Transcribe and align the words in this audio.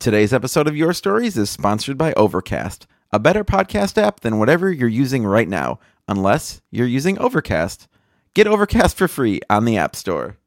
Today's 0.00 0.32
episode 0.32 0.66
of 0.66 0.74
Your 0.74 0.94
Stories 0.94 1.36
is 1.36 1.50
sponsored 1.50 1.98
by 1.98 2.14
Overcast, 2.14 2.86
a 3.12 3.18
better 3.18 3.44
podcast 3.44 3.98
app 3.98 4.20
than 4.20 4.38
whatever 4.38 4.72
you're 4.72 4.88
using 4.88 5.26
right 5.26 5.46
now, 5.46 5.78
unless 6.08 6.62
you're 6.70 6.86
using 6.86 7.18
Overcast. 7.18 7.86
Get 8.32 8.46
Overcast 8.46 8.96
for 8.96 9.08
free 9.08 9.42
on 9.50 9.66
the 9.66 9.76
App 9.76 9.94
Store. 9.94 10.38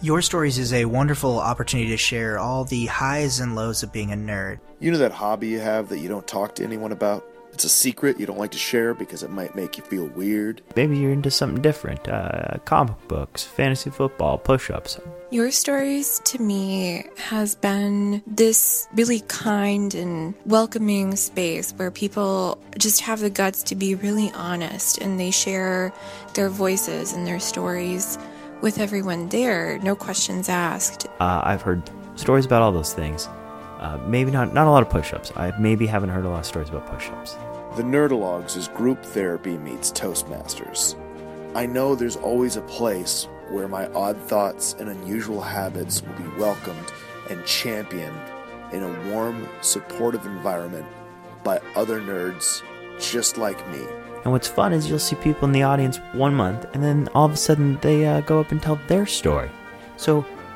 Your 0.00 0.20
Stories 0.20 0.58
is 0.58 0.72
a 0.72 0.86
wonderful 0.86 1.38
opportunity 1.38 1.90
to 1.90 1.96
share 1.96 2.36
all 2.36 2.64
the 2.64 2.86
highs 2.86 3.38
and 3.38 3.54
lows 3.54 3.84
of 3.84 3.92
being 3.92 4.12
a 4.12 4.16
nerd. 4.16 4.58
You 4.80 4.90
know 4.90 4.98
that 4.98 5.12
hobby 5.12 5.46
you 5.46 5.60
have 5.60 5.88
that 5.90 6.00
you 6.00 6.08
don't 6.08 6.26
talk 6.26 6.56
to 6.56 6.64
anyone 6.64 6.90
about? 6.90 7.24
It's 7.54 7.62
a 7.62 7.68
secret 7.68 8.18
you 8.18 8.26
don't 8.26 8.36
like 8.36 8.50
to 8.50 8.58
share 8.58 8.94
because 8.94 9.22
it 9.22 9.30
might 9.30 9.54
make 9.54 9.78
you 9.78 9.84
feel 9.84 10.06
weird. 10.06 10.60
Maybe 10.74 10.98
you're 10.98 11.12
into 11.12 11.30
something 11.30 11.62
different 11.62 12.08
uh, 12.08 12.58
comic 12.64 12.96
books, 13.06 13.44
fantasy 13.44 13.90
football, 13.90 14.38
push 14.38 14.70
ups. 14.70 14.98
Your 15.30 15.52
Stories 15.52 16.20
to 16.24 16.42
me 16.42 17.04
has 17.16 17.54
been 17.54 18.24
this 18.26 18.88
really 18.94 19.20
kind 19.20 19.94
and 19.94 20.34
welcoming 20.46 21.14
space 21.14 21.70
where 21.74 21.92
people 21.92 22.58
just 22.76 23.00
have 23.02 23.20
the 23.20 23.30
guts 23.30 23.62
to 23.64 23.76
be 23.76 23.94
really 23.94 24.32
honest 24.32 24.98
and 24.98 25.20
they 25.20 25.30
share 25.30 25.92
their 26.34 26.48
voices 26.48 27.12
and 27.12 27.24
their 27.24 27.38
stories 27.38 28.18
with 28.62 28.80
everyone 28.80 29.28
there, 29.28 29.78
no 29.78 29.94
questions 29.94 30.48
asked. 30.48 31.06
Uh, 31.20 31.40
I've 31.44 31.62
heard 31.62 31.88
stories 32.16 32.46
about 32.46 32.62
all 32.62 32.72
those 32.72 32.94
things. 32.94 33.28
Uh, 33.78 33.98
maybe 34.06 34.30
not 34.30 34.54
not 34.54 34.66
a 34.66 34.70
lot 34.70 34.82
of 34.82 34.88
push-ups. 34.88 35.30
I 35.36 35.52
maybe 35.60 35.86
haven't 35.86 36.08
heard 36.08 36.24
a 36.24 36.30
lot 36.30 36.38
of 36.38 36.46
stories 36.46 36.70
about 36.70 36.86
push-ups. 36.86 37.36
The 37.76 37.82
Nerdologues 37.82 38.56
is 38.56 38.68
group 38.68 39.04
therapy 39.04 39.58
meets 39.58 39.90
Toastmasters. 39.90 40.94
I 41.56 41.66
know 41.66 41.96
there's 41.96 42.14
always 42.14 42.56
a 42.56 42.60
place 42.60 43.26
where 43.50 43.66
my 43.66 43.88
odd 43.88 44.16
thoughts 44.16 44.76
and 44.78 44.88
unusual 44.88 45.40
habits 45.40 46.00
will 46.00 46.14
be 46.14 46.38
welcomed 46.38 46.92
and 47.30 47.44
championed 47.44 48.20
in 48.70 48.84
a 48.84 49.10
warm, 49.10 49.48
supportive 49.60 50.24
environment 50.24 50.86
by 51.42 51.60
other 51.74 52.00
nerds 52.00 52.62
just 53.00 53.38
like 53.38 53.58
me. 53.70 53.84
And 54.22 54.32
what's 54.32 54.46
fun 54.46 54.72
is 54.72 54.88
you'll 54.88 55.00
see 55.00 55.16
people 55.16 55.46
in 55.46 55.52
the 55.52 55.64
audience 55.64 55.96
one 56.12 56.32
month, 56.36 56.66
and 56.74 56.82
then 56.82 57.08
all 57.12 57.26
of 57.26 57.32
a 57.32 57.36
sudden 57.36 57.80
they 57.82 58.06
uh, 58.06 58.20
go 58.20 58.38
up 58.38 58.52
and 58.52 58.62
tell 58.62 58.78
their 58.86 59.04
story. 59.04 59.50
So 59.96 60.24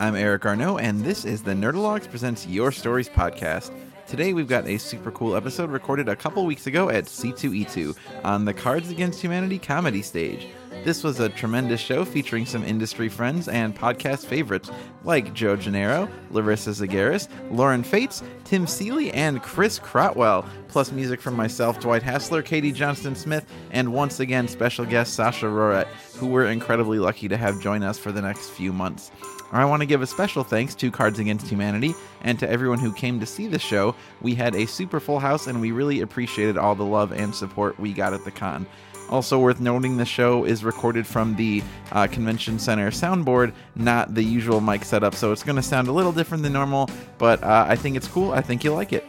I'm 0.00 0.14
Eric 0.14 0.46
Arnault, 0.46 0.78
and 0.78 1.04
this 1.04 1.24
is 1.24 1.42
the 1.42 1.54
Nerdologues 1.54 2.08
Presents 2.08 2.46
Your 2.46 2.70
Stories 2.70 3.08
podcast. 3.08 3.76
Today, 4.06 4.32
we've 4.32 4.46
got 4.46 4.68
a 4.68 4.78
super 4.78 5.10
cool 5.10 5.34
episode 5.34 5.70
recorded 5.70 6.08
a 6.08 6.14
couple 6.14 6.46
weeks 6.46 6.68
ago 6.68 6.88
at 6.88 7.06
C2E2 7.06 7.96
on 8.22 8.44
the 8.44 8.54
Cards 8.54 8.90
Against 8.90 9.20
Humanity 9.20 9.58
comedy 9.58 10.00
stage. 10.02 10.46
This 10.84 11.02
was 11.02 11.18
a 11.18 11.28
tremendous 11.28 11.80
show 11.80 12.04
featuring 12.04 12.46
some 12.46 12.62
industry 12.62 13.08
friends 13.08 13.48
and 13.48 13.76
podcast 13.76 14.26
favorites 14.26 14.70
like 15.02 15.34
Joe 15.34 15.56
Gennaro, 15.56 16.08
Larissa 16.30 16.70
Zageris, 16.70 17.26
Lauren 17.50 17.82
Faits, 17.82 18.22
Tim 18.44 18.68
Seeley, 18.68 19.10
and 19.10 19.42
Chris 19.42 19.80
Crotwell, 19.80 20.48
plus 20.68 20.92
music 20.92 21.20
from 21.20 21.34
myself, 21.34 21.80
Dwight 21.80 22.04
Hassler, 22.04 22.42
Katie 22.42 22.70
Johnston 22.70 23.16
Smith, 23.16 23.44
and 23.72 23.92
once 23.92 24.20
again 24.20 24.46
special 24.46 24.84
guest 24.84 25.14
Sasha 25.14 25.46
Roret, 25.46 25.88
who 26.14 26.28
we're 26.28 26.46
incredibly 26.46 27.00
lucky 27.00 27.26
to 27.26 27.36
have 27.36 27.60
join 27.60 27.82
us 27.82 27.98
for 27.98 28.12
the 28.12 28.22
next 28.22 28.50
few 28.50 28.72
months. 28.72 29.10
I 29.50 29.64
want 29.64 29.80
to 29.80 29.86
give 29.86 30.02
a 30.02 30.06
special 30.06 30.44
thanks 30.44 30.74
to 30.76 30.90
Cards 30.90 31.18
Against 31.18 31.48
Humanity 31.48 31.94
and 32.20 32.38
to 32.38 32.48
everyone 32.48 32.78
who 32.78 32.92
came 32.92 33.18
to 33.20 33.26
see 33.26 33.46
the 33.46 33.58
show. 33.58 33.94
We 34.20 34.34
had 34.34 34.54
a 34.54 34.66
super 34.66 35.00
full 35.00 35.18
house 35.18 35.46
and 35.46 35.60
we 35.60 35.72
really 35.72 36.00
appreciated 36.00 36.58
all 36.58 36.74
the 36.74 36.84
love 36.84 37.12
and 37.12 37.34
support 37.34 37.78
we 37.80 37.92
got 37.92 38.12
at 38.12 38.24
the 38.24 38.30
con. 38.30 38.66
Also 39.08 39.38
worth 39.38 39.58
noting, 39.58 39.96
the 39.96 40.04
show 40.04 40.44
is 40.44 40.64
recorded 40.64 41.06
from 41.06 41.34
the 41.36 41.62
uh, 41.92 42.06
Convention 42.06 42.58
Center 42.58 42.90
soundboard, 42.90 43.54
not 43.74 44.14
the 44.14 44.22
usual 44.22 44.60
mic 44.60 44.84
setup, 44.84 45.14
so 45.14 45.32
it's 45.32 45.42
going 45.42 45.56
to 45.56 45.62
sound 45.62 45.88
a 45.88 45.92
little 45.92 46.12
different 46.12 46.42
than 46.42 46.52
normal, 46.52 46.90
but 47.16 47.42
uh, 47.42 47.64
I 47.66 47.74
think 47.74 47.96
it's 47.96 48.08
cool. 48.08 48.32
I 48.32 48.42
think 48.42 48.64
you'll 48.64 48.74
like 48.74 48.92
it. 48.92 49.06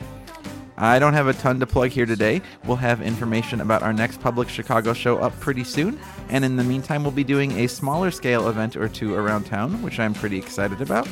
I 0.82 0.98
don't 0.98 1.12
have 1.12 1.28
a 1.28 1.34
ton 1.34 1.60
to 1.60 1.68
plug 1.68 1.90
here 1.90 2.06
today. 2.06 2.42
We'll 2.64 2.78
have 2.78 3.02
information 3.02 3.60
about 3.60 3.84
our 3.84 3.92
next 3.92 4.22
public 4.22 4.48
Chicago 4.48 4.94
show 4.94 5.18
up 5.18 5.38
pretty 5.42 5.66
soon, 5.66 6.00
and 6.30 6.46
in 6.46 6.56
the 6.56 6.64
meantime, 6.64 7.04
we'll 7.04 7.12
be 7.12 7.26
doing 7.26 7.52
a 7.60 7.68
smaller 7.68 8.12
scale 8.12 8.48
event 8.48 8.78
or 8.78 8.88
two 8.88 9.14
around 9.14 9.44
town, 9.44 9.82
which 9.82 10.00
I'm 10.00 10.14
pretty 10.14 10.38
excited 10.38 10.80
about. 10.80 11.06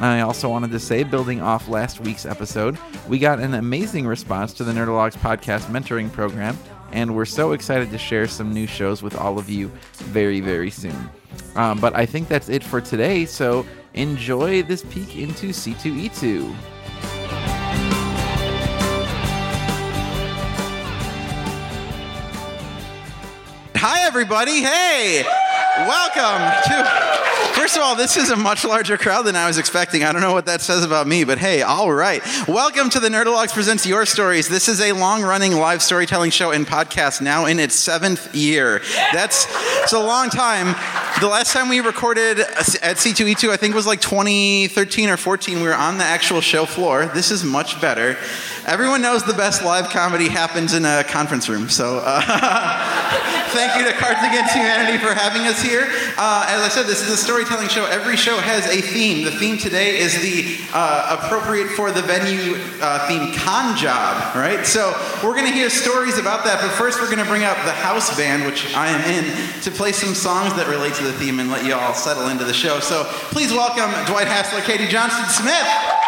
I 0.00 0.20
also 0.20 0.50
wanted 0.50 0.70
to 0.72 0.78
say, 0.78 1.02
building 1.02 1.40
off 1.40 1.66
last 1.66 2.00
week's 2.00 2.26
episode, 2.26 2.76
we 3.08 3.18
got 3.18 3.40
an 3.40 3.54
amazing 3.54 4.06
response 4.06 4.52
to 4.54 4.64
the 4.64 4.72
Nerdologues 4.72 5.16
podcast 5.16 5.64
mentoring 5.70 6.12
program, 6.12 6.58
and 6.92 7.16
we're 7.16 7.24
so 7.24 7.52
excited 7.52 7.90
to 7.92 7.98
share 7.98 8.28
some 8.28 8.52
new 8.52 8.66
shows 8.66 9.02
with 9.02 9.16
all 9.16 9.38
of 9.38 9.48
you 9.48 9.68
very, 9.94 10.40
very 10.40 10.70
soon. 10.70 11.08
Um, 11.54 11.80
but 11.80 11.96
I 11.96 12.04
think 12.04 12.28
that's 12.28 12.50
it 12.50 12.62
for 12.62 12.82
today, 12.82 13.24
so 13.24 13.64
enjoy 13.94 14.62
this 14.62 14.84
peek 14.84 15.16
into 15.16 15.48
C2E2. 15.48 16.54
Everybody. 24.16 24.62
Hey, 24.62 25.24
welcome 25.80 26.62
to. 26.70 27.16
First 27.52 27.76
of 27.76 27.82
all, 27.82 27.94
this 27.94 28.16
is 28.16 28.30
a 28.30 28.36
much 28.36 28.64
larger 28.64 28.96
crowd 28.96 29.26
than 29.26 29.36
I 29.36 29.46
was 29.46 29.58
expecting. 29.58 30.04
I 30.04 30.12
don't 30.12 30.22
know 30.22 30.32
what 30.32 30.46
that 30.46 30.62
says 30.62 30.82
about 30.82 31.06
me, 31.06 31.24
but 31.24 31.36
hey, 31.36 31.60
all 31.60 31.92
right. 31.92 32.22
Welcome 32.48 32.88
to 32.90 32.98
the 32.98 33.10
Nerdologues 33.10 33.52
Presents 33.52 33.84
Your 33.84 34.06
Stories. 34.06 34.48
This 34.48 34.68
is 34.68 34.80
a 34.80 34.92
long 34.92 35.22
running 35.22 35.52
live 35.52 35.82
storytelling 35.82 36.30
show 36.30 36.50
and 36.50 36.66
podcast 36.66 37.20
now 37.20 37.44
in 37.44 37.60
its 37.60 37.74
seventh 37.74 38.34
year. 38.34 38.80
That's 39.12 39.46
it's 39.82 39.92
a 39.92 40.00
long 40.00 40.30
time. 40.30 40.68
The 41.20 41.28
last 41.28 41.52
time 41.52 41.68
we 41.68 41.80
recorded 41.80 42.40
at 42.40 42.96
C2E2, 42.96 43.50
I 43.50 43.58
think 43.58 43.74
was 43.74 43.86
like 43.86 44.00
2013 44.00 45.10
or 45.10 45.18
14. 45.18 45.58
We 45.58 45.62
were 45.62 45.74
on 45.74 45.98
the 45.98 46.04
actual 46.04 46.40
show 46.40 46.64
floor. 46.64 47.04
This 47.06 47.30
is 47.30 47.44
much 47.44 47.82
better. 47.82 48.16
Everyone 48.66 49.00
knows 49.00 49.22
the 49.22 49.32
best 49.32 49.62
live 49.62 49.90
comedy 49.90 50.28
happens 50.28 50.74
in 50.74 50.84
a 50.84 51.04
conference 51.04 51.48
room. 51.48 51.68
So 51.68 52.02
uh, 52.04 52.20
thank 53.50 53.78
you 53.78 53.86
to 53.86 53.96
Cards 53.96 54.18
Against 54.26 54.54
Humanity 54.54 54.98
for 54.98 55.14
having 55.14 55.42
us 55.42 55.62
here. 55.62 55.86
Uh, 56.18 56.46
as 56.48 56.62
I 56.62 56.68
said, 56.68 56.86
this 56.86 57.00
is 57.00 57.08
a 57.10 57.16
storytelling 57.16 57.68
show. 57.68 57.86
Every 57.86 58.16
show 58.16 58.36
has 58.38 58.66
a 58.66 58.80
theme. 58.80 59.24
The 59.24 59.30
theme 59.30 59.56
today 59.56 59.98
is 59.98 60.20
the 60.20 60.58
uh, 60.74 61.16
appropriate 61.16 61.68
for 61.68 61.92
the 61.92 62.02
venue 62.02 62.56
uh, 62.82 63.06
theme 63.06 63.32
con 63.38 63.76
job, 63.76 64.34
right? 64.34 64.66
So 64.66 64.90
we're 65.22 65.38
going 65.38 65.46
to 65.46 65.54
hear 65.54 65.70
stories 65.70 66.18
about 66.18 66.42
that. 66.42 66.60
But 66.60 66.72
first, 66.72 67.00
we're 67.00 67.06
going 67.06 67.22
to 67.22 67.30
bring 67.30 67.44
up 67.44 67.58
the 67.58 67.70
house 67.70 68.16
band, 68.16 68.44
which 68.44 68.74
I 68.74 68.88
am 68.88 69.00
in, 69.08 69.62
to 69.62 69.70
play 69.70 69.92
some 69.92 70.12
songs 70.12 70.56
that 70.56 70.66
relate 70.66 70.94
to 70.94 71.04
the 71.04 71.12
theme 71.12 71.38
and 71.38 71.52
let 71.52 71.64
you 71.64 71.74
all 71.74 71.94
settle 71.94 72.30
into 72.30 72.42
the 72.42 72.54
show. 72.54 72.80
So 72.80 73.04
please 73.30 73.52
welcome 73.52 73.94
Dwight 74.10 74.26
Hassler, 74.26 74.60
Katie 74.62 74.88
Johnston 74.88 75.28
Smith. 75.28 76.05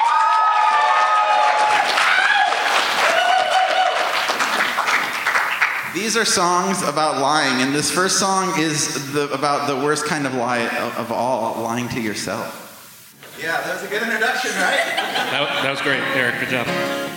These 5.99 6.17
are 6.17 6.25
songs 6.25 6.81
about 6.83 7.21
lying, 7.21 7.61
and 7.61 7.75
this 7.75 7.91
first 7.91 8.21
song 8.21 8.57
is 8.57 9.13
the, 9.13 9.29
about 9.33 9.67
the 9.67 9.75
worst 9.75 10.07
kind 10.07 10.29
of 10.29 10.35
lie 10.35 10.61
of, 10.61 10.97
of 10.97 11.13
all, 11.13 11.61
lying 11.61 11.89
to 11.89 12.01
yourself. 12.01 13.35
Yeah, 13.43 13.61
that 13.61 13.75
was 13.75 13.83
a 13.83 13.89
good 13.89 14.03
introduction, 14.05 14.53
right? 14.53 14.79
That, 14.95 15.61
that 15.65 15.71
was 15.73 15.83
great, 15.83 16.00
Eric. 16.15 16.39
Good 16.39 16.50
job. 16.50 17.07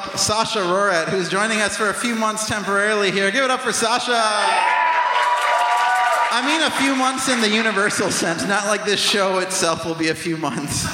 up 0.00 0.18
Sasha 0.18 0.60
Rorat, 0.60 1.08
who's 1.08 1.28
joining 1.28 1.60
us 1.60 1.76
for 1.76 1.90
a 1.90 1.94
few 1.94 2.14
months 2.14 2.48
temporarily 2.48 3.10
here. 3.10 3.30
Give 3.30 3.44
it 3.44 3.50
up 3.50 3.60
for 3.60 3.72
Sasha. 3.72 4.12
I 6.32 6.42
mean, 6.46 6.62
a 6.62 6.70
few 6.70 6.94
months 6.94 7.28
in 7.28 7.40
the 7.40 7.48
universal 7.48 8.10
sense, 8.10 8.46
not 8.46 8.66
like 8.66 8.84
this 8.84 9.00
show 9.00 9.40
itself 9.40 9.84
will 9.84 9.94
be 9.94 10.08
a 10.08 10.14
few 10.14 10.36
months. 10.36 10.84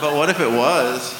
But 0.00 0.16
what 0.16 0.30
if 0.30 0.40
it 0.40 0.50
was? 0.50 1.12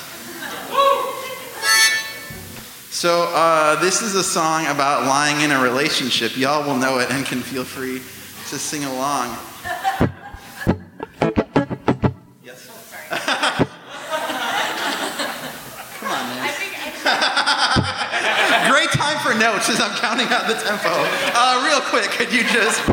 So, 2.90 3.28
uh, 3.34 3.80
this 3.80 4.00
is 4.00 4.14
a 4.14 4.24
song 4.24 4.66
about 4.66 5.06
lying 5.06 5.40
in 5.42 5.50
a 5.50 5.60
relationship. 5.60 6.36
Y'all 6.36 6.66
will 6.66 6.76
know 6.76 7.00
it 7.00 7.10
and 7.10 7.26
can 7.26 7.40
feel 7.40 7.64
free 7.64 7.98
to 8.50 8.58
sing 8.58 8.84
along. 8.84 9.36
as 19.72 19.80
I'm 19.80 19.96
counting 19.96 20.28
out 20.28 20.46
the 20.46 20.54
tempo. 20.54 20.90
Uh, 21.34 21.64
real 21.64 21.80
quick, 21.88 22.10
could 22.10 22.32
you 22.32 22.44
just. 22.44 22.91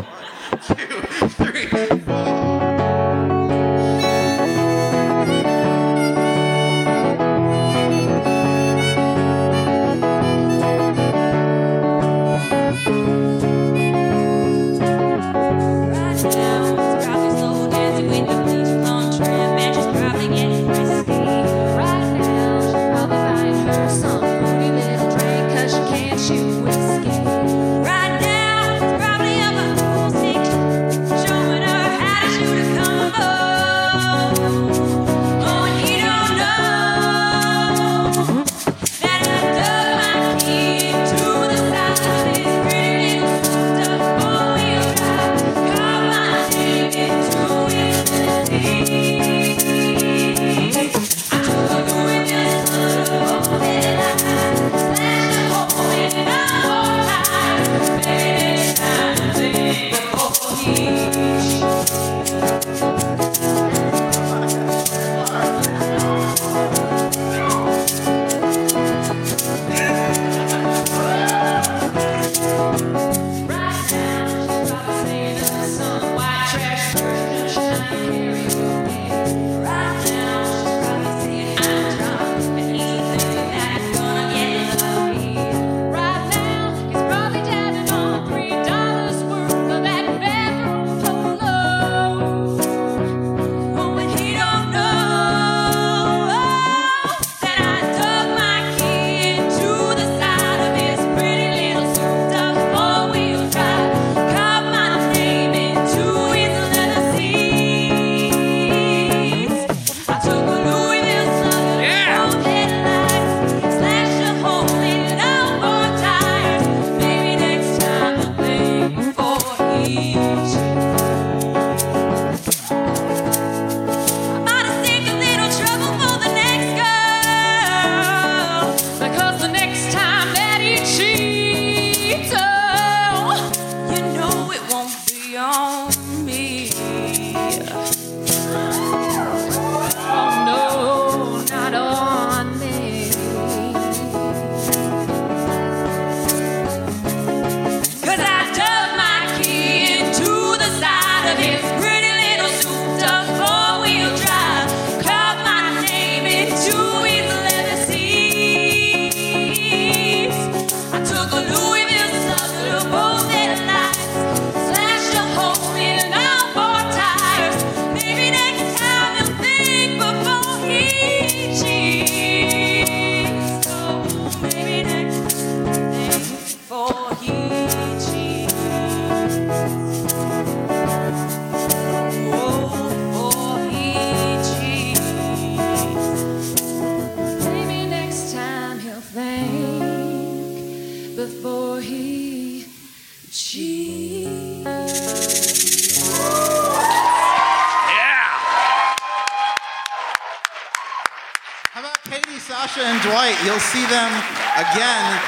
You'll 203.44 203.58
see 203.58 203.86
them 203.86 204.12
again. 204.56 205.20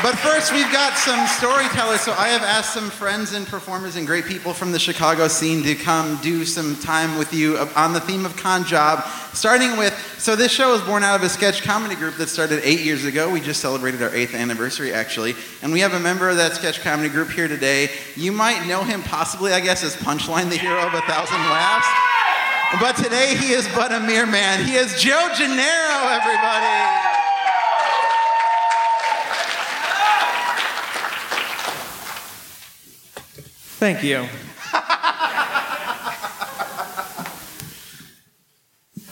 But 0.00 0.16
first, 0.16 0.52
we've 0.52 0.70
got 0.70 0.96
some 0.96 1.26
storytellers. 1.26 2.02
So 2.02 2.12
I 2.12 2.28
have 2.28 2.42
asked 2.42 2.72
some 2.72 2.88
friends 2.88 3.32
and 3.32 3.44
performers 3.46 3.96
and 3.96 4.06
great 4.06 4.26
people 4.26 4.54
from 4.54 4.70
the 4.70 4.78
Chicago 4.78 5.26
scene 5.26 5.64
to 5.64 5.74
come 5.74 6.20
do 6.22 6.44
some 6.44 6.76
time 6.76 7.18
with 7.18 7.32
you 7.32 7.58
on 7.74 7.94
the 7.94 8.00
theme 8.00 8.24
of 8.24 8.36
con 8.36 8.64
job. 8.64 9.04
Starting 9.32 9.76
with, 9.76 9.92
so 10.18 10.36
this 10.36 10.52
show 10.52 10.70
was 10.70 10.82
born 10.82 11.02
out 11.02 11.16
of 11.16 11.22
a 11.24 11.28
sketch 11.28 11.62
comedy 11.62 11.96
group 11.96 12.16
that 12.16 12.28
started 12.28 12.60
eight 12.62 12.80
years 12.80 13.04
ago. 13.04 13.28
We 13.28 13.40
just 13.40 13.60
celebrated 13.60 14.00
our 14.02 14.14
eighth 14.14 14.34
anniversary, 14.34 14.92
actually. 14.92 15.34
And 15.62 15.72
we 15.72 15.80
have 15.80 15.94
a 15.94 16.00
member 16.00 16.28
of 16.28 16.36
that 16.36 16.52
sketch 16.52 16.80
comedy 16.80 17.08
group 17.08 17.30
here 17.30 17.48
today. 17.48 17.90
You 18.14 18.30
might 18.30 18.68
know 18.68 18.84
him 18.84 19.02
possibly, 19.02 19.52
I 19.52 19.60
guess, 19.60 19.82
as 19.82 19.96
Punchline, 19.96 20.48
the 20.48 20.56
hero 20.56 20.86
of 20.86 20.94
a 20.94 21.00
thousand 21.00 21.40
laughs. 21.40 22.07
But 22.72 22.96
today 22.96 23.34
he 23.34 23.52
is 23.52 23.66
but 23.74 23.92
a 23.92 24.00
mere 24.00 24.26
man. 24.26 24.62
He 24.62 24.74
is 24.74 25.00
Joe 25.00 25.30
Gennaro, 25.34 26.06
everybody. 26.10 27.16
Thank 33.78 34.02
you. 34.04 34.18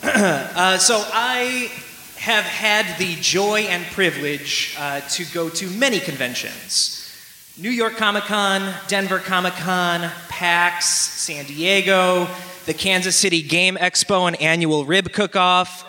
uh, 0.02 0.76
so 0.76 1.02
I 1.14 1.72
have 2.18 2.44
had 2.44 2.98
the 2.98 3.16
joy 3.22 3.60
and 3.60 3.86
privilege 3.86 4.76
uh, 4.78 5.00
to 5.00 5.24
go 5.32 5.48
to 5.48 5.66
many 5.70 5.98
conventions. 5.98 7.10
New 7.56 7.70
York 7.70 7.96
Comic 7.96 8.24
Con, 8.24 8.74
Denver 8.86 9.18
Comic 9.18 9.54
Con, 9.54 10.10
PAX, 10.28 10.86
San 10.86 11.46
Diego, 11.46 12.28
the 12.66 12.74
Kansas 12.74 13.14
City 13.16 13.42
Game 13.42 13.76
Expo 13.76 14.26
and 14.26 14.40
annual 14.42 14.84
rib 14.84 15.12
cook-off. 15.12 15.84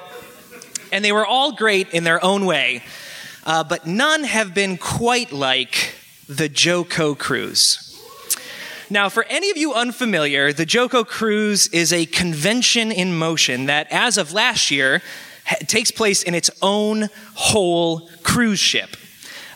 And 0.92 1.04
they 1.04 1.12
were 1.12 1.26
all 1.26 1.52
great 1.52 1.90
in 1.90 2.04
their 2.04 2.24
own 2.24 2.46
way, 2.46 2.84
uh, 3.46 3.64
but 3.64 3.86
none 3.86 4.24
have 4.24 4.54
been 4.54 4.78
quite 4.78 5.32
like 5.32 5.96
the 6.30 6.48
JoCo 6.48 7.18
Cruise. 7.18 7.84
Now, 8.90 9.10
for 9.10 9.26
any 9.26 9.50
of 9.50 9.58
you 9.58 9.74
unfamiliar, 9.74 10.54
the 10.54 10.66
JoCo 10.66 11.06
Cruise 11.06 11.68
is 11.68 11.92
a 11.92 12.06
convention 12.06 12.92
in 12.92 13.18
motion 13.18 13.66
that, 13.66 13.88
as 13.92 14.18
of 14.18 14.32
last 14.32 14.72
year, 14.72 15.02
ha- 15.46 15.58
takes 15.68 15.92
place 15.92 16.24
in 16.24 16.34
its 16.34 16.50
own 16.62 17.10
whole 17.34 18.08
cruise 18.24 18.60
ship. 18.60 18.96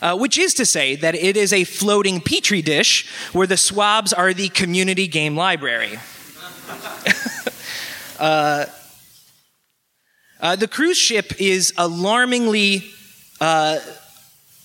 Uh, 0.02 0.16
which 0.16 0.36
is 0.36 0.52
to 0.54 0.66
say 0.66 0.96
that 0.96 1.14
it 1.14 1.36
is 1.36 1.52
a 1.52 1.62
floating 1.62 2.20
petri 2.20 2.60
dish 2.60 3.08
where 3.32 3.46
the 3.46 3.56
swabs 3.56 4.12
are 4.12 4.34
the 4.34 4.48
community 4.48 5.06
game 5.06 5.36
library. 5.36 5.96
uh, 8.22 8.66
uh, 10.40 10.54
the 10.54 10.68
cruise 10.68 10.96
ship 10.96 11.40
is 11.40 11.72
alarmingly 11.76 12.84
uh, 13.40 13.80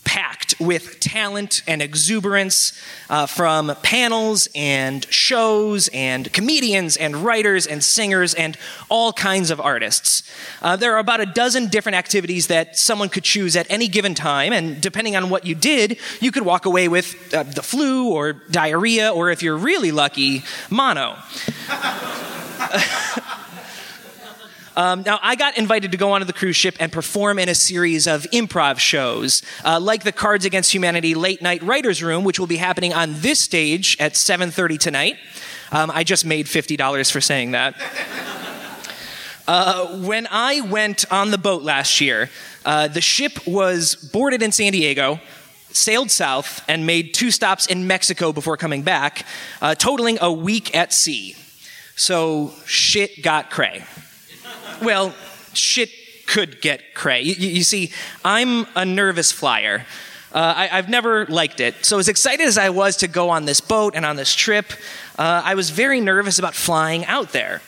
packed 0.06 0.54
with 0.60 1.00
talent 1.00 1.64
and 1.68 1.82
exuberance 1.82 2.80
uh, 3.10 3.26
from 3.26 3.74
panels 3.82 4.48
and 4.54 5.06
shows 5.12 5.90
and 5.92 6.32
comedians 6.34 6.98
and 6.98 7.16
writers 7.16 7.66
and 7.66 7.84
singers 7.84 8.36
and 8.36 8.58
all 8.90 9.12
kinds 9.12 9.50
of 9.50 9.60
artists. 9.60 10.24
Uh, 10.62 10.76
there 10.76 10.94
are 10.94 11.00
about 11.00 11.20
a 11.20 11.26
dozen 11.26 11.68
different 11.68 11.96
activities 11.96 12.46
that 12.48 12.78
someone 12.78 13.10
could 13.10 13.24
choose 13.24 13.56
at 13.56 13.66
any 13.72 13.88
given 13.88 14.14
time, 14.14 14.54
and 14.54 14.80
depending 14.82 15.16
on 15.16 15.32
what 15.32 15.46
you 15.46 15.56
did, 15.56 15.98
you 16.22 16.32
could 16.32 16.44
walk 16.44 16.68
away 16.68 16.88
with 16.88 17.34
uh, 17.34 17.42
the 17.42 17.64
flu 17.64 18.12
or 18.12 18.34
diarrhea, 18.52 19.12
or 19.12 19.32
if 19.32 19.42
you're 19.42 19.58
really 19.58 19.92
lucky, 19.92 20.44
mono. 20.70 21.18
Um, 24.78 25.02
now, 25.02 25.18
I 25.24 25.36
got 25.36 25.58
invited 25.58 25.92
to 25.94 25.98
go 25.98 26.12
onto 26.12 26.26
the 26.26 26.34
cruise 26.34 26.56
ship 26.56 26.76
and 26.80 26.92
perform 26.92 27.40
in 27.40 27.50
a 27.50 27.56
series 27.56 28.06
of 28.06 28.28
improv 28.32 28.78
shows, 28.78 29.42
uh, 29.66 29.80
like 29.80 30.04
the 30.04 30.12
Cards 30.12 30.46
Against 30.46 30.72
Humanity 30.72 31.16
Late 31.16 31.42
Night 31.42 31.64
Writers 31.64 32.04
Room, 32.04 32.24
which 32.24 32.40
will 32.40 32.46
be 32.46 32.58
happening 32.58 32.94
on 32.94 33.20
this 33.22 33.40
stage 33.40 33.98
at 34.00 34.16
7:30 34.16 34.78
tonight. 34.78 35.18
Um, 35.72 35.90
I 35.92 36.04
just 36.04 36.26
made 36.26 36.46
$50 36.46 37.12
for 37.12 37.20
saying 37.20 37.52
that. 37.52 37.76
Uh, 39.50 40.00
when 40.00 40.28
I 40.30 40.60
went 40.60 41.10
on 41.10 41.32
the 41.32 41.38
boat 41.38 41.64
last 41.64 42.02
year, 42.02 42.30
uh, 42.66 42.90
the 42.90 43.00
ship 43.00 43.48
was 43.48 43.96
boarded 43.96 44.42
in 44.44 44.52
San 44.52 44.74
Diego, 44.74 45.22
sailed 45.72 46.12
south, 46.12 46.66
and 46.68 46.86
made 46.86 47.14
two 47.14 47.32
stops 47.32 47.66
in 47.66 47.88
Mexico 47.88 48.34
before 48.34 48.58
coming 48.58 48.82
back, 48.82 49.26
uh, 49.62 49.74
totaling 49.74 50.18
a 50.20 50.30
week 50.30 50.76
at 50.76 50.92
sea. 50.92 51.38
So 51.96 52.52
shit 52.66 53.24
got 53.24 53.50
cray. 53.50 53.86
Well, 54.82 55.14
shit 55.54 55.90
could 56.28 56.62
get 56.62 56.94
cray. 56.94 57.22
You, 57.22 57.34
you- 57.36 57.64
see, 57.64 57.92
I'm 58.24 58.66
a 58.76 58.86
nervous 58.86 59.32
flyer. 59.32 59.86
Uh, 60.34 60.54
I, 60.56 60.70
I've 60.78 60.90
never 60.90 61.26
liked 61.28 61.62
it. 61.62 61.86
So, 61.86 62.00
as 62.00 62.10
excited 62.10 62.46
as 62.46 62.58
I 62.58 62.70
was 62.70 62.98
to 62.98 63.08
go 63.08 63.30
on 63.30 63.46
this 63.46 63.62
boat 63.62 63.94
and 63.96 64.06
on 64.06 64.18
this 64.18 64.36
trip, 64.36 64.66
uh, 65.18 65.42
I 65.44 65.56
was 65.56 65.70
very 65.70 66.02
nervous 66.02 66.38
about 66.38 66.54
flying 66.54 67.06
out 67.06 67.32
there. 67.32 67.62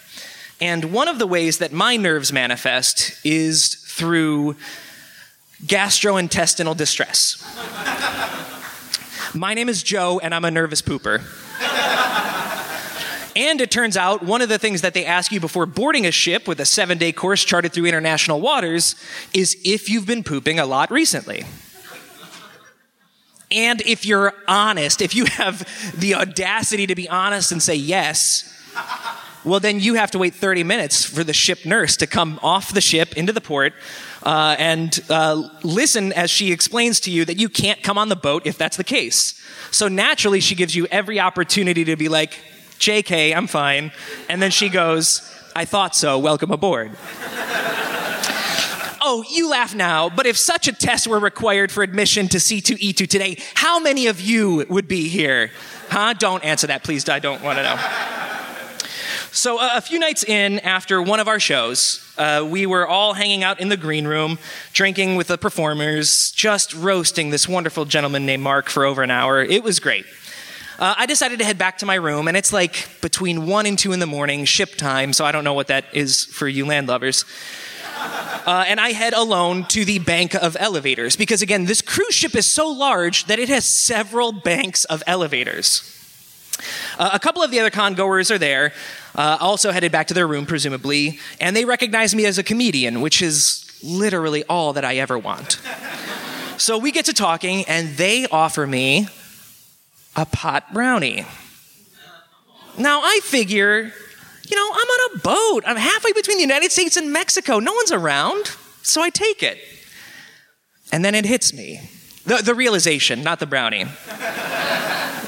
And 0.62 0.92
one 0.92 1.08
of 1.08 1.20
the 1.20 1.26
ways 1.26 1.60
that 1.60 1.72
my 1.72 1.96
nerves 1.96 2.34
manifest 2.34 3.26
is 3.26 3.76
through 3.76 4.58
gastrointestinal 5.66 6.76
distress. 6.76 7.38
My 9.34 9.54
name 9.54 9.70
is 9.70 9.82
Joe, 9.82 10.20
and 10.20 10.36
I'm 10.36 10.44
a 10.44 10.52
nervous 10.52 10.82
pooper. 10.82 11.22
And 13.40 13.62
it 13.62 13.72
turns 13.72 13.96
out 13.96 14.22
one 14.22 14.42
of 14.42 14.50
the 14.50 14.60
things 14.60 14.82
that 14.82 14.94
they 14.94 15.06
ask 15.06 15.32
you 15.32 15.40
before 15.40 15.66
boarding 15.66 16.06
a 16.06 16.12
ship 16.12 16.46
with 16.46 16.60
a 16.60 16.66
seven 16.66 16.98
day 16.98 17.14
course 17.14 17.46
charted 17.46 17.72
through 17.72 17.86
international 17.86 18.42
waters 18.42 18.96
is 19.34 19.56
if 19.64 19.90
you've 19.90 20.06
been 20.06 20.26
pooping 20.26 20.60
a 20.60 20.66
lot 20.66 20.92
recently. 20.92 21.46
And 23.50 23.82
if 23.84 24.06
you're 24.06 24.34
honest, 24.46 25.02
if 25.02 25.16
you 25.16 25.24
have 25.24 25.66
the 25.98 26.16
audacity 26.16 26.86
to 26.88 26.96
be 26.96 27.08
honest 27.08 27.54
and 27.54 27.64
say 27.64 27.76
yes, 27.76 28.54
well, 29.46 29.62
then 29.62 29.80
you 29.80 29.94
have 29.94 30.12
to 30.12 30.20
wait 30.20 30.36
30 30.36 30.66
minutes 30.66 31.06
for 31.06 31.24
the 31.24 31.32
ship 31.32 31.66
nurse 31.66 31.96
to 31.96 32.08
come 32.08 32.42
off 32.44 32.74
the 32.74 32.82
ship 32.82 33.16
into 33.16 33.32
the 33.32 33.40
port 33.40 33.72
uh, 34.24 34.58
and 34.60 35.00
uh, 35.10 35.48
listen 35.64 36.12
as 36.12 36.30
she 36.30 36.52
explains 36.52 37.00
to 37.00 37.10
you 37.10 37.24
that 37.24 37.38
you 37.38 37.48
can't 37.48 37.82
come 37.84 37.98
on 37.98 38.10
the 38.10 38.18
boat 38.18 38.46
if 38.46 38.58
that's 38.58 38.76
the 38.76 38.84
case. 38.84 39.42
So 39.72 39.88
naturally, 39.88 40.42
she 40.42 40.56
gives 40.56 40.76
you 40.76 40.88
every 40.88 41.22
opportunity 41.22 41.86
to 41.86 41.96
be 41.96 42.10
like, 42.10 42.34
JK, 42.80 43.36
I'm 43.36 43.48
fine. 43.48 43.92
And 44.30 44.42
then 44.42 44.52
she 44.52 44.70
goes, 44.70 45.22
I 45.56 45.66
thought 45.66 45.96
so, 45.96 46.18
welcome 46.18 46.52
aboard. 46.52 46.92
Oh, 49.02 49.24
you 49.30 49.50
laugh 49.50 49.74
now, 49.74 50.10
but 50.10 50.26
if 50.26 50.38
such 50.38 50.68
a 50.68 50.74
test 50.74 51.08
were 51.08 51.20
required 51.20 51.72
for 51.72 51.84
admission 51.84 52.28
to 52.30 52.38
C2E2 52.38 53.08
today, 53.08 53.38
how 53.56 53.80
many 53.80 54.08
of 54.08 54.20
you 54.20 54.66
would 54.70 54.88
be 54.88 55.08
here? 55.08 55.52
Huh? 55.90 56.14
Don't 56.14 56.44
answer 56.44 56.68
that, 56.68 56.84
please. 56.84 57.08
I 57.08 57.20
don't 57.20 57.42
want 57.42 57.58
to 57.58 57.64
know. 57.64 57.76
So, 59.32 59.60
uh, 59.60 59.70
a 59.76 59.82
few 59.82 60.00
nights 60.00 60.24
in 60.24 60.60
after 60.60 61.02
one 61.02 61.20
of 61.20 61.28
our 61.28 61.40
shows, 61.40 62.04
uh, 62.18 62.46
we 62.50 62.66
were 62.66 62.88
all 62.88 63.14
hanging 63.14 63.44
out 63.44 63.60
in 63.60 63.70
the 63.70 63.78
green 63.78 64.06
room, 64.08 64.40
drinking 64.74 65.16
with 65.16 65.28
the 65.28 65.38
performers, 65.38 66.32
just 66.32 66.74
roasting 66.74 67.30
this 67.30 67.48
wonderful 67.48 67.86
gentleman 67.86 68.26
named 68.26 68.44
Mark 68.44 68.70
for 68.70 68.86
over 68.86 69.04
an 69.04 69.12
hour. 69.12 69.42
It 69.42 69.64
was 69.64 69.80
great. 69.80 70.06
Uh, 70.80 70.96
I 70.98 71.08
decided 71.08 71.40
to 71.40 71.46
head 71.46 71.58
back 71.58 71.80
to 71.80 71.86
my 71.86 71.96
room, 71.96 72.30
and 72.30 72.38
it's 72.38 72.54
like 72.54 72.88
between 73.02 73.48
1 73.48 73.66
and 73.66 73.78
2 73.78 73.92
in 73.92 74.00
the 74.00 74.06
morning, 74.06 74.46
ship 74.46 74.76
time, 74.76 75.12
so 75.12 75.26
I 75.26 75.34
don't 75.34 75.44
know 75.44 75.54
what 75.54 75.68
that 75.68 75.84
is 75.92 76.24
for 76.24 76.48
you 76.48 76.64
landlubbers. 76.64 77.26
Uh, 78.48 78.64
and 78.66 78.80
I 78.80 78.94
head 78.94 79.12
alone 79.12 79.66
to 79.66 79.84
the 79.84 80.00
bank 80.00 80.36
of 80.36 80.56
elevators 80.58 81.18
because, 81.18 81.42
again, 81.42 81.66
this 81.66 81.82
cruise 81.82 82.16
ship 82.16 82.34
is 82.34 82.46
so 82.46 82.70
large 82.70 83.26
that 83.26 83.40
it 83.40 83.50
has 83.50 83.66
several 83.66 84.32
banks 84.32 84.86
of 84.86 85.04
elevators. 85.06 85.84
Uh, 86.98 87.10
a 87.12 87.20
couple 87.20 87.44
of 87.44 87.52
the 87.52 87.60
other 87.60 87.70
congoers 87.70 88.32
are 88.32 88.38
there, 88.38 88.72
uh, 89.16 89.38
also 89.42 89.72
headed 89.72 89.92
back 89.92 90.08
to 90.08 90.14
their 90.14 90.28
room, 90.28 90.46
presumably, 90.46 91.20
and 91.42 91.58
they 91.58 91.66
recognize 91.66 92.16
me 92.16 92.26
as 92.26 92.38
a 92.38 92.44
comedian, 92.44 93.02
which 93.02 93.22
is 93.22 93.70
literally 93.84 94.46
all 94.46 94.72
that 94.72 94.86
I 94.86 94.96
ever 94.96 95.20
want. 95.20 95.60
So 96.56 96.78
we 96.78 96.94
get 96.94 97.04
to 97.06 97.14
talking, 97.14 97.66
and 97.66 97.98
they 97.98 98.28
offer 98.28 98.66
me 98.66 99.10
a 100.16 100.26
pot 100.26 100.74
brownie. 100.74 101.26
Now 102.78 103.02
I 103.02 103.20
figure, 103.24 103.92
you 104.48 104.56
know, 104.56 104.70
I'm 104.74 104.88
on 104.88 105.16
a 105.16 105.20
boat. 105.20 105.64
I'm 105.66 105.76
halfway 105.76 106.14
between 106.14 106.38
the 106.38 106.44
United 106.44 106.72
States 106.72 106.98
and 106.98 107.12
Mexico. 107.12 107.60
No 107.60 107.74
one's 107.74 107.92
around. 107.92 108.52
So 108.82 109.02
I 109.02 109.10
take 109.10 109.44
it. 109.44 109.58
And 110.92 111.04
then 111.06 111.14
it 111.14 111.26
hits 111.26 111.54
me 111.54 111.82
the, 112.26 112.38
the 112.38 112.56
realization, 112.56 113.24
not 113.24 113.40
the 113.40 113.46
brownie. 113.46 113.86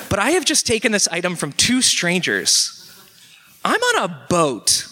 but 0.10 0.20
I 0.20 0.32
have 0.32 0.46
just 0.46 0.66
taken 0.66 0.92
this 0.92 1.08
item 1.08 1.36
from 1.36 1.52
two 1.52 1.82
strangers. 1.82 2.78
I'm 3.64 3.82
on 3.82 4.04
a 4.10 4.26
boat 4.30 4.88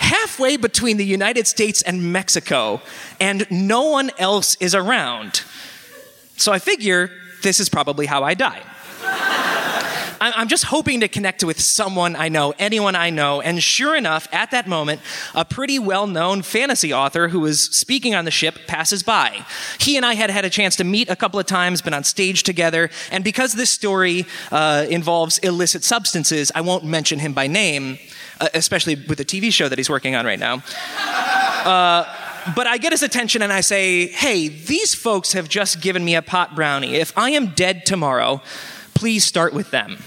halfway 0.00 0.56
between 0.56 0.96
the 0.98 1.06
United 1.06 1.46
States 1.46 1.80
and 1.82 2.12
Mexico, 2.12 2.82
and 3.20 3.46
no 3.50 3.84
one 3.84 4.10
else 4.18 4.56
is 4.60 4.74
around. 4.74 5.42
So 6.36 6.52
I 6.52 6.58
figure 6.58 7.10
this 7.42 7.60
is 7.60 7.68
probably 7.68 8.06
how 8.06 8.22
I 8.22 8.34
die. 8.34 8.62
I'm 10.22 10.48
just 10.48 10.64
hoping 10.64 11.00
to 11.00 11.08
connect 11.08 11.42
with 11.42 11.60
someone 11.60 12.14
I 12.14 12.28
know, 12.28 12.54
anyone 12.58 12.94
I 12.94 13.10
know. 13.10 13.40
And 13.40 13.62
sure 13.62 13.96
enough, 13.96 14.28
at 14.32 14.52
that 14.52 14.68
moment, 14.68 15.00
a 15.34 15.44
pretty 15.44 15.80
well 15.80 16.06
known 16.06 16.42
fantasy 16.42 16.92
author 16.92 17.28
who 17.28 17.40
was 17.40 17.60
speaking 17.60 18.14
on 18.14 18.24
the 18.24 18.30
ship 18.30 18.66
passes 18.68 19.02
by. 19.02 19.44
He 19.78 19.96
and 19.96 20.06
I 20.06 20.14
had 20.14 20.30
had 20.30 20.44
a 20.44 20.50
chance 20.50 20.76
to 20.76 20.84
meet 20.84 21.08
a 21.08 21.16
couple 21.16 21.40
of 21.40 21.46
times, 21.46 21.82
been 21.82 21.94
on 21.94 22.04
stage 22.04 22.44
together. 22.44 22.90
And 23.10 23.24
because 23.24 23.54
this 23.54 23.70
story 23.70 24.26
uh, 24.52 24.86
involves 24.88 25.38
illicit 25.38 25.82
substances, 25.82 26.52
I 26.54 26.60
won't 26.60 26.84
mention 26.84 27.18
him 27.18 27.32
by 27.32 27.48
name, 27.48 27.98
uh, 28.40 28.48
especially 28.54 28.94
with 28.94 29.18
the 29.18 29.24
TV 29.24 29.52
show 29.52 29.68
that 29.68 29.78
he's 29.78 29.90
working 29.90 30.14
on 30.14 30.24
right 30.24 30.38
now. 30.38 30.62
Uh, 31.64 32.04
but 32.56 32.66
I 32.66 32.78
get 32.78 32.92
his 32.92 33.02
attention 33.02 33.42
and 33.42 33.52
I 33.52 33.60
say, 33.60 34.08
hey, 34.08 34.48
these 34.48 34.94
folks 34.94 35.32
have 35.32 35.48
just 35.48 35.80
given 35.80 36.04
me 36.04 36.14
a 36.14 36.22
pot 36.22 36.54
brownie. 36.54 36.94
If 36.94 37.16
I 37.16 37.30
am 37.30 37.48
dead 37.48 37.86
tomorrow, 37.86 38.42
please 38.94 39.24
start 39.24 39.52
with 39.52 39.70
them. 39.70 39.98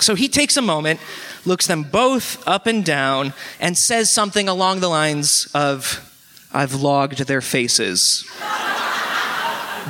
So 0.00 0.14
he 0.14 0.28
takes 0.28 0.56
a 0.56 0.62
moment, 0.62 1.00
looks 1.44 1.66
them 1.66 1.82
both 1.82 2.46
up 2.48 2.66
and 2.66 2.84
down, 2.84 3.34
and 3.60 3.76
says 3.76 4.10
something 4.10 4.48
along 4.48 4.80
the 4.80 4.88
lines 4.88 5.48
of, 5.54 6.06
I've 6.52 6.74
logged 6.74 7.18
their 7.26 7.40
faces. 7.40 8.26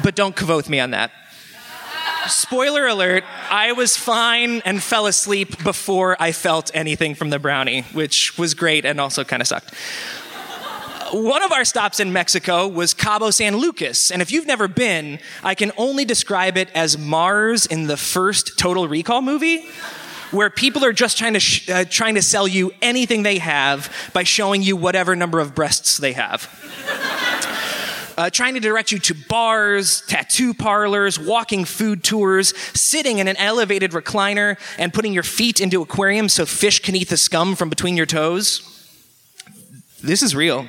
but 0.02 0.14
don't 0.16 0.34
Kvothe 0.34 0.68
me 0.68 0.80
on 0.80 0.90
that. 0.90 1.12
Spoiler 2.28 2.86
alert, 2.86 3.24
I 3.50 3.72
was 3.72 3.96
fine 3.96 4.60
and 4.64 4.82
fell 4.82 5.06
asleep 5.06 5.62
before 5.64 6.16
I 6.20 6.32
felt 6.32 6.70
anything 6.74 7.14
from 7.14 7.30
the 7.30 7.38
brownie, 7.38 7.82
which 7.92 8.36
was 8.36 8.54
great 8.54 8.84
and 8.84 9.00
also 9.00 9.24
kind 9.24 9.40
of 9.40 9.48
sucked. 9.48 9.72
One 11.12 11.42
of 11.42 11.50
our 11.50 11.64
stops 11.64 11.98
in 11.98 12.12
Mexico 12.12 12.68
was 12.68 12.94
Cabo 12.94 13.32
San 13.32 13.56
Lucas, 13.56 14.12
and 14.12 14.22
if 14.22 14.30
you've 14.30 14.46
never 14.46 14.68
been, 14.68 15.18
I 15.42 15.56
can 15.56 15.72
only 15.76 16.04
describe 16.04 16.56
it 16.56 16.70
as 16.72 16.96
Mars 16.96 17.66
in 17.66 17.88
the 17.88 17.96
first 17.96 18.56
Total 18.56 18.86
Recall 18.86 19.20
movie, 19.20 19.64
where 20.30 20.50
people 20.50 20.84
are 20.84 20.92
just 20.92 21.18
trying 21.18 21.32
to 21.32 21.40
sh- 21.40 21.68
uh, 21.68 21.84
trying 21.84 22.14
to 22.14 22.22
sell 22.22 22.46
you 22.46 22.70
anything 22.80 23.24
they 23.24 23.38
have 23.38 23.92
by 24.12 24.22
showing 24.22 24.62
you 24.62 24.76
whatever 24.76 25.16
number 25.16 25.40
of 25.40 25.52
breasts 25.52 25.96
they 25.96 26.12
have. 26.12 26.48
Uh, 28.16 28.30
trying 28.30 28.54
to 28.54 28.60
direct 28.60 28.92
you 28.92 29.00
to 29.00 29.14
bars, 29.28 30.02
tattoo 30.02 30.54
parlors, 30.54 31.18
walking 31.18 31.64
food 31.64 32.04
tours, 32.04 32.56
sitting 32.78 33.18
in 33.18 33.26
an 33.26 33.36
elevated 33.38 33.90
recliner, 33.90 34.56
and 34.78 34.94
putting 34.94 35.12
your 35.12 35.24
feet 35.24 35.60
into 35.60 35.82
aquariums 35.82 36.34
so 36.34 36.46
fish 36.46 36.78
can 36.78 36.94
eat 36.94 37.08
the 37.08 37.16
scum 37.16 37.56
from 37.56 37.68
between 37.68 37.96
your 37.96 38.06
toes. 38.06 38.79
This 40.02 40.22
is 40.22 40.34
real. 40.34 40.66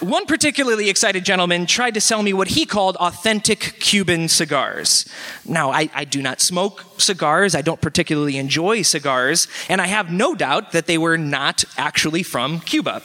One 0.00 0.26
particularly 0.26 0.88
excited 0.88 1.24
gentleman 1.24 1.66
tried 1.66 1.94
to 1.94 2.00
sell 2.00 2.22
me 2.22 2.32
what 2.32 2.48
he 2.48 2.64
called 2.64 2.96
authentic 2.96 3.78
Cuban 3.80 4.28
cigars. 4.28 5.06
Now, 5.44 5.70
I, 5.70 5.90
I, 5.92 6.04
do 6.04 6.22
not 6.22 6.40
smoke 6.40 6.84
cigars, 6.98 7.56
I 7.56 7.62
don't 7.62 7.80
particularly 7.80 8.38
enjoy 8.38 8.82
cigars, 8.82 9.48
and 9.68 9.80
I 9.80 9.88
have 9.88 10.12
no 10.12 10.36
doubt 10.36 10.70
that 10.70 10.86
they 10.86 10.98
were 10.98 11.18
not 11.18 11.64
actually 11.76 12.22
from 12.22 12.60
Cuba. 12.60 13.02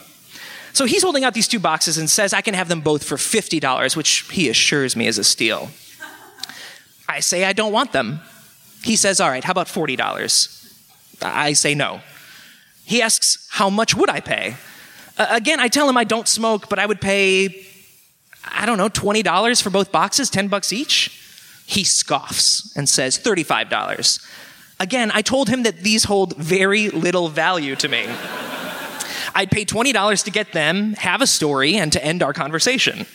So 0.74 0.86
he's 0.86 1.02
holding 1.02 1.24
out 1.24 1.34
these 1.34 1.48
two 1.48 1.60
boxes 1.60 1.98
and 1.98 2.10
says 2.10 2.32
I 2.32 2.42
can 2.42 2.54
have 2.54 2.70
them 2.70 2.82
both 2.82 3.04
for 3.04 3.16
$50, 3.16 3.96
which 3.96 4.30
he 4.32 4.48
assures 4.48 4.96
me 4.96 5.08
is 5.08 5.18
a 5.18 5.24
steal. 5.24 5.70
I 7.10 7.22
say 7.22 7.44
I 7.44 7.54
don't 7.54 7.74
want 7.74 7.92
them. 7.92 8.22
He 8.84 8.96
says, 8.96 9.20
All 9.20 9.30
right, 9.30 9.44
how 9.44 9.52
about 9.52 9.68
$40? 9.68 11.22
I 11.22 11.54
say 11.54 11.74
no. 11.74 12.02
He 12.84 13.02
asks, 13.02 13.48
How 13.52 13.70
much 13.70 13.96
would 13.96 14.10
I 14.10 14.20
pay? 14.20 14.56
Uh, 15.18 15.28
again, 15.30 15.60
I 15.60 15.68
tell 15.68 15.88
him 15.88 15.98
I 15.98 16.04
don't 16.04 16.28
smoke, 16.28 16.70
but 16.70 16.80
I 16.80 16.86
would 16.86 17.00
pay, 17.00 17.66
I 18.46 18.66
don't 18.66 18.78
know, 18.78 18.90
$20 18.90 19.62
for 19.62 19.70
both 19.70 19.92
boxes, 19.92 20.30
10 20.30 20.48
bucks 20.48 20.74
each. 20.74 21.20
He 21.66 21.84
scoffs 21.84 22.76
and 22.76 22.90
says 22.90 23.18
$35. 23.18 24.28
Again, 24.80 25.12
I 25.14 25.22
told 25.22 25.50
him 25.50 25.64
that 25.64 25.78
these 25.80 26.06
hold 26.06 26.36
very 26.36 26.90
little 26.90 27.30
value 27.30 27.76
to 27.78 27.88
me. 27.88 28.06
I'd 29.36 29.50
pay 29.50 29.66
$20 29.66 30.24
to 30.26 30.32
get 30.32 30.52
them, 30.52 30.94
have 30.94 31.22
a 31.22 31.28
story, 31.28 31.76
and 31.76 31.92
to 31.94 32.04
end 32.04 32.22
our 32.22 32.34
conversation. 32.34 33.06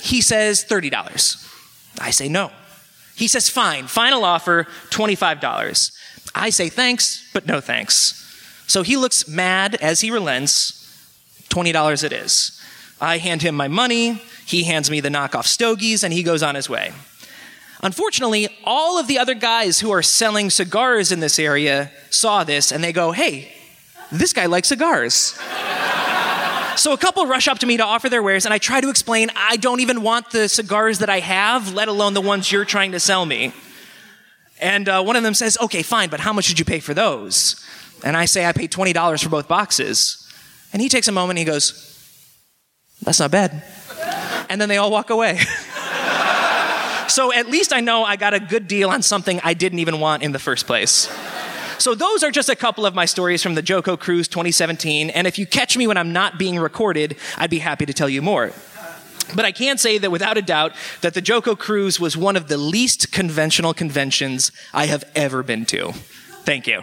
He 0.00 0.20
says 0.20 0.64
$30. 0.64 2.00
I 2.00 2.10
say 2.10 2.28
no. 2.28 2.50
He 3.14 3.28
says, 3.28 3.48
fine, 3.48 3.86
final 3.86 4.24
offer, 4.24 4.64
$25. 4.90 5.92
I 6.34 6.50
say 6.50 6.68
thanks, 6.68 7.30
but 7.32 7.46
no 7.46 7.60
thanks. 7.60 8.21
So 8.72 8.82
he 8.82 8.96
looks 8.96 9.28
mad 9.28 9.74
as 9.82 10.00
he 10.00 10.10
relents. 10.10 10.90
$20 11.50 12.04
it 12.04 12.10
is. 12.10 12.58
I 13.02 13.18
hand 13.18 13.42
him 13.42 13.54
my 13.54 13.68
money, 13.68 14.18
he 14.46 14.64
hands 14.64 14.90
me 14.90 15.00
the 15.00 15.10
knockoff 15.10 15.44
stogies, 15.44 16.02
and 16.02 16.10
he 16.10 16.22
goes 16.22 16.42
on 16.42 16.54
his 16.54 16.70
way. 16.70 16.94
Unfortunately, 17.82 18.48
all 18.64 18.98
of 18.98 19.08
the 19.08 19.18
other 19.18 19.34
guys 19.34 19.80
who 19.80 19.90
are 19.90 20.00
selling 20.02 20.48
cigars 20.48 21.12
in 21.12 21.20
this 21.20 21.38
area 21.38 21.90
saw 22.08 22.44
this 22.44 22.72
and 22.72 22.82
they 22.82 22.94
go, 22.94 23.12
hey, 23.12 23.52
this 24.10 24.32
guy 24.32 24.46
likes 24.46 24.68
cigars. 24.68 25.38
so 26.74 26.94
a 26.94 26.96
couple 26.96 27.26
rush 27.26 27.48
up 27.48 27.58
to 27.58 27.66
me 27.66 27.76
to 27.76 27.84
offer 27.84 28.08
their 28.08 28.22
wares, 28.22 28.46
and 28.46 28.54
I 28.54 28.58
try 28.58 28.80
to 28.80 28.88
explain 28.88 29.28
I 29.36 29.58
don't 29.58 29.80
even 29.80 30.00
want 30.00 30.30
the 30.30 30.48
cigars 30.48 31.00
that 31.00 31.10
I 31.10 31.20
have, 31.20 31.74
let 31.74 31.88
alone 31.88 32.14
the 32.14 32.22
ones 32.22 32.50
you're 32.50 32.64
trying 32.64 32.92
to 32.92 33.00
sell 33.00 33.26
me. 33.26 33.52
And 34.62 34.88
uh, 34.88 35.02
one 35.02 35.16
of 35.16 35.24
them 35.24 35.34
says, 35.34 35.58
okay, 35.60 35.82
fine, 35.82 36.08
but 36.08 36.20
how 36.20 36.32
much 36.32 36.48
did 36.48 36.58
you 36.58 36.64
pay 36.64 36.80
for 36.80 36.94
those? 36.94 37.62
And 38.04 38.16
I 38.16 38.24
say 38.24 38.46
I 38.46 38.52
paid 38.52 38.72
$20 38.72 39.22
for 39.22 39.28
both 39.28 39.48
boxes. 39.48 40.18
And 40.72 40.80
he 40.80 40.88
takes 40.88 41.08
a 41.08 41.12
moment 41.12 41.38
and 41.38 41.46
he 41.46 41.52
goes, 41.52 41.72
That's 43.02 43.20
not 43.20 43.30
bad. 43.30 43.62
And 44.48 44.60
then 44.60 44.68
they 44.68 44.76
all 44.76 44.90
walk 44.90 45.10
away. 45.10 45.38
so 47.08 47.32
at 47.32 47.46
least 47.48 47.72
I 47.72 47.80
know 47.80 48.04
I 48.04 48.16
got 48.16 48.34
a 48.34 48.40
good 48.40 48.68
deal 48.68 48.90
on 48.90 49.02
something 49.02 49.40
I 49.42 49.54
didn't 49.54 49.78
even 49.78 50.00
want 50.00 50.22
in 50.22 50.32
the 50.32 50.38
first 50.38 50.66
place. 50.66 51.10
So 51.78 51.94
those 51.94 52.22
are 52.22 52.30
just 52.30 52.48
a 52.48 52.54
couple 52.54 52.86
of 52.86 52.94
my 52.94 53.06
stories 53.06 53.42
from 53.42 53.54
the 53.54 53.62
JoCo 53.62 53.98
Cruise 53.98 54.28
2017. 54.28 55.10
And 55.10 55.26
if 55.26 55.38
you 55.38 55.46
catch 55.46 55.76
me 55.76 55.86
when 55.86 55.96
I'm 55.96 56.12
not 56.12 56.38
being 56.38 56.58
recorded, 56.58 57.16
I'd 57.36 57.50
be 57.50 57.58
happy 57.58 57.86
to 57.86 57.92
tell 57.92 58.08
you 58.08 58.22
more. 58.22 58.52
But 59.34 59.44
I 59.44 59.52
can 59.52 59.78
say 59.78 59.98
that 59.98 60.10
without 60.10 60.36
a 60.36 60.42
doubt 60.42 60.74
that 61.00 61.14
the 61.14 61.22
JoCo 61.22 61.58
Cruise 61.58 61.98
was 61.98 62.16
one 62.16 62.36
of 62.36 62.48
the 62.48 62.56
least 62.56 63.12
conventional 63.12 63.74
conventions 63.74 64.52
I 64.72 64.86
have 64.86 65.04
ever 65.14 65.42
been 65.42 65.64
to. 65.66 65.92
Thank 66.44 66.66
you. 66.66 66.82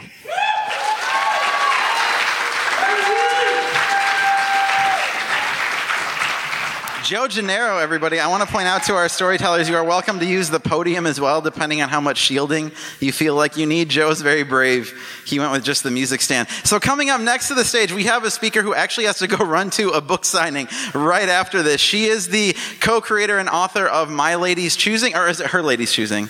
Joe 7.09 7.27
Gennaro, 7.27 7.79
everybody. 7.79 8.19
I 8.19 8.27
want 8.27 8.43
to 8.43 8.53
point 8.53 8.67
out 8.67 8.83
to 8.83 8.93
our 8.93 9.09
storytellers, 9.09 9.67
you 9.67 9.75
are 9.75 9.83
welcome 9.83 10.19
to 10.19 10.27
use 10.27 10.51
the 10.51 10.59
podium 10.59 11.07
as 11.07 11.19
well, 11.19 11.41
depending 11.41 11.81
on 11.81 11.89
how 11.89 11.99
much 11.99 12.19
shielding 12.19 12.71
you 12.99 13.11
feel 13.11 13.33
like 13.33 13.57
you 13.57 13.65
need. 13.65 13.89
Joe's 13.89 14.21
very 14.21 14.43
brave. 14.43 14.93
He 15.25 15.39
went 15.39 15.51
with 15.51 15.63
just 15.63 15.81
the 15.81 15.89
music 15.89 16.21
stand. 16.21 16.47
So, 16.63 16.79
coming 16.79 17.09
up 17.09 17.19
next 17.19 17.47
to 17.47 17.55
the 17.55 17.65
stage, 17.65 17.91
we 17.91 18.03
have 18.03 18.25
a 18.25 18.29
speaker 18.29 18.61
who 18.61 18.75
actually 18.75 19.07
has 19.07 19.17
to 19.17 19.27
go 19.27 19.37
run 19.43 19.71
to 19.71 19.89
a 19.89 20.01
book 20.01 20.23
signing 20.23 20.67
right 20.93 21.29
after 21.29 21.63
this. 21.63 21.81
She 21.81 22.05
is 22.05 22.27
the 22.27 22.55
co 22.79 23.01
creator 23.01 23.39
and 23.39 23.49
author 23.49 23.87
of 23.87 24.11
My 24.11 24.35
Lady's 24.35 24.75
Choosing, 24.75 25.15
or 25.15 25.27
is 25.27 25.39
it 25.39 25.47
Her 25.47 25.63
Lady's 25.63 25.91
Choosing? 25.91 26.29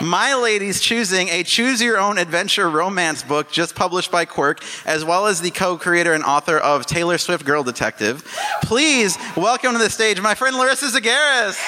My 0.00 0.34
Lady's 0.34 0.80
Choosing, 0.80 1.28
a 1.28 1.42
choose 1.42 1.80
your 1.80 1.98
own 1.98 2.18
adventure 2.18 2.68
romance 2.68 3.22
book 3.22 3.50
just 3.50 3.74
published 3.74 4.10
by 4.10 4.24
Quirk, 4.24 4.62
as 4.84 5.04
well 5.04 5.26
as 5.26 5.40
the 5.40 5.50
co 5.50 5.76
creator 5.76 6.12
and 6.12 6.24
author 6.24 6.58
of 6.58 6.86
Taylor 6.86 7.18
Swift 7.18 7.44
Girl 7.44 7.62
Detective. 7.62 8.24
Please 8.62 9.16
welcome 9.36 9.72
to 9.72 9.78
the 9.78 9.90
stage 9.90 10.20
my 10.20 10.34
friend 10.34 10.56
Larissa 10.56 10.86
Zageris. 10.86 11.58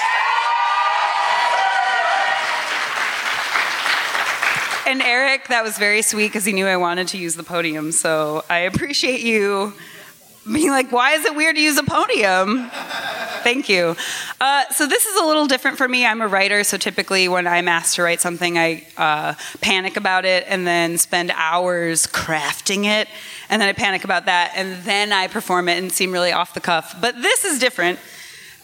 And 4.86 5.02
Eric, 5.02 5.48
that 5.48 5.64
was 5.64 5.78
very 5.78 6.02
sweet 6.02 6.28
because 6.28 6.44
he 6.44 6.52
knew 6.52 6.66
I 6.66 6.76
wanted 6.76 7.08
to 7.08 7.18
use 7.18 7.34
the 7.34 7.42
podium. 7.42 7.90
So 7.90 8.44
I 8.48 8.58
appreciate 8.60 9.20
you 9.20 9.74
being 10.50 10.70
like, 10.70 10.92
why 10.92 11.12
is 11.14 11.24
it 11.24 11.34
weird 11.34 11.56
to 11.56 11.62
use 11.62 11.76
a 11.76 11.82
podium? 11.82 12.70
Thank 13.46 13.68
you. 13.68 13.94
Uh, 14.40 14.64
so 14.70 14.88
this 14.88 15.06
is 15.06 15.20
a 15.20 15.24
little 15.24 15.46
different 15.46 15.78
for 15.78 15.86
me. 15.86 16.04
I'm 16.04 16.20
a 16.20 16.26
writer, 16.26 16.64
so 16.64 16.76
typically 16.76 17.28
when 17.28 17.46
I'm 17.46 17.68
asked 17.68 17.94
to 17.94 18.02
write 18.02 18.20
something, 18.20 18.58
I 18.58 18.84
uh, 18.96 19.34
panic 19.60 19.96
about 19.96 20.24
it 20.24 20.46
and 20.48 20.66
then 20.66 20.98
spend 20.98 21.30
hours 21.32 22.08
crafting 22.08 22.86
it, 22.86 23.06
and 23.48 23.62
then 23.62 23.68
I 23.68 23.72
panic 23.72 24.02
about 24.02 24.24
that, 24.24 24.50
and 24.56 24.82
then 24.82 25.12
I 25.12 25.28
perform 25.28 25.68
it 25.68 25.78
and 25.78 25.92
seem 25.92 26.10
really 26.10 26.32
off 26.32 26.54
the 26.54 26.60
cuff. 26.60 27.00
But 27.00 27.22
this 27.22 27.44
is 27.44 27.60
different 27.60 28.00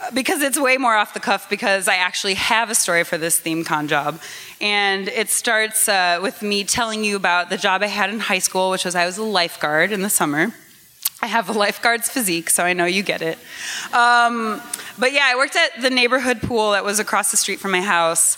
uh, 0.01 0.11
because 0.15 0.43
it's 0.43 0.59
way 0.59 0.79
more 0.79 0.97
off 0.97 1.15
the 1.15 1.21
cuff 1.21 1.49
because 1.49 1.87
I 1.87 1.95
actually 1.95 2.35
have 2.35 2.69
a 2.69 2.75
story 2.75 3.05
for 3.05 3.17
this 3.17 3.39
theme 3.39 3.63
con 3.63 3.87
job. 3.87 4.21
And 4.61 5.07
it 5.07 5.29
starts 5.29 5.89
uh, 5.89 6.19
with 6.21 6.43
me 6.43 6.65
telling 6.65 7.05
you 7.05 7.15
about 7.15 7.51
the 7.51 7.57
job 7.57 7.83
I 7.85 7.87
had 7.87 8.11
in 8.11 8.19
high 8.19 8.41
school, 8.41 8.73
which 8.73 8.85
was 8.85 8.97
I 8.97 9.07
was 9.07 9.17
a 9.17 9.23
lifeguard 9.23 9.93
in 9.93 10.03
the 10.03 10.11
summer. 10.11 10.53
I 11.23 11.27
have 11.29 11.49
a 11.49 11.53
lifeguard's 11.53 12.09
physique, 12.09 12.51
so 12.51 12.65
I 12.65 12.73
know 12.73 12.85
you 12.85 13.05
get 13.05 13.23
it. 13.23 13.39
Um, 13.93 14.61
but 14.99 15.13
yeah, 15.13 15.23
I 15.25 15.37
worked 15.37 15.55
at 15.55 15.81
the 15.81 15.89
neighborhood 15.89 16.43
pool 16.43 16.73
that 16.73 16.85
was 16.85 16.99
across 16.99 17.31
the 17.31 17.37
street 17.37 17.61
from 17.61 17.71
my 17.71 17.81
house. 17.81 18.37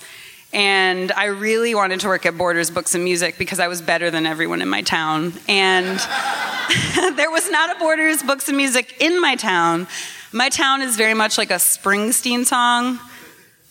And 0.53 1.11
I 1.13 1.25
really 1.25 1.75
wanted 1.75 2.01
to 2.01 2.09
work 2.09 2.27
at 2.27 2.37
Borders 2.37 2.71
Books 2.71 2.95
and 2.95 3.03
Music 3.03 3.39
because 3.39 3.59
I 3.59 3.69
was 3.69 3.81
better 3.81 4.11
than 4.11 4.27
everyone 4.27 4.61
in 4.61 4.69
my 4.69 4.83
town. 4.83 5.33
And 5.49 5.99
there 7.17 7.31
was 7.31 7.51
not 7.51 7.75
a 7.75 7.79
Borders 7.79 8.23
Books 8.23 8.49
and 8.49 8.57
Music 8.59 9.01
in 9.01 9.19
my 9.19 9.35
town. 9.35 9.89
My 10.31 10.51
town 10.51 10.83
is 10.83 10.97
very 10.97 11.15
much 11.15 11.39
like 11.39 11.51
a 11.51 11.55
Springsteen 11.55 12.45
song 12.45 13.01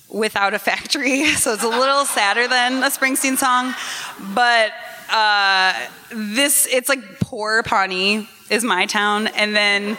without 0.09 0.55
a 0.55 0.59
factory, 0.59 1.25
so 1.35 1.53
it's 1.53 1.63
a 1.63 1.67
little 1.67 2.05
sadder 2.05 2.47
than 2.47 2.81
a 2.81 2.87
Springsteen 2.87 3.37
song. 3.37 3.75
But 4.33 4.71
uh, 5.13 5.73
this, 6.11 6.67
it's 6.69 6.89
like 6.89 7.19
poor 7.19 7.63
Pawnee 7.63 8.27
is 8.49 8.63
my 8.63 8.85
town, 8.87 9.27
and 9.27 9.55
then 9.55 9.97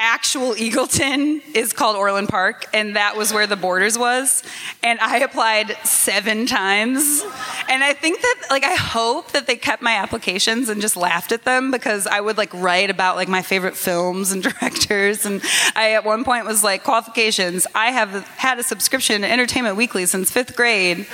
actual 0.00 0.54
Eagleton 0.54 1.42
is 1.54 1.72
called 1.72 1.94
Orland 1.94 2.28
Park, 2.28 2.66
and 2.72 2.96
that 2.96 3.16
was 3.16 3.32
where 3.32 3.46
the 3.46 3.56
Borders 3.56 3.98
was. 3.98 4.42
And 4.82 4.98
I 5.00 5.18
applied 5.18 5.76
seven 5.84 6.46
times. 6.46 7.22
And 7.68 7.84
I 7.84 7.92
think 7.92 8.20
that, 8.20 8.46
like, 8.50 8.64
I 8.64 8.74
hope 8.74 9.32
that 9.32 9.46
they 9.46 9.56
kept 9.56 9.82
my 9.82 9.92
applications 9.92 10.68
and 10.70 10.80
just 10.80 10.96
laughed 10.96 11.32
at 11.32 11.44
them 11.44 11.70
because 11.70 12.06
I 12.06 12.20
would, 12.20 12.38
like, 12.38 12.52
write 12.54 12.88
about, 12.88 13.16
like, 13.16 13.28
my 13.28 13.42
favorite 13.42 13.76
films 13.76 14.32
and 14.32 14.42
directors. 14.60 15.26
And 15.26 15.42
I, 15.76 15.92
at 15.92 16.04
one 16.04 16.24
point, 16.24 16.46
was 16.46 16.64
like, 16.64 16.82
qualifications 16.82 17.66
I 17.74 17.90
have 17.90 18.26
had 18.28 18.58
a 18.58 18.62
subscription 18.62 19.20
to 19.20 19.30
Entertainment 19.30 19.76
Weekly 19.76 20.06
since 20.06 20.30
fifth 20.30 20.56
grade. 20.56 21.06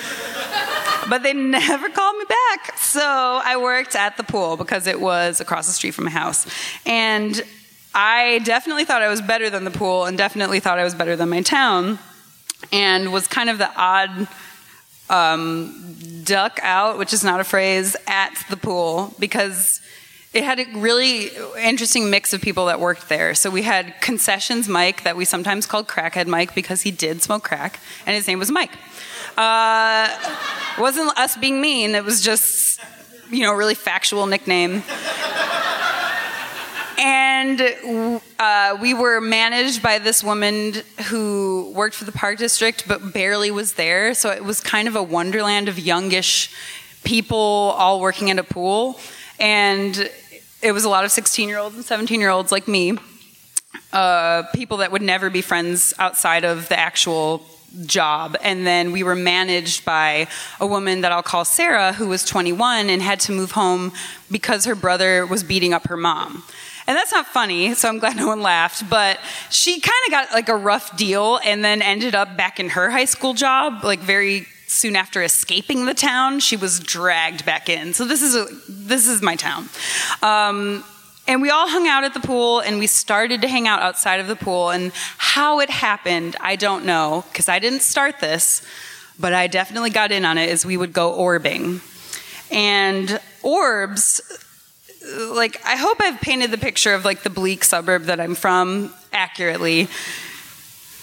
But 1.08 1.22
they 1.22 1.32
never 1.32 1.88
called 1.88 2.16
me 2.16 2.24
back. 2.24 2.78
So 2.78 3.00
I 3.02 3.56
worked 3.56 3.96
at 3.96 4.16
the 4.16 4.24
pool 4.24 4.56
because 4.56 4.86
it 4.86 5.00
was 5.00 5.40
across 5.40 5.66
the 5.66 5.72
street 5.72 5.92
from 5.92 6.04
my 6.04 6.10
house. 6.10 6.46
And 6.84 7.42
I 7.98 8.40
definitely 8.44 8.84
thought 8.84 9.00
I 9.00 9.08
was 9.08 9.22
better 9.22 9.48
than 9.48 9.64
the 9.64 9.70
pool 9.70 10.04
and 10.04 10.18
definitely 10.18 10.60
thought 10.60 10.78
I 10.78 10.84
was 10.84 10.94
better 10.94 11.16
than 11.16 11.30
my 11.30 11.40
town 11.40 11.98
and 12.70 13.10
was 13.10 13.26
kind 13.26 13.48
of 13.48 13.56
the 13.56 13.70
odd 13.74 14.28
um, 15.08 15.96
duck 16.22 16.60
out, 16.62 16.98
which 16.98 17.14
is 17.14 17.24
not 17.24 17.40
a 17.40 17.44
phrase, 17.44 17.96
at 18.06 18.34
the 18.50 18.56
pool 18.58 19.14
because 19.18 19.80
it 20.34 20.44
had 20.44 20.60
a 20.60 20.66
really 20.76 21.30
interesting 21.58 22.10
mix 22.10 22.34
of 22.34 22.42
people 22.42 22.66
that 22.66 22.80
worked 22.80 23.08
there. 23.08 23.34
So 23.34 23.48
we 23.48 23.62
had 23.62 23.94
concessions 24.02 24.68
Mike 24.68 25.02
that 25.04 25.16
we 25.16 25.24
sometimes 25.24 25.64
called 25.64 25.88
Crackhead 25.88 26.26
Mike 26.26 26.54
because 26.54 26.82
he 26.82 26.90
did 26.90 27.22
smoke 27.22 27.44
crack, 27.44 27.80
and 28.04 28.14
his 28.14 28.28
name 28.28 28.38
was 28.38 28.50
Mike. 28.50 28.72
Uh, 29.38 30.08
wasn't 30.78 31.16
us 31.16 31.38
being 31.38 31.62
mean, 31.62 31.94
it 31.94 32.04
was 32.04 32.20
just, 32.20 32.78
you 33.30 33.44
know, 33.44 33.54
really 33.54 33.74
factual 33.74 34.26
nickname. 34.26 34.82
And 36.98 38.20
uh, 38.38 38.78
we 38.80 38.94
were 38.94 39.20
managed 39.20 39.82
by 39.82 39.98
this 39.98 40.24
woman 40.24 40.74
who 41.08 41.72
worked 41.74 41.94
for 41.94 42.04
the 42.04 42.12
park 42.12 42.38
district 42.38 42.88
but 42.88 43.12
barely 43.12 43.50
was 43.50 43.74
there. 43.74 44.14
So 44.14 44.30
it 44.30 44.44
was 44.44 44.60
kind 44.60 44.88
of 44.88 44.96
a 44.96 45.02
wonderland 45.02 45.68
of 45.68 45.78
youngish 45.78 46.54
people 47.04 47.36
all 47.36 48.00
working 48.00 48.30
at 48.30 48.38
a 48.38 48.44
pool. 48.44 48.98
And 49.38 50.10
it 50.62 50.72
was 50.72 50.84
a 50.84 50.88
lot 50.88 51.04
of 51.04 51.10
16 51.10 51.48
year 51.48 51.58
olds 51.58 51.76
and 51.76 51.84
17 51.84 52.20
year 52.20 52.30
olds 52.30 52.50
like 52.50 52.66
me, 52.66 52.98
uh, 53.92 54.44
people 54.54 54.78
that 54.78 54.90
would 54.90 55.02
never 55.02 55.28
be 55.28 55.42
friends 55.42 55.92
outside 55.98 56.44
of 56.44 56.68
the 56.68 56.78
actual 56.78 57.44
job. 57.84 58.36
And 58.42 58.66
then 58.66 58.92
we 58.92 59.02
were 59.02 59.14
managed 59.14 59.84
by 59.84 60.28
a 60.60 60.66
woman 60.66 61.02
that 61.02 61.12
I'll 61.12 61.22
call 61.22 61.44
Sarah, 61.44 61.92
who 61.92 62.08
was 62.08 62.24
21 62.24 62.88
and 62.88 63.02
had 63.02 63.20
to 63.20 63.32
move 63.32 63.52
home 63.52 63.92
because 64.30 64.64
her 64.64 64.74
brother 64.74 65.26
was 65.26 65.44
beating 65.44 65.74
up 65.74 65.88
her 65.88 65.96
mom. 65.96 66.42
And 66.86 66.96
that's 66.96 67.12
not 67.12 67.26
funny, 67.26 67.74
so 67.74 67.88
I'm 67.88 67.98
glad 67.98 68.16
no 68.16 68.28
one 68.28 68.42
laughed. 68.42 68.88
But 68.88 69.18
she 69.50 69.80
kind 69.80 69.94
of 70.06 70.10
got 70.10 70.32
like 70.32 70.48
a 70.48 70.56
rough 70.56 70.96
deal 70.96 71.40
and 71.44 71.64
then 71.64 71.82
ended 71.82 72.14
up 72.14 72.36
back 72.36 72.60
in 72.60 72.70
her 72.70 72.90
high 72.90 73.04
school 73.04 73.34
job, 73.34 73.84
like 73.84 74.00
very 74.00 74.46
soon 74.66 74.96
after 74.96 75.22
escaping 75.22 75.86
the 75.86 75.94
town. 75.94 76.40
She 76.40 76.56
was 76.56 76.80
dragged 76.80 77.44
back 77.44 77.68
in. 77.68 77.94
So 77.94 78.04
this 78.04 78.22
is 78.22 78.34
a, 78.34 78.46
this 78.68 79.06
is 79.06 79.22
my 79.22 79.36
town. 79.36 79.68
Um, 80.22 80.84
and 81.28 81.42
we 81.42 81.50
all 81.50 81.68
hung 81.68 81.88
out 81.88 82.04
at 82.04 82.14
the 82.14 82.20
pool 82.20 82.60
and 82.60 82.78
we 82.78 82.86
started 82.86 83.42
to 83.42 83.48
hang 83.48 83.66
out 83.66 83.80
outside 83.80 84.20
of 84.20 84.28
the 84.28 84.36
pool. 84.36 84.70
And 84.70 84.92
how 85.18 85.60
it 85.60 85.70
happened, 85.70 86.36
I 86.40 86.56
don't 86.56 86.84
know, 86.84 87.24
because 87.28 87.48
I 87.48 87.58
didn't 87.58 87.82
start 87.82 88.20
this, 88.20 88.62
but 89.18 89.32
I 89.32 89.46
definitely 89.46 89.90
got 89.90 90.12
in 90.12 90.24
on 90.24 90.38
it, 90.38 90.50
is 90.50 90.64
we 90.64 90.76
would 90.76 90.92
go 90.92 91.12
orbing. 91.12 91.80
And 92.52 93.20
orbs, 93.42 94.20
like, 95.32 95.60
I 95.64 95.76
hope 95.76 96.00
I've 96.00 96.20
painted 96.20 96.50
the 96.50 96.58
picture 96.58 96.94
of 96.94 97.04
like 97.04 97.22
the 97.22 97.30
bleak 97.30 97.64
suburb 97.64 98.04
that 98.04 98.20
I'm 98.20 98.34
from 98.34 98.92
accurately. 99.12 99.88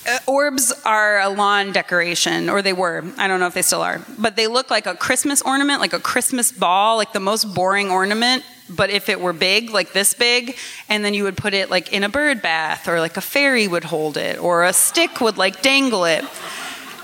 Uh, 0.05 0.19
orbs 0.27 0.73
are 0.85 1.21
a 1.21 1.29
lawn 1.29 1.71
decoration, 1.71 2.49
or 2.49 2.61
they 2.61 2.73
were. 2.73 3.03
I 3.17 3.27
don't 3.27 3.39
know 3.39 3.47
if 3.47 3.53
they 3.53 3.61
still 3.61 3.81
are. 3.81 4.01
But 4.19 4.35
they 4.35 4.47
look 4.47 4.69
like 4.69 4.85
a 4.85 4.95
Christmas 4.95 5.41
ornament, 5.41 5.79
like 5.79 5.93
a 5.93 5.99
Christmas 5.99 6.51
ball, 6.51 6.97
like 6.97 7.13
the 7.13 7.21
most 7.21 7.53
boring 7.55 7.89
ornament. 7.89 8.43
But 8.69 8.89
if 8.89 9.07
it 9.07 9.21
were 9.21 9.33
big, 9.33 9.69
like 9.69 9.93
this 9.93 10.13
big, 10.13 10.57
and 10.89 11.05
then 11.05 11.13
you 11.13 11.23
would 11.23 11.37
put 11.37 11.53
it 11.53 11.69
like 11.69 11.93
in 11.93 12.03
a 12.03 12.09
bird 12.09 12.41
bath, 12.41 12.87
or 12.87 12.99
like 12.99 13.15
a 13.15 13.21
fairy 13.21 13.67
would 13.67 13.85
hold 13.85 14.17
it, 14.17 14.39
or 14.39 14.65
a 14.65 14.73
stick 14.73 15.21
would 15.21 15.37
like 15.37 15.61
dangle 15.61 16.03
it. 16.03 16.25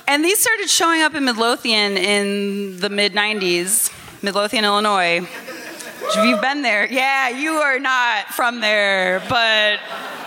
And 0.07 0.25
these 0.25 0.39
started 0.39 0.69
showing 0.69 1.01
up 1.01 1.13
in 1.15 1.23
Midlothian 1.23 1.95
in 1.95 2.79
the 2.79 2.89
mid 2.89 3.13
90s, 3.13 3.93
Midlothian, 4.21 4.65
Illinois. 4.65 5.25
If 6.01 6.25
you've 6.25 6.41
been 6.41 6.61
there, 6.61 6.85
yeah, 6.85 7.29
you 7.29 7.53
are 7.53 7.79
not 7.79 8.27
from 8.27 8.61
there, 8.61 9.19
but 9.29 9.79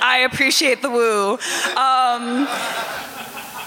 I 0.03 0.29
appreciate 0.31 0.83
the 0.83 0.91
woo. 0.91 1.39
Um, 1.77 2.47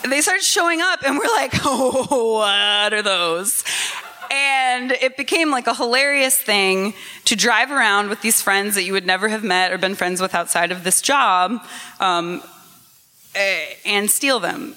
they 0.10 0.22
started 0.22 0.44
showing 0.44 0.82
up, 0.82 1.04
and 1.04 1.18
we're 1.18 1.34
like, 1.36 1.54
oh, 1.66 2.38
what 2.40 2.94
are 2.94 3.02
those? 3.02 3.64
And 4.32 4.92
it 4.92 5.18
became 5.18 5.52
like 5.52 5.68
a 5.68 5.74
hilarious 5.74 6.38
thing 6.38 6.94
to 7.26 7.36
drive 7.36 7.72
around 7.72 8.10
with 8.10 8.22
these 8.22 8.42
friends 8.42 8.76
that 8.76 8.84
you 8.84 8.94
would 8.94 9.06
never 9.06 9.28
have 9.30 9.44
met 9.44 9.72
or 9.72 9.78
been 9.78 9.96
friends 9.96 10.22
with 10.22 10.36
outside 10.36 10.72
of 10.72 10.84
this 10.84 11.02
job 11.02 11.66
um, 12.00 12.42
eh, 13.34 13.66
and 13.86 14.10
steal 14.10 14.40
them. 14.40 14.76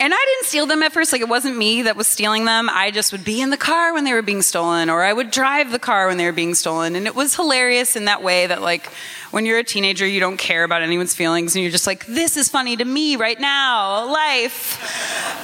And 0.00 0.14
I 0.14 0.16
didn't 0.16 0.46
steal 0.46 0.64
them 0.64 0.82
at 0.82 0.92
first. 0.92 1.12
Like, 1.12 1.20
it 1.20 1.28
wasn't 1.28 1.58
me 1.58 1.82
that 1.82 1.94
was 1.94 2.06
stealing 2.06 2.46
them. 2.46 2.70
I 2.70 2.90
just 2.90 3.12
would 3.12 3.22
be 3.22 3.42
in 3.42 3.50
the 3.50 3.58
car 3.58 3.92
when 3.92 4.04
they 4.04 4.14
were 4.14 4.22
being 4.22 4.40
stolen, 4.40 4.88
or 4.88 5.02
I 5.02 5.12
would 5.12 5.30
drive 5.30 5.72
the 5.72 5.78
car 5.78 6.08
when 6.08 6.16
they 6.16 6.24
were 6.24 6.32
being 6.32 6.54
stolen. 6.54 6.96
And 6.96 7.06
it 7.06 7.14
was 7.14 7.36
hilarious 7.36 7.96
in 7.96 8.06
that 8.06 8.22
way 8.22 8.46
that, 8.46 8.62
like, 8.62 8.86
when 9.30 9.44
you're 9.44 9.58
a 9.58 9.64
teenager, 9.64 10.06
you 10.06 10.18
don't 10.18 10.38
care 10.38 10.64
about 10.64 10.80
anyone's 10.80 11.14
feelings, 11.14 11.54
and 11.54 11.62
you're 11.62 11.70
just 11.70 11.86
like, 11.86 12.06
this 12.06 12.38
is 12.38 12.48
funny 12.48 12.78
to 12.78 12.84
me 12.84 13.16
right 13.16 13.38
now. 13.38 14.10
Life. 14.10 14.78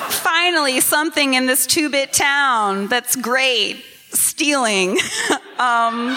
Finally, 0.09 0.81
something 0.81 1.35
in 1.35 1.45
this 1.45 1.66
two 1.66 1.90
bit 1.90 2.14
town 2.14 2.87
that's 2.87 3.14
great. 3.14 3.85
Stealing. 4.09 4.99
um, 5.59 6.16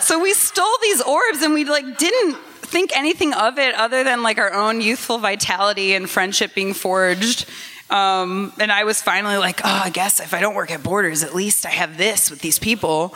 so 0.00 0.20
we 0.20 0.32
stole 0.32 0.66
these 0.82 1.00
orbs, 1.00 1.42
and 1.42 1.54
we, 1.54 1.64
like, 1.64 1.96
didn't 1.96 2.38
think 2.66 2.96
anything 2.96 3.32
of 3.32 3.58
it 3.58 3.74
other 3.74 4.04
than 4.04 4.22
like 4.22 4.38
our 4.38 4.52
own 4.52 4.80
youthful 4.80 5.18
vitality 5.18 5.94
and 5.94 6.08
friendship 6.08 6.54
being 6.54 6.74
forged. 6.74 7.46
Um, 7.88 8.52
and 8.58 8.72
I 8.72 8.84
was 8.84 9.00
finally 9.00 9.36
like, 9.36 9.60
oh, 9.64 9.82
I 9.84 9.90
guess 9.90 10.20
if 10.20 10.34
I 10.34 10.40
don't 10.40 10.54
work 10.54 10.70
at 10.70 10.82
Borders, 10.82 11.22
at 11.22 11.34
least 11.34 11.64
I 11.64 11.70
have 11.70 11.96
this 11.96 12.30
with 12.30 12.40
these 12.40 12.58
people. 12.58 13.14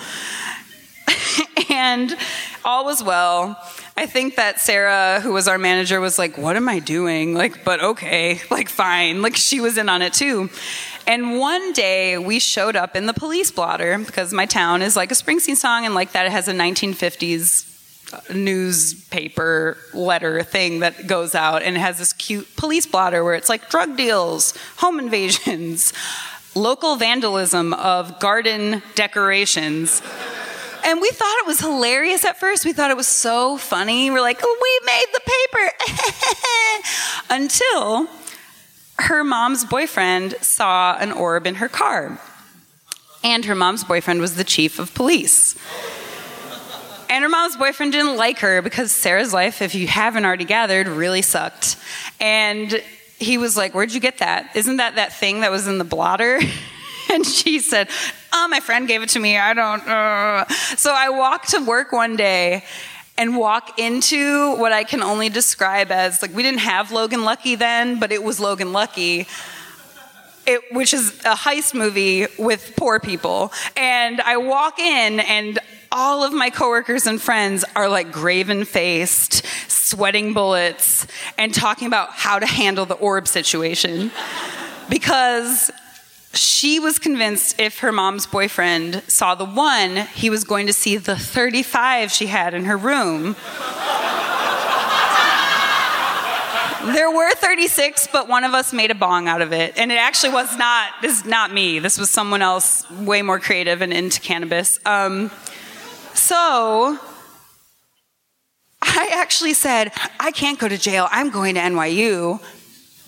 and 1.70 2.16
all 2.64 2.84
was 2.84 3.02
well. 3.02 3.58
I 3.96 4.06
think 4.06 4.36
that 4.36 4.60
Sarah, 4.60 5.20
who 5.20 5.32
was 5.32 5.48
our 5.48 5.58
manager, 5.58 6.00
was 6.00 6.18
like, 6.18 6.38
What 6.38 6.56
am 6.56 6.68
I 6.68 6.78
doing? 6.78 7.34
Like, 7.34 7.64
but 7.64 7.82
okay, 7.82 8.40
like, 8.50 8.68
fine. 8.68 9.22
Like, 9.22 9.36
she 9.36 9.60
was 9.60 9.76
in 9.76 9.88
on 9.88 10.02
it 10.02 10.12
too. 10.12 10.50
And 11.06 11.38
one 11.38 11.72
day 11.72 12.18
we 12.18 12.38
showed 12.38 12.76
up 12.76 12.94
in 12.94 13.06
the 13.06 13.12
police 13.12 13.50
blotter 13.50 13.98
because 13.98 14.32
my 14.32 14.46
town 14.46 14.82
is 14.82 14.96
like 14.96 15.10
a 15.10 15.14
Springsteen 15.14 15.56
song, 15.56 15.84
and 15.84 15.94
like 15.94 16.12
that, 16.12 16.26
it 16.26 16.32
has 16.32 16.48
a 16.48 16.52
1950s 16.52 17.69
newspaper 18.32 19.76
letter 19.92 20.42
thing 20.42 20.80
that 20.80 21.06
goes 21.06 21.34
out 21.34 21.62
and 21.62 21.76
has 21.76 21.98
this 21.98 22.12
cute 22.12 22.56
police 22.56 22.86
blotter 22.86 23.22
where 23.24 23.34
it's 23.34 23.48
like 23.48 23.68
drug 23.68 23.96
deals, 23.96 24.54
home 24.76 24.98
invasions, 24.98 25.92
local 26.54 26.96
vandalism 26.96 27.72
of 27.74 28.18
garden 28.20 28.82
decorations. 28.94 30.02
And 30.84 31.00
we 31.00 31.10
thought 31.10 31.36
it 31.40 31.46
was 31.46 31.60
hilarious 31.60 32.24
at 32.24 32.38
first. 32.38 32.64
We 32.64 32.72
thought 32.72 32.90
it 32.90 32.96
was 32.96 33.06
so 33.06 33.58
funny. 33.58 34.10
We're 34.10 34.20
like, 34.20 34.40
oh, 34.42 34.58
we 34.62 34.86
made 34.86 35.06
the 35.12 35.20
paper. 35.30 35.70
Until 37.30 38.08
her 38.98 39.24
mom's 39.24 39.64
boyfriend 39.64 40.36
saw 40.40 40.96
an 40.98 41.12
orb 41.12 41.46
in 41.46 41.56
her 41.56 41.68
car. 41.68 42.20
And 43.22 43.44
her 43.44 43.54
mom's 43.54 43.84
boyfriend 43.84 44.20
was 44.20 44.36
the 44.36 44.44
chief 44.44 44.78
of 44.78 44.94
police. 44.94 45.56
And 47.10 47.24
her 47.24 47.28
mom's 47.28 47.56
boyfriend 47.56 47.90
didn't 47.90 48.16
like 48.16 48.38
her 48.38 48.62
because 48.62 48.92
Sarah's 48.92 49.32
life, 49.32 49.62
if 49.62 49.74
you 49.74 49.88
haven't 49.88 50.24
already 50.24 50.44
gathered, 50.44 50.86
really 50.86 51.22
sucked. 51.22 51.76
And 52.20 52.80
he 53.18 53.36
was 53.36 53.56
like, 53.56 53.74
Where'd 53.74 53.92
you 53.92 53.98
get 53.98 54.18
that? 54.18 54.54
Isn't 54.54 54.76
that 54.76 54.94
that 54.94 55.12
thing 55.12 55.40
that 55.40 55.50
was 55.50 55.66
in 55.66 55.78
the 55.78 55.84
blotter? 55.84 56.38
and 57.12 57.26
she 57.26 57.58
said, 57.58 57.88
Oh, 58.32 58.46
my 58.48 58.60
friend 58.60 58.86
gave 58.86 59.02
it 59.02 59.08
to 59.10 59.18
me. 59.18 59.36
I 59.36 59.54
don't. 59.54 59.86
Uh. 59.88 60.46
So 60.76 60.94
I 60.94 61.10
walked 61.10 61.50
to 61.50 61.58
work 61.58 61.90
one 61.90 62.14
day 62.14 62.64
and 63.18 63.36
walk 63.36 63.80
into 63.80 64.54
what 64.56 64.72
I 64.72 64.84
can 64.84 65.02
only 65.02 65.28
describe 65.28 65.90
as 65.90 66.22
like, 66.22 66.32
we 66.32 66.44
didn't 66.44 66.60
have 66.60 66.92
Logan 66.92 67.24
Lucky 67.24 67.56
then, 67.56 67.98
but 67.98 68.12
it 68.12 68.22
was 68.22 68.38
Logan 68.38 68.72
Lucky. 68.72 69.26
It, 70.46 70.60
which 70.72 70.94
is 70.94 71.18
a 71.24 71.34
heist 71.34 71.74
movie 71.74 72.26
with 72.38 72.74
poor 72.76 73.00
people. 73.00 73.52
And 73.76 74.20
I 74.20 74.36
walk 74.36 74.78
in 74.78 75.20
and 75.20 75.58
all 75.92 76.22
of 76.22 76.32
my 76.32 76.50
coworkers 76.50 77.06
and 77.06 77.20
friends 77.20 77.64
are 77.74 77.88
like 77.88 78.12
graven 78.12 78.64
faced, 78.64 79.44
sweating 79.68 80.32
bullets, 80.32 81.06
and 81.36 81.52
talking 81.52 81.86
about 81.88 82.10
how 82.10 82.38
to 82.38 82.46
handle 82.46 82.86
the 82.86 82.94
orb 82.94 83.26
situation. 83.26 84.10
because 84.88 85.70
she 86.32 86.78
was 86.78 86.98
convinced 87.00 87.58
if 87.58 87.80
her 87.80 87.90
mom's 87.90 88.26
boyfriend 88.26 89.02
saw 89.08 89.34
the 89.34 89.44
one, 89.44 89.96
he 90.14 90.30
was 90.30 90.44
going 90.44 90.68
to 90.68 90.72
see 90.72 90.96
the 90.96 91.16
35 91.16 92.12
she 92.12 92.26
had 92.26 92.54
in 92.54 92.66
her 92.66 92.76
room. 92.76 93.34
There 96.82 97.10
were 97.10 97.30
36, 97.34 98.08
but 98.12 98.26
one 98.26 98.42
of 98.44 98.54
us 98.54 98.72
made 98.72 98.90
a 98.90 98.94
bong 98.94 99.28
out 99.28 99.42
of 99.42 99.52
it. 99.52 99.76
And 99.76 99.92
it 99.92 99.96
actually 99.96 100.32
was 100.32 100.56
not, 100.56 100.90
this 101.02 101.18
is 101.18 101.24
not 101.26 101.52
me. 101.52 101.78
This 101.78 101.98
was 101.98 102.10
someone 102.10 102.40
else 102.40 102.88
way 102.90 103.20
more 103.22 103.38
creative 103.38 103.82
and 103.82 103.92
into 103.92 104.20
cannabis. 104.20 104.78
Um, 104.86 105.30
so 106.14 106.98
I 108.82 109.10
actually 109.12 109.54
said, 109.54 109.92
I 110.18 110.30
can't 110.30 110.58
go 110.58 110.68
to 110.68 110.78
jail. 110.78 111.08
I'm 111.10 111.30
going 111.30 111.54
to 111.54 111.60
NYU. 111.60 112.40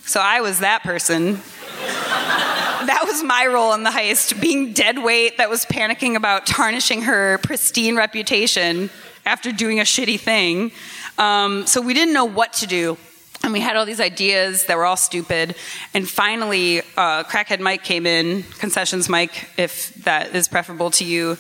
So 0.05 0.21
I 0.21 0.41
was 0.41 0.61
that 0.61 0.83
person. 0.83 1.41
that 1.83 3.03
was 3.05 3.23
my 3.23 3.47
role 3.47 3.73
in 3.73 3.83
the 3.83 3.91
heist, 3.91 4.41
being 4.41 4.73
dead 4.73 5.03
weight 5.03 5.39
that 5.39 5.49
was 5.49 5.65
panicking 5.65 6.17
about 6.17 6.47
tarnishing 6.47 7.03
her 7.03 7.39
pristine 7.39 7.97
reputation 7.97 8.91
after 9.25 9.53
doing 9.53 9.81
a 9.81 9.85
shitty 9.85 10.19
thing. 10.19 10.73
Um, 11.19 11.67
so 11.67 11.81
we 11.81 11.95
didn't 11.95 12.15
know 12.15 12.25
what 12.25 12.53
to 12.55 12.67
do. 12.67 12.99
And 13.45 13.53
we 13.53 13.61
had 13.61 13.77
all 13.77 13.85
these 13.85 14.01
ideas 14.01 14.67
that 14.67 14.77
were 14.77 14.85
all 14.85 14.97
stupid. 14.97 15.57
And 15.95 16.09
finally, 16.09 16.81
uh, 16.97 17.25
Crackhead 17.25 17.59
Mike 17.59 17.83
came 17.83 18.07
in, 18.07 18.45
concessions 18.59 19.09
Mike, 19.09 19.49
if 19.57 19.93
that 20.05 20.35
is 20.35 20.47
preferable 20.47 20.93
to 20.93 21.05
you. 21.05 21.37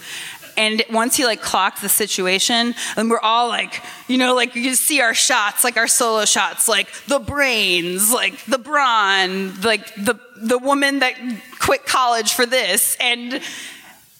And 0.56 0.82
once 0.90 1.16
he 1.16 1.24
like 1.24 1.40
clocked 1.40 1.82
the 1.82 1.88
situation, 1.88 2.74
and 2.96 3.10
we're 3.10 3.20
all 3.20 3.48
like, 3.48 3.82
you 4.08 4.18
know, 4.18 4.34
like 4.34 4.54
you 4.54 4.74
see 4.74 5.00
our 5.00 5.14
shots, 5.14 5.64
like 5.64 5.76
our 5.76 5.88
solo 5.88 6.24
shots, 6.24 6.68
like 6.68 6.92
the 7.06 7.18
brains, 7.18 8.12
like 8.12 8.44
the 8.44 8.58
brawn, 8.58 9.60
like 9.62 9.94
the 9.94 10.18
the 10.36 10.58
woman 10.58 10.98
that 11.00 11.14
quit 11.58 11.86
college 11.86 12.32
for 12.32 12.46
this, 12.46 12.96
and 13.00 13.40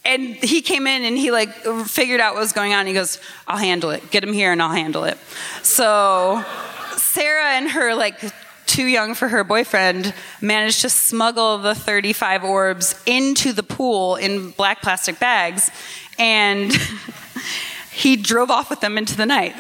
and 0.05 0.35
he 0.37 0.63
came 0.63 0.87
in 0.87 1.05
and 1.05 1.17
he 1.17 1.31
like 1.31 1.51
figured 1.87 2.21
out 2.21 2.35
what 2.35 2.41
was 2.41 2.53
going 2.53 2.73
on. 2.73 2.87
He 2.87 2.93
goes, 2.93 3.19
"I'll 3.47 3.59
handle 3.59 3.91
it. 3.91 4.11
Get 4.11 4.25
him 4.25 4.33
here, 4.33 4.53
and 4.53 4.63
I'll 4.63 4.71
handle 4.71 5.05
it." 5.05 5.19
So 5.63 6.45
Sarah 6.97 7.53
and 7.53 7.71
her 7.71 7.95
like 7.95 8.21
too 8.67 8.85
young 8.87 9.15
for 9.15 9.29
her 9.29 9.45
boyfriend 9.45 10.15
managed 10.41 10.81
to 10.81 10.89
smuggle 10.89 11.59
the 11.59 11.75
35 11.75 12.43
orbs 12.43 12.95
into 13.05 13.53
the 13.53 13.63
pool 13.63 14.17
in 14.17 14.51
black 14.51 14.81
plastic 14.81 15.19
bags 15.19 15.71
and 16.23 16.73
he 17.91 18.15
drove 18.15 18.49
off 18.49 18.71
with 18.71 18.81
them 18.81 18.97
into 18.97 19.17
the 19.17 19.27
night. 19.27 19.57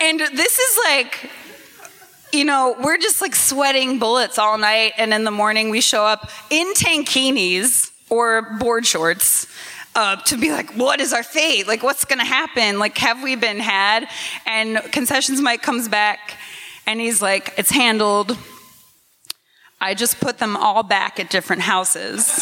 and 0.00 0.20
this 0.20 0.58
is 0.58 0.78
like 0.84 1.30
you 2.32 2.46
know, 2.46 2.74
we're 2.82 2.96
just 2.96 3.20
like 3.20 3.34
sweating 3.34 3.98
bullets 3.98 4.38
all 4.38 4.56
night, 4.56 4.94
and 4.96 5.12
in 5.12 5.24
the 5.24 5.30
morning 5.30 5.68
we 5.68 5.82
show 5.82 6.06
up 6.06 6.30
in 6.48 6.72
tankinis 6.72 7.90
or 8.08 8.56
board 8.58 8.86
shorts 8.86 9.46
uh, 9.94 10.16
to 10.16 10.38
be 10.38 10.50
like, 10.50 10.70
what 10.70 10.98
is 10.98 11.12
our 11.12 11.22
fate? 11.22 11.68
Like, 11.68 11.82
what's 11.82 12.06
going 12.06 12.20
to 12.20 12.24
happen? 12.24 12.78
Like, 12.78 12.96
have 12.96 13.22
we 13.22 13.36
been 13.36 13.58
had? 13.58 14.08
And 14.46 14.78
Concessions 14.92 15.42
Mike 15.42 15.60
comes 15.60 15.90
back 15.90 16.38
and 16.86 16.98
he's 16.98 17.20
like, 17.20 17.52
it's 17.58 17.70
handled. 17.70 18.38
I 19.84 19.94
just 19.94 20.20
put 20.20 20.38
them 20.38 20.56
all 20.56 20.84
back 20.84 21.18
at 21.18 21.28
different 21.28 21.62
houses. 21.62 22.40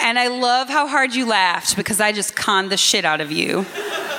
And 0.00 0.18
I 0.18 0.28
love 0.28 0.70
how 0.70 0.86
hard 0.86 1.14
you 1.14 1.26
laughed 1.26 1.76
because 1.76 2.00
I 2.00 2.12
just 2.12 2.34
conned 2.34 2.70
the 2.70 2.78
shit 2.78 3.04
out 3.04 3.20
of 3.20 3.30
you. 3.30 3.66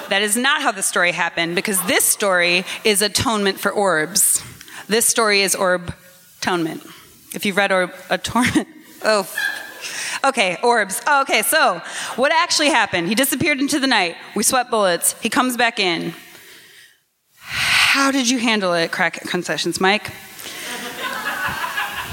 That 0.10 0.22
is 0.22 0.38
not 0.38 0.62
how 0.62 0.72
the 0.72 0.84
story 0.84 1.12
happened 1.12 1.56
because 1.56 1.82
this 1.88 2.06
story 2.06 2.66
is 2.84 3.02
atonement 3.02 3.60
for 3.60 3.72
orbs. 3.72 4.44
This 4.88 5.08
story 5.08 5.42
is 5.42 5.56
orb 5.56 5.96
atonement. 6.38 6.84
If 7.34 7.44
you've 7.44 7.58
read 7.58 7.72
orb 7.72 7.92
atonement, 8.12 8.68
oh, 9.04 9.28
okay, 10.24 10.58
orbs. 10.64 11.02
Oh, 11.08 11.22
okay, 11.22 11.42
so 11.42 11.82
what 12.16 12.32
actually 12.32 12.70
happened? 12.70 13.08
He 13.08 13.16
disappeared 13.16 13.60
into 13.60 13.80
the 13.80 13.88
night. 13.88 14.16
We 14.36 14.44
sweat 14.44 14.70
bullets. 14.70 15.16
He 15.22 15.30
comes 15.30 15.58
back 15.58 15.80
in. 15.80 16.14
How 17.38 18.12
did 18.12 18.30
you 18.30 18.38
handle 18.40 18.74
it, 18.74 18.92
crack 18.92 19.22
concessions, 19.22 19.82
Mike? 19.82 20.12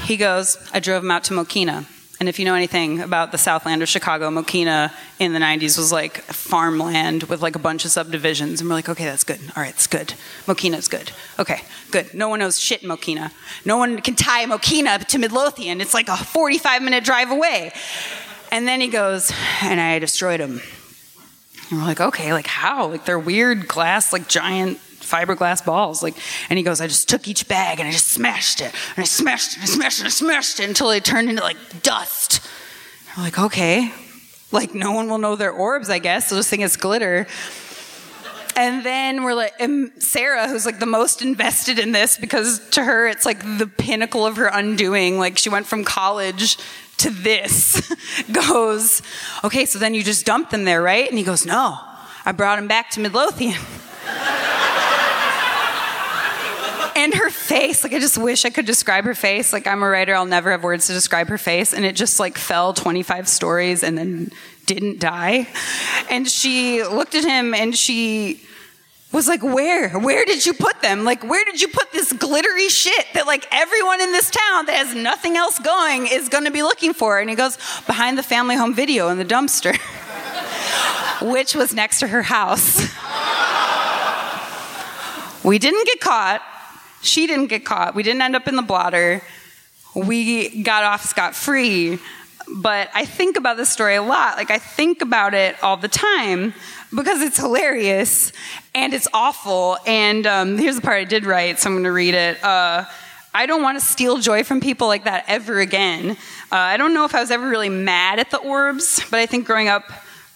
He 0.05 0.17
goes, 0.17 0.57
I 0.73 0.81
drove 0.81 1.03
him 1.03 1.11
out 1.11 1.25
to 1.25 1.35
Mokena. 1.35 1.85
And 2.19 2.31
if 2.31 2.39
you 2.39 2.47
know 2.47 2.55
anything 2.55 3.01
about 3.01 3.31
the 3.31 3.39
Southland 3.39 3.83
of 3.83 3.89
Chicago, 3.89 4.31
Mokena 4.31 4.91
in 5.19 5.35
the 5.35 5.39
90s 5.39 5.77
was 5.77 5.93
like 5.93 6.23
farmland 6.23 7.25
with 7.25 7.43
like 7.43 7.57
a 7.57 7.59
bunch 7.59 7.85
of 7.85 7.91
subdivisions. 7.91 8.61
And 8.61 8.71
we're 8.71 8.77
like, 8.77 8.89
okay, 8.89 9.05
that's 9.05 9.25
good. 9.25 9.41
All 9.55 9.63
right, 9.63 9.75
it's 9.75 9.87
good. 9.87 10.15
Mokena's 10.47 10.89
good. 10.89 11.13
Okay, 11.39 11.61
good. 11.91 12.15
No 12.15 12.31
one 12.31 12.39
knows 12.39 12.59
shit 12.59 12.83
in 12.83 12.89
Mokena. 12.89 13.33
No 13.67 13.77
one 13.77 14.01
can 14.01 14.15
tie 14.15 14.47
Mokena 14.47 15.05
to 15.07 15.19
Midlothian. 15.19 15.83
It's 15.83 15.93
like 15.93 16.09
a 16.09 16.17
45 16.17 16.83
minute 16.83 17.05
drive 17.05 17.31
away. 17.31 17.73
And 18.51 18.67
then 18.67 18.81
he 18.81 18.89
goes, 18.89 19.31
and 19.61 19.79
I 19.79 19.99
destroyed 19.99 20.41
them. 20.41 20.63
And 21.71 21.81
we're 21.81 21.87
like, 21.87 22.01
okay, 22.01 22.33
like 22.33 22.47
how? 22.47 22.89
Like 22.89 23.05
they're 23.05 23.19
weird 23.19 23.69
glass, 23.69 24.13
like 24.13 24.29
giant 24.29 24.79
fiberglass 25.07 25.65
balls. 25.65 26.03
Like, 26.03 26.17
and 26.51 26.59
he 26.59 26.63
goes, 26.63 26.81
I 26.81 26.87
just 26.87 27.09
took 27.09 27.29
each 27.29 27.49
bag 27.49 27.81
and 27.81 27.89
I 27.89 27.93
just 27.93 28.09
smashed 28.09 28.61
it, 28.61 28.73
and 28.97 29.03
I 29.03 29.05
smashed 29.05 29.53
it, 29.53 29.57
and 29.57 29.63
I 29.65 29.67
smashed 29.67 29.99
it, 29.99 30.03
and 30.03 30.07
I 30.07 30.11
smashed 30.11 30.61
it 30.61 30.69
until 30.69 30.91
it 30.91 31.05
turned 31.05 31.31
into 31.31 31.43
like 31.43 31.83
dust. 31.83 32.47
I'm 33.17 33.23
like, 33.23 33.39
okay, 33.39 33.93
like 34.53 34.75
no 34.75 34.93
one 34.93 35.09
will 35.09 35.19
know 35.19 35.37
their 35.37 35.53
orbs, 35.53 35.89
I 35.91 35.99
guess. 35.99 36.29
They'll 36.29 36.39
just 36.39 36.51
think 36.51 36.63
it's 36.63 36.77
glitter. 36.77 37.27
And 38.57 38.85
then 38.85 39.23
we're 39.23 39.35
like, 39.35 39.53
Sarah, 39.99 40.49
who's 40.49 40.65
like 40.65 40.79
the 40.79 40.87
most 40.87 41.21
invested 41.21 41.79
in 41.79 41.93
this 41.93 42.17
because 42.17 42.67
to 42.71 42.83
her 42.83 43.07
it's 43.07 43.27
like 43.27 43.41
the 43.59 43.67
pinnacle 43.67 44.25
of 44.25 44.37
her 44.39 44.47
undoing. 44.47 45.19
Like 45.19 45.37
she 45.37 45.51
went 45.51 45.67
from 45.67 45.85
college 45.85 46.57
to 46.99 47.11
this, 47.11 47.93
goes, 48.33 49.03
okay, 49.45 49.67
so 49.67 49.79
then 49.79 49.93
you 49.93 50.03
just 50.03 50.25
dumped 50.25 50.51
them 50.51 50.65
there, 50.65 50.81
right? 50.81 51.07
And 51.07 51.19
he 51.19 51.25
goes, 51.25 51.45
no, 51.45 51.79
I 52.25 52.33
brought 52.33 52.59
him 52.59 52.69
back 52.69 52.89
to 52.91 53.01
Midlothian. 53.01 53.61
and 56.97 57.15
her 57.15 57.31
face 57.31 57.85
like 57.85 57.93
i 57.93 57.99
just 58.01 58.19
wish 58.19 58.45
i 58.45 58.51
could 58.51 58.67
describe 58.67 59.05
her 59.05 59.15
face. 59.15 59.53
Like 59.53 59.67
i'm 59.67 59.83
a 59.83 59.89
writer 59.89 60.15
i'll 60.15 60.27
never 60.27 60.51
have 60.51 60.65
words 60.65 60.87
to 60.89 60.93
describe 60.93 61.29
her 61.29 61.39
face. 61.39 61.73
And 61.73 61.85
it 61.85 61.95
just 61.95 62.19
like 62.19 62.39
fell 62.39 62.73
25 62.73 63.29
stories 63.29 63.85
and 63.85 63.97
then 63.97 64.31
didn't 64.65 64.99
die. 64.99 65.47
And 66.11 66.29
she 66.29 66.83
looked 66.83 67.15
at 67.15 67.25
him 67.25 67.55
and 67.55 67.77
she 67.77 68.43
was 69.13 69.29
like 69.29 69.43
where? 69.43 69.91
Where 69.99 70.25
did 70.25 70.45
you 70.45 70.55
put 70.55 70.81
them? 70.83 71.05
Like 71.05 71.23
where 71.23 71.45
did 71.45 71.61
you 71.61 71.69
put 71.69 71.93
this 71.93 72.13
glittery 72.13 72.69
shit 72.69 73.07
that 73.15 73.27
like 73.27 73.47
everyone 73.53 74.01
in 74.01 74.13
this 74.13 74.31
town 74.31 74.67
that 74.67 74.75
has 74.75 74.95
nothing 74.95 75.37
else 75.37 75.59
going 75.59 76.07
is 76.07 76.29
to 76.29 76.51
be 76.51 76.63
looking 76.63 76.95
for? 76.95 77.21
And 77.21 77.29
he 77.29 77.37
goes 77.37 77.57
behind 77.87 78.19
the 78.19 78.23
family 78.23 78.57
home 78.57 78.75
video 78.75 79.09
in 79.09 79.19
the 79.19 79.25
dumpster 79.25 79.77
which 81.23 81.55
was 81.55 81.75
next 81.75 82.01
to 82.01 82.09
her 82.09 82.23
house. 82.23 82.89
We 85.45 85.61
didn't 85.61 85.87
get 85.87 86.01
caught 86.01 86.43
she 87.07 87.27
didn't 87.27 87.47
get 87.47 87.65
caught. 87.65 87.95
We 87.95 88.03
didn't 88.03 88.23
end 88.23 88.37
up 88.37 88.49
in 88.49 88.57
the 88.57 88.63
blotter. 88.63 89.23
We 89.95 90.63
got 90.63 90.85
off 90.85 91.05
scot 91.05 91.35
free. 91.35 91.99
But 92.49 92.91
I 92.95 93.05
think 93.05 93.37
about 93.37 93.57
this 93.57 93.71
story 93.71 93.97
a 93.97 94.03
lot. 94.03 94.37
Like, 94.37 94.51
I 94.51 94.59
think 94.59 95.03
about 95.03 95.35
it 95.35 95.57
all 95.65 95.77
the 95.77 95.89
time 95.89 96.55
because 96.95 97.21
it's 97.21 97.39
hilarious 97.39 98.33
and 98.75 98.95
it's 98.95 99.09
awful. 99.13 99.79
And 99.85 100.27
um, 100.27 100.57
here's 100.57 100.77
the 100.77 100.83
part 100.83 100.99
I 100.99 101.05
did 101.05 101.27
write, 101.27 101.59
so 101.59 101.69
I'm 101.69 101.75
going 101.75 101.85
to 101.85 101.93
read 101.93 102.15
it. 102.15 102.43
Uh, 102.45 102.85
I 103.35 103.47
don't 103.47 103.63
want 103.63 103.79
to 103.79 103.85
steal 103.85 104.19
joy 104.19 104.45
from 104.45 104.61
people 104.61 104.87
like 104.87 105.05
that 105.05 105.25
ever 105.27 105.59
again. 105.59 106.13
Uh, 106.53 106.57
I 106.57 106.77
don't 106.77 106.95
know 106.95 107.05
if 107.05 107.15
I 107.15 107.21
was 107.21 107.31
ever 107.31 107.49
really 107.49 107.69
mad 107.69 108.19
at 108.21 108.31
the 108.31 108.39
orbs, 108.39 109.03
but 109.11 109.19
I 109.19 109.27
think 109.27 109.47
growing 109.47 109.69
up 109.69 109.91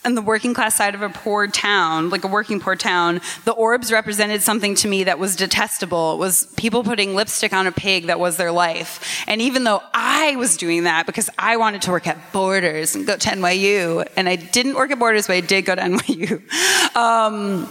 in 0.05 0.15
the 0.15 0.23
working 0.23 0.55
class 0.55 0.77
side 0.77 0.95
of 0.95 1.03
a 1.03 1.11
poor 1.11 1.47
town, 1.47 2.09
like 2.09 2.25
a 2.25 2.27
working 2.27 2.59
poor 2.59 2.75
town, 2.75 3.21
the 3.45 3.53
orbs 3.53 3.93
represented 3.93 4.43
something 4.43 4.75
to 4.77 4.89
me 4.89 5.05
that 5.05 5.19
was 5.19 5.37
detestable. 5.37 6.15
It 6.15 6.19
was 6.19 6.47
people 6.57 6.83
putting 6.83 7.15
lipstick 7.15 7.53
on 7.53 7.67
a 7.67 7.73
pig 7.73 8.07
that 8.07 8.19
was 8.19 8.37
their 8.37 8.51
life. 8.51 9.25
And 9.27 9.43
even 9.43 9.65
though 9.65 9.83
I 9.93 10.37
was 10.37 10.57
doing 10.57 10.85
that 10.85 11.07
because 11.07 11.29
I 11.39 11.59
wanted 11.59 11.83
to 11.83 11.91
work 11.91 12.07
at 12.07 12.33
Borders 12.33 12.95
and 12.95 13.07
go 13.07 13.17
to 13.17 13.29
NYU, 13.29 14.07
and 14.17 14.29
I 14.29 14.37
didn't 14.37 14.75
work 14.75 14.91
at 14.91 14.99
Borders, 14.99 15.27
but 15.27 15.37
I 15.37 15.41
did 15.41 15.67
go 15.67 15.75
to 15.75 15.83
NYU, 15.83 16.97
um, 16.97 17.71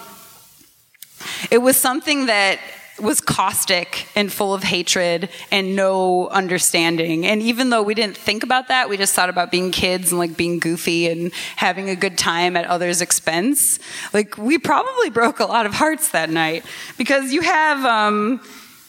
it 1.50 1.58
was 1.58 1.78
something 1.78 2.28
that 2.28 2.60
was 3.02 3.22
caustic 3.22 4.08
and 4.16 4.32
full 4.32 4.54
of 4.54 4.64
hatred 4.64 5.30
and 5.52 5.76
no 5.76 6.28
understanding. 6.30 7.26
And 7.26 7.42
even 7.42 7.70
though 7.70 7.84
we 7.84 7.94
didn't 7.94 8.18
think 8.18 8.44
about 8.44 8.68
that, 8.68 8.90
we 8.90 8.98
just 8.98 9.14
thought 9.14 9.30
about 9.30 9.52
being 9.52 9.72
kids 9.72 10.12
and 10.12 10.20
like 10.20 10.36
being 10.38 10.60
goofy 10.60 11.08
and 11.08 11.32
having 11.56 11.90
a 11.90 11.96
good 11.96 12.18
time 12.18 12.56
at 12.58 12.66
others' 12.66 13.02
expense. 13.02 13.80
Like 14.14 14.38
we 14.38 14.58
probably 14.58 15.10
broke 15.10 15.40
a 15.40 15.46
lot 15.46 15.66
of 15.66 15.74
hearts 15.74 16.10
that 16.10 16.30
night 16.30 16.66
because 16.98 17.34
you 17.34 17.42
have, 17.42 17.86
um, 17.86 18.42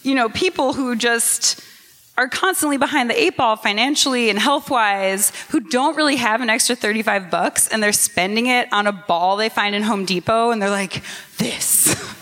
you 0.03 0.15
know, 0.15 0.29
people 0.29 0.73
who 0.73 0.97
just 0.97 1.63
are 2.17 2.29
constantly 2.29 2.77
behind 2.77 3.09
the 3.09 3.19
eight 3.19 3.37
ball 3.37 3.57
financially 3.57 4.29
and 4.29 4.39
health 4.39 4.69
wise 4.69 5.33
who 5.51 5.61
don't 5.61 5.97
really 5.97 6.17
have 6.17 6.43
an 6.43 6.51
extra 6.51 6.77
35 6.77 7.31
bucks 7.31 7.67
and 7.69 7.83
they're 7.83 7.93
spending 7.93 8.47
it 8.47 8.71
on 8.73 8.87
a 8.87 8.93
ball 8.93 9.37
they 9.37 9.49
find 9.49 9.75
in 9.75 9.83
Home 9.83 10.05
Depot 10.05 10.51
and 10.51 10.61
they're 10.61 10.69
like, 10.69 11.03
this. 11.39 11.97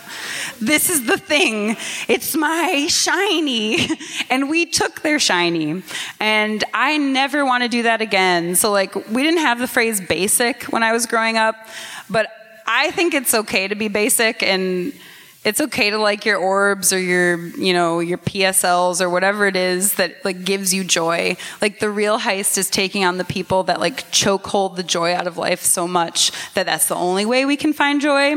This 0.61 0.89
is 0.89 1.05
the 1.05 1.17
thing. 1.17 1.77
It's 2.07 2.35
my 2.35 2.87
shiny. 2.89 3.87
And 4.31 4.49
we 4.49 4.65
took 4.65 5.01
their 5.01 5.17
shiny. 5.17 5.81
And 6.19 6.63
I 6.73 6.97
never 6.97 7.45
want 7.45 7.63
to 7.63 7.69
do 7.69 7.83
that 7.83 8.01
again. 8.01 8.55
So, 8.55 8.71
like, 8.71 8.93
we 9.09 9.23
didn't 9.23 9.39
have 9.39 9.57
the 9.57 9.67
phrase 9.67 9.99
basic 9.99 10.63
when 10.65 10.83
I 10.83 10.91
was 10.91 11.07
growing 11.07 11.37
up, 11.37 11.55
but 12.09 12.27
I 12.67 12.91
think 12.91 13.15
it's 13.15 13.33
okay 13.33 13.67
to 13.67 13.75
be 13.75 13.87
basic 13.87 14.43
and 14.43 14.93
it's 15.43 15.61
okay 15.61 15.89
to 15.89 15.97
like 15.97 16.25
your 16.25 16.37
orbs 16.37 16.91
or 16.91 16.99
your 16.99 17.37
you 17.57 17.73
know 17.73 17.99
your 17.99 18.17
psls 18.17 19.01
or 19.01 19.09
whatever 19.09 19.47
it 19.47 19.55
is 19.55 19.95
that 19.95 20.23
like 20.25 20.43
gives 20.43 20.73
you 20.73 20.83
joy 20.83 21.35
like 21.61 21.79
the 21.79 21.89
real 21.89 22.19
heist 22.19 22.57
is 22.57 22.69
taking 22.69 23.05
on 23.05 23.17
the 23.17 23.23
people 23.23 23.63
that 23.63 23.79
like 23.79 24.11
choke 24.11 24.45
hold 24.47 24.75
the 24.75 24.83
joy 24.83 25.13
out 25.13 25.27
of 25.27 25.37
life 25.37 25.61
so 25.63 25.87
much 25.87 26.31
that 26.53 26.65
that's 26.65 26.87
the 26.87 26.95
only 26.95 27.25
way 27.25 27.45
we 27.45 27.55
can 27.55 27.73
find 27.73 28.01
joy 28.01 28.35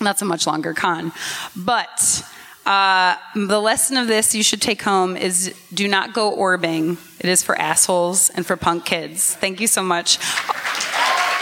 that's 0.00 0.22
a 0.22 0.24
much 0.24 0.46
longer 0.46 0.74
con 0.74 1.12
but 1.54 2.22
uh, 2.66 3.14
the 3.34 3.60
lesson 3.60 3.96
of 3.96 4.08
this 4.08 4.34
you 4.34 4.42
should 4.42 4.60
take 4.60 4.82
home 4.82 5.16
is 5.16 5.54
do 5.72 5.88
not 5.88 6.12
go 6.12 6.36
orbing 6.36 6.96
it 7.20 7.26
is 7.26 7.42
for 7.42 7.56
assholes 7.58 8.28
and 8.30 8.46
for 8.46 8.56
punk 8.56 8.84
kids 8.84 9.34
thank 9.34 9.60
you 9.60 9.66
so 9.66 9.82
much 9.82 10.18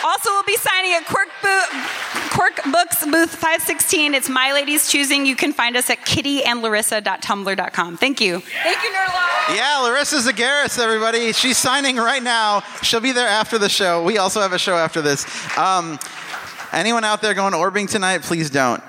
also, 0.04 0.30
we'll 0.30 0.42
be 0.44 0.56
signing 0.56 0.92
at 0.92 1.06
Quirk, 1.06 1.28
Bo- 1.42 1.66
Quirk 2.30 2.62
Books 2.70 3.04
booth 3.06 3.30
516. 3.30 4.14
It's 4.14 4.28
My 4.28 4.52
Lady's 4.52 4.88
Choosing. 4.88 5.24
You 5.26 5.34
can 5.34 5.52
find 5.52 5.76
us 5.76 5.88
at 5.90 6.04
kittyandlarissa.tumblr.com. 6.06 7.96
Thank 7.96 8.20
you. 8.20 8.40
Thank 8.40 8.82
you, 8.82 8.90
Nerdologues. 8.90 9.56
Yeah, 9.56 9.80
Larissa 9.82 10.16
Zageris, 10.16 10.78
everybody. 10.78 11.32
She's 11.32 11.56
signing 11.56 11.96
right 11.96 12.22
now. 12.22 12.60
She'll 12.82 13.00
be 13.00 13.12
there 13.12 13.26
after 13.26 13.58
the 13.58 13.68
show. 13.68 14.04
We 14.04 14.18
also 14.18 14.40
have 14.40 14.52
a 14.52 14.58
show 14.58 14.76
after 14.76 15.02
this. 15.02 15.26
Um, 15.58 15.98
anyone 16.74 17.04
out 17.04 17.22
there 17.22 17.34
going 17.34 17.54
orbing 17.54 17.88
tonight, 17.88 18.22
please 18.22 18.50
don't. 18.50 18.82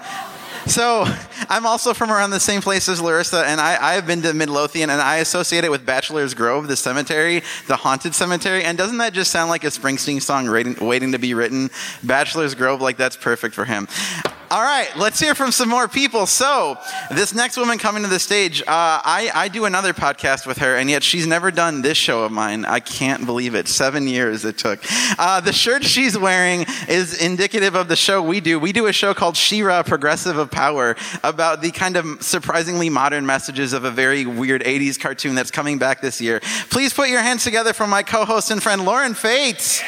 So, 0.67 1.05
I'm 1.47 1.65
also 1.65 1.93
from 1.93 2.11
around 2.11 2.31
the 2.31 2.39
same 2.39 2.61
place 2.61 2.89
as 2.89 2.99
Larissa, 2.99 3.45
and 3.45 3.61
I, 3.61 3.93
have 3.93 4.07
been 4.07 4.23
to 4.23 4.33
Midlothian, 4.33 4.89
and 4.89 4.99
I 4.99 5.17
associate 5.17 5.63
it 5.63 5.69
with 5.69 5.85
Bachelor's 5.85 6.33
Grove, 6.33 6.67
the 6.67 6.75
cemetery, 6.75 7.43
the 7.67 7.75
haunted 7.75 8.15
cemetery. 8.15 8.63
And 8.63 8.77
doesn't 8.77 8.97
that 8.97 9.13
just 9.13 9.31
sound 9.31 9.49
like 9.49 9.63
a 9.63 9.67
Springsteen 9.67 10.21
song 10.21 10.49
waiting, 10.49 10.75
waiting 10.81 11.11
to 11.11 11.19
be 11.19 11.35
written? 11.35 11.69
Bachelor's 12.03 12.55
Grove, 12.55 12.81
like 12.81 12.97
that's 12.97 13.15
perfect 13.15 13.53
for 13.53 13.65
him. 13.65 13.87
All 14.55 14.63
right, 14.63 14.89
let's 14.95 15.19
hear 15.19 15.35
from 15.35 15.51
some 15.51 15.67
more 15.67 15.89
people. 15.89 16.25
So, 16.25 16.77
this 17.11 17.35
next 17.35 17.57
woman 17.57 17.77
coming 17.77 18.03
to 18.03 18.09
the 18.09 18.21
stage, 18.21 18.61
uh, 18.61 18.63
I, 18.69 19.29
I 19.35 19.47
do 19.49 19.65
another 19.65 19.91
podcast 19.91 20.47
with 20.47 20.59
her, 20.59 20.77
and 20.77 20.89
yet 20.89 21.03
she's 21.03 21.27
never 21.27 21.51
done 21.51 21.81
this 21.81 21.97
show 21.97 22.23
of 22.23 22.31
mine. 22.31 22.63
I 22.63 22.79
can't 22.79 23.25
believe 23.25 23.53
it. 23.53 23.67
Seven 23.67 24.07
years 24.07 24.45
it 24.45 24.57
took. 24.57 24.79
Uh, 25.19 25.41
the 25.41 25.51
shirt 25.51 25.83
she's 25.83 26.17
wearing 26.17 26.65
is 26.87 27.21
indicative 27.21 27.75
of 27.75 27.89
the 27.89 27.97
show 27.97 28.21
we 28.21 28.39
do. 28.39 28.57
We 28.57 28.71
do 28.71 28.87
a 28.87 28.93
show 28.93 29.13
called 29.13 29.35
She-Ra 29.35 29.83
Progressive 29.83 30.37
of 30.37 30.51
Power 30.51 30.95
about 31.21 31.61
the 31.61 31.71
kind 31.71 31.97
of 31.97 32.23
surprisingly 32.23 32.89
modern 32.89 33.25
messages 33.25 33.73
of 33.73 33.83
a 33.83 33.91
very 33.91 34.25
weird 34.25 34.63
80s 34.63 34.97
cartoon 34.97 35.35
that's 35.35 35.51
coming 35.51 35.79
back 35.79 35.99
this 35.99 36.21
year. 36.21 36.39
Please 36.69 36.93
put 36.93 37.09
your 37.09 37.21
hands 37.21 37.43
together 37.43 37.73
for 37.73 37.87
my 37.87 38.03
co 38.03 38.23
host 38.23 38.51
and 38.51 38.63
friend, 38.63 38.85
Lauren 38.85 39.15
Faits. 39.15 39.83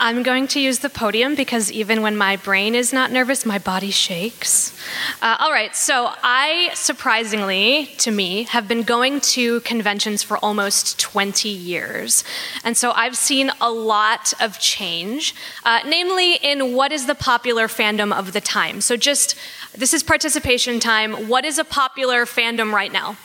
I'm 0.00 0.22
going 0.22 0.46
to 0.48 0.60
use 0.60 0.78
the 0.78 0.88
podium 0.88 1.34
because 1.34 1.72
even 1.72 2.02
when 2.02 2.16
my 2.16 2.36
brain 2.36 2.76
is 2.76 2.92
not 2.92 3.10
nervous, 3.10 3.44
my 3.44 3.58
body 3.58 3.90
shakes. 3.90 4.72
Uh, 5.20 5.36
all 5.40 5.50
right, 5.50 5.74
so 5.74 6.12
I, 6.22 6.70
surprisingly 6.74 7.86
to 7.98 8.12
me, 8.12 8.44
have 8.44 8.68
been 8.68 8.84
going 8.84 9.20
to 9.20 9.60
conventions 9.62 10.22
for 10.22 10.38
almost 10.38 11.00
20 11.00 11.48
years. 11.48 12.22
And 12.62 12.76
so 12.76 12.92
I've 12.92 13.16
seen 13.16 13.50
a 13.60 13.70
lot 13.72 14.32
of 14.40 14.60
change, 14.60 15.34
uh, 15.64 15.80
namely 15.84 16.34
in 16.34 16.74
what 16.74 16.92
is 16.92 17.06
the 17.06 17.16
popular 17.16 17.66
fandom 17.66 18.16
of 18.16 18.32
the 18.32 18.40
time. 18.40 18.80
So 18.80 18.96
just, 18.96 19.34
this 19.76 19.92
is 19.92 20.04
participation 20.04 20.78
time. 20.78 21.28
What 21.28 21.44
is 21.44 21.58
a 21.58 21.64
popular 21.64 22.24
fandom 22.24 22.72
right 22.72 22.92
now? 22.92 23.16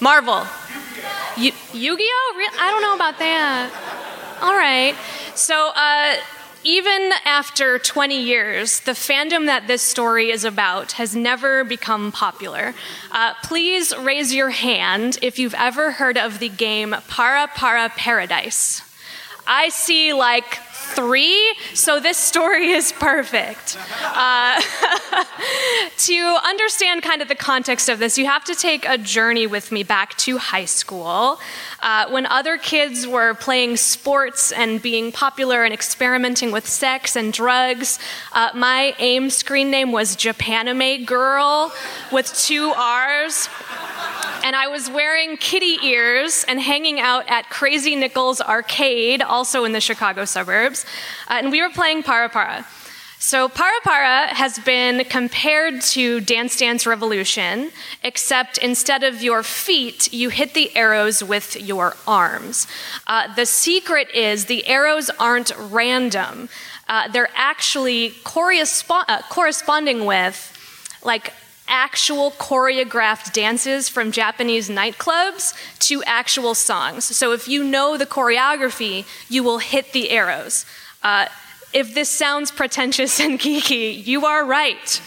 Marvel. 0.00 0.34
Marvel. 0.34 0.46
Yu- 1.36 1.52
Yu-Gi-Oh? 1.72 2.34
Re- 2.36 2.58
I 2.60 2.70
don't 2.70 2.82
know 2.82 2.94
about 2.94 3.18
that. 3.18 3.89
All 4.42 4.56
right. 4.56 4.94
So, 5.34 5.70
uh, 5.74 6.14
even 6.64 7.10
after 7.24 7.78
20 7.78 8.22
years, 8.22 8.80
the 8.80 8.92
fandom 8.92 9.46
that 9.46 9.66
this 9.66 9.82
story 9.82 10.30
is 10.30 10.44
about 10.44 10.92
has 10.92 11.14
never 11.14 11.62
become 11.62 12.10
popular. 12.10 12.74
Uh, 13.10 13.34
please 13.42 13.96
raise 13.98 14.34
your 14.34 14.50
hand 14.50 15.18
if 15.20 15.38
you've 15.38 15.54
ever 15.54 15.92
heard 15.92 16.16
of 16.16 16.38
the 16.38 16.48
game 16.48 16.94
Para 17.08 17.48
Para 17.54 17.90
Paradise. 17.90 18.82
I 19.46 19.68
see 19.70 20.12
like 20.12 20.58
three, 20.80 21.54
so 21.74 22.00
this 22.00 22.16
story 22.16 22.70
is 22.70 22.92
perfect. 22.92 23.78
Uh, 24.02 24.60
to 25.96 26.38
understand 26.44 27.02
kind 27.02 27.22
of 27.22 27.28
the 27.28 27.34
context 27.34 27.88
of 27.88 27.98
this, 27.98 28.18
you 28.18 28.26
have 28.26 28.44
to 28.44 28.54
take 28.54 28.86
a 28.88 28.98
journey 28.98 29.46
with 29.46 29.70
me 29.70 29.82
back 29.82 30.16
to 30.18 30.38
high 30.38 30.64
school 30.64 31.38
uh, 31.80 32.08
when 32.10 32.26
other 32.26 32.56
kids 32.56 33.06
were 33.06 33.34
playing 33.34 33.76
sports 33.76 34.52
and 34.52 34.82
being 34.82 35.12
popular 35.12 35.64
and 35.64 35.72
experimenting 35.72 36.50
with 36.50 36.66
sex 36.66 37.16
and 37.16 37.32
drugs. 37.32 37.98
Uh, 38.32 38.50
my 38.54 38.94
AIM 38.98 39.30
screen 39.30 39.70
name 39.70 39.92
was 39.92 40.16
Japanime 40.16 41.06
Girl 41.06 41.72
with 42.10 42.32
two 42.34 42.72
R's 42.76 43.48
and 44.42 44.56
I 44.56 44.68
was 44.68 44.90
wearing 44.90 45.36
kitty 45.36 45.76
ears 45.84 46.44
and 46.48 46.60
hanging 46.60 46.98
out 46.98 47.24
at 47.28 47.50
Crazy 47.50 47.94
Nichols 47.94 48.40
Arcade, 48.40 49.22
also 49.22 49.64
in 49.64 49.72
the 49.72 49.80
Chicago 49.80 50.24
suburbs, 50.24 50.69
uh, 51.28 51.34
and 51.34 51.50
we 51.50 51.60
were 51.62 51.70
playing 51.70 52.02
Para 52.02 52.28
Para. 52.28 52.66
So 53.18 53.50
Para 53.50 53.80
Para 53.84 54.34
has 54.34 54.58
been 54.58 55.04
compared 55.04 55.82
to 55.82 56.20
Dance 56.20 56.56
Dance 56.56 56.86
Revolution, 56.86 57.70
except 58.02 58.56
instead 58.56 59.04
of 59.04 59.22
your 59.22 59.42
feet, 59.42 60.10
you 60.10 60.30
hit 60.30 60.54
the 60.54 60.74
arrows 60.74 61.22
with 61.22 61.60
your 61.60 61.96
arms. 62.06 62.66
Uh, 63.06 63.32
the 63.34 63.44
secret 63.44 64.08
is 64.14 64.46
the 64.46 64.66
arrows 64.66 65.10
aren't 65.18 65.52
random. 65.58 66.48
Uh, 66.88 67.08
they're 67.08 67.28
actually 67.34 68.14
uh, 68.24 69.22
corresponding 69.28 70.06
with 70.06 70.56
like 71.04 71.34
actual 71.70 72.32
choreographed 72.32 73.32
dances 73.32 73.88
from 73.88 74.12
Japanese 74.12 74.68
nightclubs 74.68 75.54
to 75.78 76.02
actual 76.04 76.54
songs. 76.54 77.04
So 77.04 77.32
if 77.32 77.48
you 77.48 77.64
know 77.64 77.96
the 77.96 78.06
choreography, 78.06 79.06
you 79.28 79.42
will 79.42 79.58
hit 79.58 79.92
the 79.92 80.10
arrows. 80.10 80.66
Uh, 81.02 81.26
if 81.72 81.94
this 81.94 82.10
sounds 82.10 82.50
pretentious 82.50 83.20
and 83.20 83.38
geeky, 83.38 84.04
you 84.04 84.26
are 84.26 84.44
right. 84.44 85.00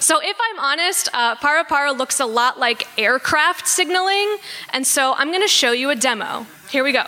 So, 0.00 0.20
if 0.22 0.36
I'm 0.40 0.60
honest, 0.60 1.08
uh, 1.12 1.34
Para 1.36 1.64
Para 1.64 1.92
looks 1.92 2.20
a 2.20 2.24
lot 2.24 2.58
like 2.58 2.86
aircraft 2.96 3.66
signaling, 3.66 4.38
and 4.70 4.86
so 4.86 5.12
I'm 5.14 5.28
going 5.28 5.42
to 5.42 5.48
show 5.48 5.72
you 5.72 5.90
a 5.90 5.96
demo. 5.96 6.46
Here 6.70 6.84
we 6.84 6.92
go. 6.92 7.04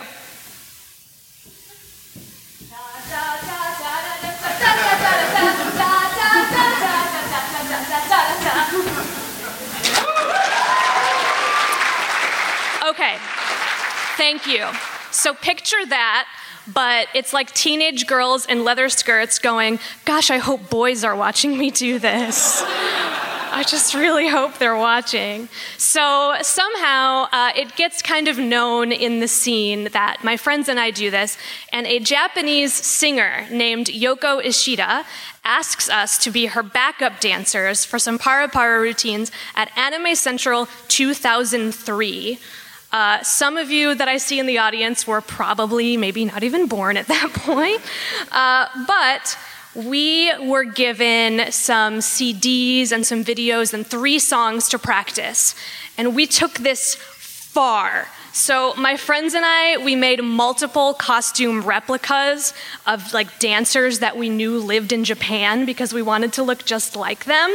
Okay, 13.01 13.17
thank 14.15 14.45
you. 14.45 14.67
So 15.09 15.33
picture 15.33 15.83
that, 15.87 16.27
but 16.71 17.07
it's 17.15 17.33
like 17.33 17.51
teenage 17.51 18.05
girls 18.05 18.45
in 18.45 18.63
leather 18.63 18.89
skirts 18.89 19.39
going, 19.39 19.79
Gosh, 20.05 20.29
I 20.29 20.37
hope 20.37 20.69
boys 20.69 21.03
are 21.03 21.15
watching 21.15 21.57
me 21.57 21.71
do 21.71 21.97
this. 21.97 22.61
I 23.53 23.63
just 23.67 23.95
really 23.95 24.27
hope 24.27 24.59
they're 24.59 24.77
watching. 24.77 25.49
So 25.77 26.35
somehow 26.43 27.27
uh, 27.31 27.51
it 27.55 27.75
gets 27.75 28.03
kind 28.03 28.27
of 28.27 28.37
known 28.37 28.91
in 28.91 29.19
the 29.19 29.27
scene 29.27 29.85
that 29.93 30.23
my 30.23 30.37
friends 30.37 30.69
and 30.69 30.79
I 30.79 30.91
do 30.91 31.09
this, 31.09 31.39
and 31.73 31.87
a 31.87 31.97
Japanese 31.97 32.71
singer 32.71 33.47
named 33.49 33.87
Yoko 33.87 34.45
Ishida 34.45 35.05
asks 35.43 35.89
us 35.89 36.19
to 36.19 36.29
be 36.29 36.45
her 36.45 36.61
backup 36.61 37.19
dancers 37.19 37.83
for 37.83 37.97
some 37.97 38.19
para 38.19 38.47
para 38.47 38.79
routines 38.79 39.31
at 39.55 39.75
Anime 39.75 40.13
Central 40.15 40.67
2003. 40.87 42.39
Uh, 42.91 43.23
some 43.23 43.57
of 43.57 43.71
you 43.71 43.95
that 43.95 44.07
I 44.07 44.17
see 44.17 44.39
in 44.39 44.45
the 44.45 44.57
audience 44.57 45.07
were 45.07 45.21
probably 45.21 45.95
maybe 45.95 46.25
not 46.25 46.43
even 46.43 46.67
born 46.67 46.97
at 46.97 47.07
that 47.07 47.29
point. 47.33 47.81
Uh, 48.31 48.67
but 48.85 49.37
we 49.73 50.31
were 50.45 50.65
given 50.65 51.51
some 51.51 51.99
CDs 51.99 52.91
and 52.91 53.05
some 53.05 53.23
videos 53.23 53.73
and 53.73 53.87
three 53.87 54.19
songs 54.19 54.67
to 54.69 54.77
practice. 54.77 55.55
And 55.97 56.15
we 56.15 56.25
took 56.25 56.55
this 56.55 56.95
far. 56.95 58.07
So 58.33 58.73
my 58.75 58.95
friends 58.95 59.33
and 59.33 59.43
I, 59.45 59.77
we 59.83 59.95
made 59.95 60.23
multiple 60.23 60.93
costume 60.93 61.61
replicas 61.63 62.53
of 62.87 63.13
like 63.13 63.39
dancers 63.39 63.99
that 63.99 64.15
we 64.15 64.29
knew 64.29 64.57
lived 64.57 64.93
in 64.93 65.03
Japan 65.03 65.65
because 65.65 65.93
we 65.93 66.01
wanted 66.01 66.31
to 66.33 66.43
look 66.43 66.63
just 66.63 66.95
like 66.95 67.25
them. 67.25 67.53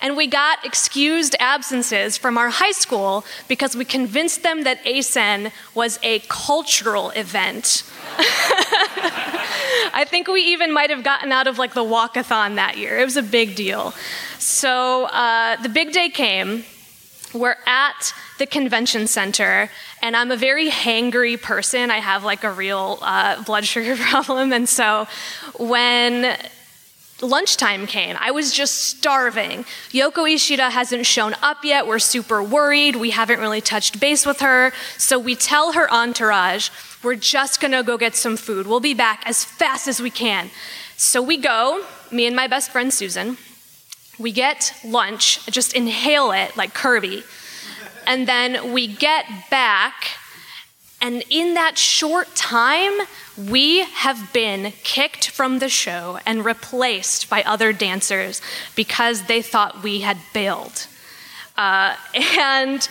And 0.00 0.16
we 0.16 0.28
got 0.28 0.64
excused 0.64 1.34
absences 1.40 2.16
from 2.16 2.38
our 2.38 2.50
high 2.50 2.72
school 2.72 3.24
because 3.48 3.74
we 3.74 3.84
convinced 3.84 4.44
them 4.44 4.62
that 4.62 4.78
ACen 4.86 5.50
was 5.74 5.98
a 6.04 6.20
cultural 6.28 7.10
event. 7.10 7.82
I 9.96 10.06
think 10.08 10.28
we 10.28 10.42
even 10.42 10.72
might 10.72 10.90
have 10.90 11.02
gotten 11.02 11.32
out 11.32 11.48
of 11.48 11.58
like 11.58 11.74
the 11.74 11.84
walkathon 11.84 12.54
that 12.54 12.76
year. 12.76 12.98
It 12.98 13.04
was 13.04 13.16
a 13.16 13.22
big 13.22 13.56
deal. 13.56 13.92
So 14.38 15.06
uh, 15.06 15.60
the 15.60 15.68
big 15.68 15.92
day 15.92 16.08
came. 16.08 16.64
We're 17.32 17.56
at 17.66 18.14
the 18.38 18.46
convention 18.46 19.06
center, 19.06 19.70
and 20.04 20.14
I'm 20.14 20.30
a 20.30 20.36
very 20.36 20.68
hangry 20.68 21.40
person. 21.40 21.90
I 21.90 21.96
have 21.96 22.24
like 22.24 22.44
a 22.44 22.52
real 22.52 22.98
uh, 23.00 23.42
blood 23.42 23.64
sugar 23.64 23.96
problem, 24.10 24.52
and 24.52 24.68
so 24.68 25.08
when 25.58 26.36
lunchtime 27.22 27.86
came. 27.86 28.14
I 28.20 28.32
was 28.32 28.52
just 28.52 28.82
starving. 28.82 29.64
Yoko 29.92 30.30
Ishida 30.30 30.68
hasn't 30.68 31.06
shown 31.06 31.34
up 31.40 31.64
yet. 31.64 31.86
We're 31.86 32.00
super 32.00 32.42
worried. 32.42 32.96
We 32.96 33.10
haven't 33.12 33.40
really 33.40 33.62
touched 33.62 33.98
base 33.98 34.26
with 34.26 34.40
her. 34.40 34.72
So 34.98 35.18
we 35.18 35.34
tell 35.34 35.72
her 35.72 35.90
entourage, 35.90 36.68
we're 37.02 37.14
just 37.14 37.60
gonna 37.60 37.82
go 37.82 37.96
get 37.96 38.14
some 38.14 38.36
food. 38.36 38.66
We'll 38.66 38.80
be 38.80 38.92
back 38.92 39.22
as 39.24 39.42
fast 39.42 39.88
as 39.88 40.02
we 40.02 40.10
can. 40.10 40.50
So 40.98 41.22
we 41.22 41.38
go, 41.38 41.82
me 42.10 42.26
and 42.26 42.36
my 42.36 42.46
best 42.46 42.70
friend 42.70 42.92
Susan. 42.92 43.38
We 44.18 44.30
get 44.30 44.74
lunch, 44.84 45.46
just 45.46 45.72
inhale 45.72 46.30
it 46.32 46.54
like 46.58 46.74
Kirby. 46.74 47.22
And 48.06 48.26
then 48.26 48.72
we 48.72 48.86
get 48.86 49.26
back, 49.50 50.16
and 51.00 51.22
in 51.30 51.54
that 51.54 51.78
short 51.78 52.34
time, 52.34 52.92
we 53.36 53.80
have 53.80 54.32
been 54.32 54.72
kicked 54.82 55.28
from 55.28 55.58
the 55.58 55.68
show 55.68 56.18
and 56.24 56.44
replaced 56.44 57.28
by 57.28 57.42
other 57.42 57.72
dancers 57.72 58.40
because 58.76 59.22
they 59.22 59.42
thought 59.42 59.82
we 59.82 60.00
had 60.00 60.18
bailed. 60.32 60.86
Uh, 61.56 61.96
and 62.38 62.88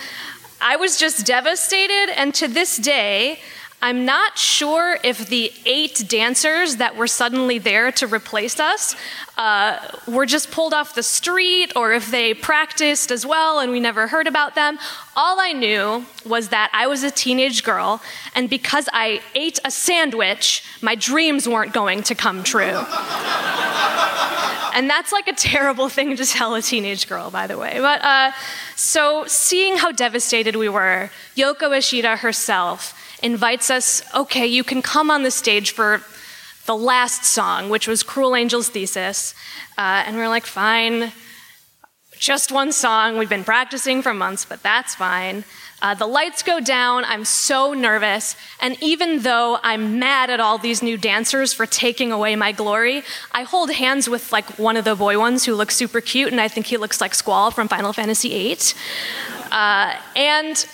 I 0.62 0.76
was 0.78 0.98
just 0.98 1.26
devastated, 1.26 2.14
and 2.16 2.34
to 2.36 2.48
this 2.48 2.78
day, 2.78 3.40
I'm 3.84 4.06
not 4.06 4.38
sure 4.38 4.98
if 5.04 5.28
the 5.28 5.52
eight 5.66 6.06
dancers 6.08 6.78
that 6.78 6.96
were 6.96 7.06
suddenly 7.06 7.60
there 7.60 7.92
to 7.92 8.08
replace 8.08 8.58
us 8.58 8.96
uh, 9.38 9.78
were 10.08 10.26
just 10.26 10.52
pulled 10.52 10.74
off 10.74 10.96
the 10.96 11.04
street 11.04 11.74
or 11.76 11.92
if 11.92 12.10
they 12.10 12.34
practiced 12.34 13.12
as 13.12 13.26
well 13.26 13.60
and 13.60 13.74
we 13.74 13.82
never 13.82 14.08
heard 14.08 14.26
about 14.26 14.56
them. 14.56 14.80
All 15.18 15.38
I 15.38 15.52
knew 15.52 16.06
was 16.26 16.48
that 16.48 16.70
I 16.72 16.88
was 16.88 17.04
a 17.04 17.12
teenage 17.12 17.66
girl, 17.66 18.02
and 18.36 18.50
because 18.50 18.88
I 18.94 19.20
ate 19.36 19.60
a 19.66 19.70
sandwich, 19.70 20.64
my 20.82 20.96
dreams 20.96 21.46
weren't 21.46 21.74
going 21.74 22.04
to 22.04 22.16
come 22.16 22.42
true. 22.42 22.62
and 24.74 24.90
that's 24.90 25.12
like 25.12 25.28
a 25.28 25.34
terrible 25.34 25.90
thing 25.90 26.16
to 26.16 26.26
tell 26.26 26.56
a 26.56 26.62
teenage 26.62 27.10
girl, 27.10 27.30
by 27.30 27.48
the 27.48 27.58
way. 27.58 27.80
But 27.80 28.02
uh, 28.02 28.32
so, 28.78 29.26
seeing 29.28 29.76
how 29.76 29.92
devastated 29.92 30.56
we 30.56 30.70
were, 30.70 31.10
Yoko 31.36 31.78
Ishida 31.78 32.16
herself 32.16 32.98
invites 33.24 33.72
us 33.72 34.04
okay, 34.14 34.46
you 34.46 34.64
can 34.64 34.82
come 34.82 35.10
on 35.10 35.24
the 35.24 35.32
stage 35.32 35.72
for 35.72 36.02
the 36.66 36.76
last 36.76 37.26
song, 37.26 37.70
which 37.70 37.88
was 37.88 38.04
Cruel 38.04 38.36
Angel's 38.36 38.70
Thesis. 38.70 39.34
Uh, 39.78 40.04
and 40.06 40.16
we're 40.16 40.30
like, 40.30 40.46
fine, 40.46 41.12
just 42.18 42.52
one 42.52 42.72
song. 42.72 43.18
We've 43.18 43.30
been 43.30 43.44
practicing 43.44 44.02
for 44.02 44.14
months, 44.14 44.46
but 44.46 44.64
that's 44.64 44.96
fine. 44.96 45.44
Uh, 45.82 45.94
the 45.94 46.08
lights 46.08 46.42
go 46.42 46.62
down. 46.62 47.04
I'm 47.04 47.26
so 47.26 47.74
nervous. 47.74 48.38
And 48.62 48.82
even 48.82 49.20
though 49.20 49.60
I'm 49.62 50.00
mad 50.00 50.30
at 50.30 50.40
all 50.40 50.58
these 50.58 50.82
new 50.82 50.98
dancers 50.98 51.52
for 51.52 51.66
taking 51.66 52.14
away 52.14 52.38
my 52.38 52.54
glory, 52.54 53.04
I 53.34 53.44
hold 53.44 53.72
hands 53.72 54.08
with 54.08 54.32
like 54.32 54.58
one 54.58 54.78
of 54.78 54.86
the 54.86 54.96
boy 54.96 55.20
ones 55.20 55.44
who 55.44 55.56
looks 55.56 55.76
super 55.76 56.00
cute, 56.00 56.32
and 56.32 56.40
I 56.40 56.48
think 56.48 56.68
he 56.68 56.78
looks 56.78 57.02
like 57.02 57.14
Squall 57.14 57.52
from 57.52 57.68
Final 57.68 57.92
Fantasy 57.92 58.30
VIII. 58.30 58.58
Uh, 59.52 59.98
and 60.16 60.66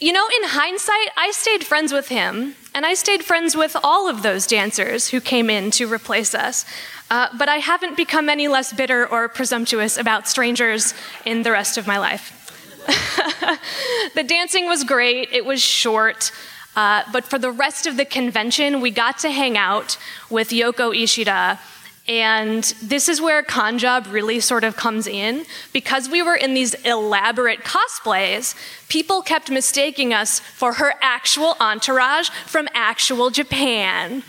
you 0.00 0.12
know, 0.12 0.26
in 0.26 0.48
hindsight, 0.48 1.10
I 1.16 1.30
stayed 1.30 1.64
friends 1.64 1.92
with 1.92 2.08
him, 2.08 2.56
and 2.74 2.84
I 2.84 2.94
stayed 2.94 3.24
friends 3.24 3.56
with 3.56 3.76
all 3.82 4.08
of 4.08 4.22
those 4.22 4.46
dancers 4.46 5.08
who 5.08 5.20
came 5.20 5.48
in 5.48 5.70
to 5.72 5.90
replace 5.90 6.34
us. 6.34 6.66
Uh, 7.10 7.28
but 7.38 7.48
I 7.48 7.56
haven't 7.56 7.96
become 7.96 8.28
any 8.28 8.48
less 8.48 8.72
bitter 8.72 9.06
or 9.06 9.28
presumptuous 9.28 9.96
about 9.96 10.26
strangers 10.26 10.94
in 11.24 11.42
the 11.42 11.52
rest 11.52 11.78
of 11.78 11.86
my 11.86 11.98
life. 11.98 12.40
the 14.14 14.24
dancing 14.24 14.66
was 14.66 14.84
great, 14.84 15.28
it 15.32 15.44
was 15.44 15.62
short. 15.62 16.32
Uh, 16.76 17.04
but 17.12 17.24
for 17.24 17.38
the 17.38 17.52
rest 17.52 17.86
of 17.86 17.96
the 17.96 18.04
convention, 18.04 18.80
we 18.80 18.90
got 18.90 19.18
to 19.18 19.30
hang 19.30 19.56
out 19.56 19.96
with 20.28 20.48
Yoko 20.48 20.94
Ishida. 20.94 21.60
And 22.06 22.64
this 22.82 23.08
is 23.08 23.20
where 23.20 23.42
Con 23.42 23.78
Job 23.78 24.06
really 24.10 24.40
sort 24.40 24.64
of 24.64 24.76
comes 24.76 25.06
in. 25.06 25.46
Because 25.72 26.08
we 26.08 26.20
were 26.20 26.34
in 26.34 26.52
these 26.52 26.74
elaborate 26.84 27.60
cosplays, 27.60 28.54
people 28.88 29.22
kept 29.22 29.50
mistaking 29.50 30.12
us 30.12 30.40
for 30.40 30.74
her 30.74 30.94
actual 31.00 31.56
entourage 31.60 32.28
from 32.46 32.68
actual 32.74 33.30
Japan. 33.30 34.22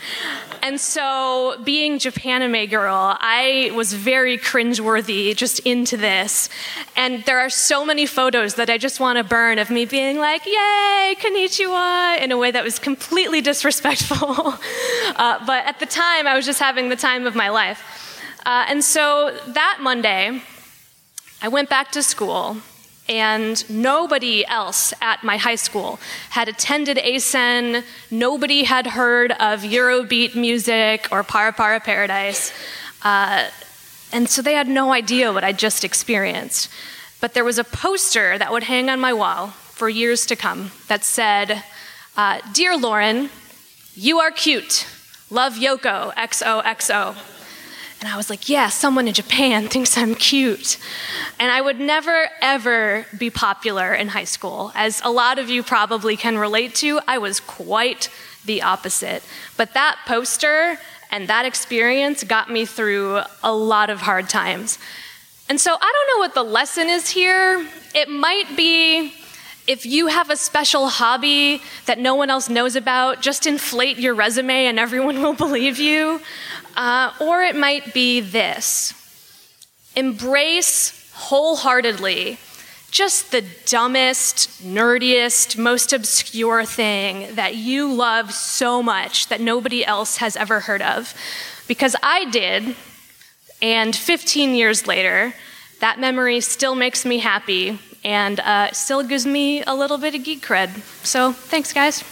And 0.62 0.80
so, 0.80 1.60
being 1.64 1.98
Japanime 1.98 2.68
girl, 2.68 3.16
I 3.20 3.70
was 3.74 3.92
very 3.92 4.38
cringeworthy 4.38 5.36
just 5.36 5.60
into 5.60 5.96
this. 5.96 6.48
And 6.96 7.24
there 7.24 7.38
are 7.38 7.50
so 7.50 7.84
many 7.84 8.06
photos 8.06 8.54
that 8.54 8.70
I 8.70 8.78
just 8.78 9.00
want 9.00 9.18
to 9.18 9.24
burn 9.24 9.58
of 9.58 9.70
me 9.70 9.84
being 9.84 10.18
like, 10.18 10.44
yay, 10.46 11.16
konnichiwa, 11.18 12.20
in 12.20 12.32
a 12.32 12.36
way 12.36 12.50
that 12.50 12.64
was 12.64 12.78
completely 12.78 13.40
disrespectful. 13.40 14.18
uh, 15.16 15.46
but 15.46 15.64
at 15.66 15.78
the 15.80 15.86
time, 15.86 16.26
I 16.26 16.34
was 16.34 16.46
just 16.46 16.60
having 16.60 16.88
the 16.88 16.96
time 16.96 17.26
of 17.26 17.34
my 17.34 17.48
life. 17.50 17.82
Uh, 18.44 18.64
and 18.68 18.82
so 18.82 19.36
that 19.48 19.78
Monday, 19.80 20.40
I 21.42 21.48
went 21.48 21.68
back 21.68 21.90
to 21.92 22.02
school 22.02 22.58
and 23.08 23.68
nobody 23.70 24.46
else 24.46 24.92
at 25.00 25.22
my 25.22 25.36
high 25.36 25.54
school 25.54 25.98
had 26.30 26.48
attended 26.48 26.98
ACen. 26.98 27.84
Nobody 28.10 28.64
had 28.64 28.86
heard 28.86 29.32
of 29.32 29.62
Eurobeat 29.62 30.34
music 30.34 31.08
or 31.10 31.22
Para 31.22 31.52
Para 31.52 31.80
Paradise. 31.80 32.52
Uh, 33.02 33.48
and 34.12 34.28
so 34.28 34.42
they 34.42 34.54
had 34.54 34.68
no 34.68 34.92
idea 34.92 35.32
what 35.32 35.44
I'd 35.44 35.58
just 35.58 35.84
experienced. 35.84 36.70
But 37.20 37.34
there 37.34 37.44
was 37.44 37.58
a 37.58 37.64
poster 37.64 38.38
that 38.38 38.52
would 38.52 38.64
hang 38.64 38.90
on 38.90 39.00
my 39.00 39.12
wall 39.12 39.48
for 39.48 39.88
years 39.88 40.26
to 40.26 40.36
come 40.36 40.70
that 40.88 41.04
said, 41.04 41.62
uh, 42.16 42.40
Dear 42.52 42.76
Lauren, 42.76 43.30
you 43.94 44.18
are 44.18 44.30
cute. 44.30 44.86
Love 45.30 45.54
Yoko, 45.54 46.14
XOXO. 46.14 47.35
And 48.00 48.08
I 48.08 48.16
was 48.16 48.28
like, 48.28 48.48
yeah, 48.48 48.68
someone 48.68 49.08
in 49.08 49.14
Japan 49.14 49.68
thinks 49.68 49.96
I'm 49.96 50.14
cute. 50.14 50.78
And 51.38 51.50
I 51.50 51.60
would 51.60 51.80
never, 51.80 52.28
ever 52.40 53.06
be 53.16 53.30
popular 53.30 53.94
in 53.94 54.08
high 54.08 54.24
school. 54.24 54.72
As 54.74 55.00
a 55.04 55.10
lot 55.10 55.38
of 55.38 55.48
you 55.48 55.62
probably 55.62 56.16
can 56.16 56.38
relate 56.38 56.74
to, 56.76 57.00
I 57.06 57.18
was 57.18 57.40
quite 57.40 58.10
the 58.44 58.62
opposite. 58.62 59.22
But 59.56 59.74
that 59.74 59.98
poster 60.06 60.78
and 61.10 61.28
that 61.28 61.46
experience 61.46 62.24
got 62.24 62.50
me 62.50 62.64
through 62.64 63.20
a 63.42 63.52
lot 63.52 63.90
of 63.90 64.00
hard 64.00 64.28
times. 64.28 64.78
And 65.48 65.60
so 65.60 65.72
I 65.72 65.92
don't 65.92 66.16
know 66.16 66.20
what 66.24 66.34
the 66.34 66.42
lesson 66.42 66.88
is 66.88 67.08
here. 67.08 67.66
It 67.94 68.08
might 68.08 68.56
be 68.56 69.12
if 69.66 69.84
you 69.84 70.06
have 70.06 70.30
a 70.30 70.36
special 70.36 70.88
hobby 70.88 71.60
that 71.86 71.98
no 71.98 72.14
one 72.14 72.30
else 72.30 72.48
knows 72.48 72.76
about, 72.76 73.20
just 73.20 73.46
inflate 73.46 73.98
your 73.98 74.14
resume 74.14 74.66
and 74.66 74.78
everyone 74.78 75.20
will 75.22 75.34
believe 75.34 75.78
you. 75.78 76.20
Uh, 76.76 77.12
or 77.20 77.42
it 77.42 77.56
might 77.56 77.94
be 77.94 78.20
this 78.20 78.92
embrace 79.96 81.10
wholeheartedly 81.14 82.38
just 82.90 83.30
the 83.30 83.44
dumbest, 83.66 84.62
nerdiest, 84.62 85.58
most 85.58 85.92
obscure 85.92 86.64
thing 86.64 87.34
that 87.34 87.54
you 87.54 87.92
love 87.92 88.32
so 88.32 88.82
much 88.82 89.28
that 89.28 89.40
nobody 89.40 89.84
else 89.84 90.16
has 90.18 90.36
ever 90.36 90.60
heard 90.60 90.80
of. 90.80 91.14
Because 91.68 91.96
I 92.02 92.30
did, 92.30 92.74
and 93.60 93.94
15 93.94 94.54
years 94.54 94.86
later, 94.86 95.34
that 95.80 95.98
memory 95.98 96.40
still 96.40 96.74
makes 96.74 97.04
me 97.04 97.18
happy 97.18 97.78
and 98.04 98.40
uh, 98.40 98.72
still 98.72 99.02
gives 99.02 99.26
me 99.26 99.62
a 99.64 99.74
little 99.74 99.98
bit 99.98 100.14
of 100.14 100.24
geek 100.24 100.42
cred. 100.42 100.70
So 101.04 101.32
thanks, 101.32 101.72
guys. 101.72 102.04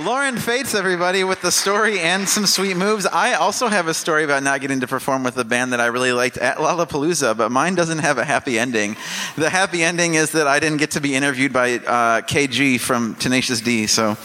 Lauren 0.00 0.38
Faits, 0.38 0.74
everybody, 0.74 1.24
with 1.24 1.42
the 1.42 1.52
story 1.52 2.00
and 2.00 2.26
some 2.26 2.46
sweet 2.46 2.74
moves. 2.74 3.04
I 3.04 3.34
also 3.34 3.68
have 3.68 3.86
a 3.86 3.92
story 3.92 4.24
about 4.24 4.42
not 4.42 4.62
getting 4.62 4.80
to 4.80 4.86
perform 4.86 5.22
with 5.24 5.36
a 5.36 5.44
band 5.44 5.74
that 5.74 5.80
I 5.80 5.86
really 5.86 6.12
liked 6.12 6.38
at 6.38 6.56
Lollapalooza, 6.56 7.36
but 7.36 7.52
mine 7.52 7.74
doesn't 7.74 7.98
have 7.98 8.16
a 8.16 8.24
happy 8.24 8.58
ending. 8.58 8.96
The 9.36 9.50
happy 9.50 9.82
ending 9.82 10.14
is 10.14 10.32
that 10.32 10.46
I 10.46 10.58
didn't 10.58 10.78
get 10.78 10.92
to 10.92 11.02
be 11.02 11.14
interviewed 11.14 11.52
by 11.52 11.74
uh, 11.74 12.22
KG 12.22 12.80
from 12.80 13.14
Tenacious 13.16 13.60
D, 13.60 13.86
so. 13.86 14.16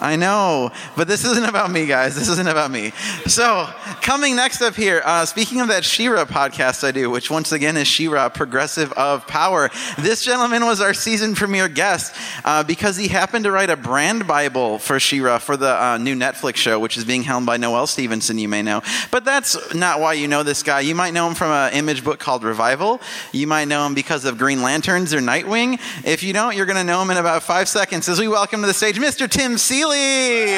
I 0.00 0.16
know, 0.16 0.70
but 0.96 1.08
this 1.08 1.24
isn't 1.24 1.44
about 1.44 1.70
me, 1.70 1.86
guys. 1.86 2.14
This 2.14 2.28
isn't 2.28 2.48
about 2.48 2.70
me. 2.70 2.92
So, 3.26 3.68
coming 4.02 4.36
next 4.36 4.60
up 4.60 4.74
here, 4.74 5.02
uh, 5.04 5.24
speaking 5.24 5.60
of 5.60 5.68
that 5.68 5.84
She-Ra 5.84 6.24
podcast 6.24 6.84
I 6.84 6.90
do, 6.90 7.10
which 7.10 7.30
once 7.30 7.52
again 7.52 7.76
is 7.76 7.86
She-Ra, 7.86 8.28
Progressive 8.28 8.92
of 8.92 9.26
Power. 9.26 9.70
This 9.98 10.24
gentleman 10.24 10.64
was 10.64 10.80
our 10.80 10.94
season 10.94 11.34
premiere 11.34 11.68
guest 11.68 12.14
uh, 12.44 12.64
because 12.64 12.96
he 12.96 13.08
happened 13.08 13.44
to 13.44 13.50
write 13.50 13.70
a 13.70 13.76
brand 13.76 14.26
Bible 14.26 14.78
for 14.78 14.98
She-Ra 14.98 15.38
for 15.38 15.56
the 15.56 15.82
uh, 15.82 15.98
new 15.98 16.14
Netflix 16.14 16.56
show, 16.56 16.78
which 16.78 16.96
is 16.96 17.04
being 17.04 17.22
helmed 17.22 17.46
by 17.46 17.56
Noelle 17.56 17.86
Stevenson, 17.86 18.38
you 18.38 18.48
may 18.48 18.62
know. 18.62 18.82
But 19.10 19.24
that's 19.24 19.74
not 19.74 20.00
why 20.00 20.14
you 20.14 20.28
know 20.28 20.42
this 20.42 20.62
guy. 20.62 20.80
You 20.80 20.94
might 20.94 21.14
know 21.14 21.28
him 21.28 21.34
from 21.34 21.50
an 21.50 21.72
image 21.72 22.04
book 22.04 22.18
called 22.18 22.42
Revival. 22.44 23.00
You 23.32 23.46
might 23.46 23.66
know 23.66 23.86
him 23.86 23.94
because 23.94 24.24
of 24.24 24.38
Green 24.38 24.62
Lanterns 24.62 25.14
or 25.14 25.20
Nightwing. 25.20 25.80
If 26.04 26.22
you 26.22 26.32
don't, 26.32 26.56
you're 26.56 26.66
going 26.66 26.76
to 26.76 26.84
know 26.84 27.00
him 27.00 27.10
in 27.10 27.16
about 27.16 27.42
five 27.42 27.68
seconds 27.68 28.08
as 28.08 28.18
we 28.18 28.28
welcome 28.28 28.60
to 28.60 28.66
the 28.66 28.74
stage 28.74 28.96
Mr. 28.96 29.28
Tim 29.28 29.56
Seeley. 29.84 30.56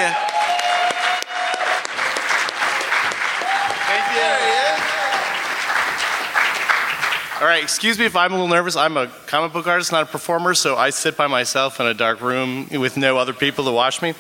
All 7.39 7.47
right, 7.47 7.63
excuse 7.63 7.99
me 7.99 8.05
if 8.05 8.15
I'm 8.15 8.33
a 8.33 8.37
little 8.37 8.49
nervous. 8.49 8.77
I'm 8.77 8.97
a 8.97 9.09
comic 9.27 9.53
book 9.53 9.67
artist, 9.67 9.91
not 9.91 10.05
a 10.05 10.07
performer, 10.07 10.55
so 10.55 10.77
I 10.77 10.91
sit 10.91 11.17
by 11.17 11.27
myself 11.27 11.81
in 11.81 11.87
a 11.87 11.95
dark 11.95 12.21
room 12.21 12.69
with 12.71 12.97
no 12.97 13.19
other 13.19 13.33
people 13.33 13.65
to 13.65 13.73
watch 13.73 14.01
me. 14.01 14.15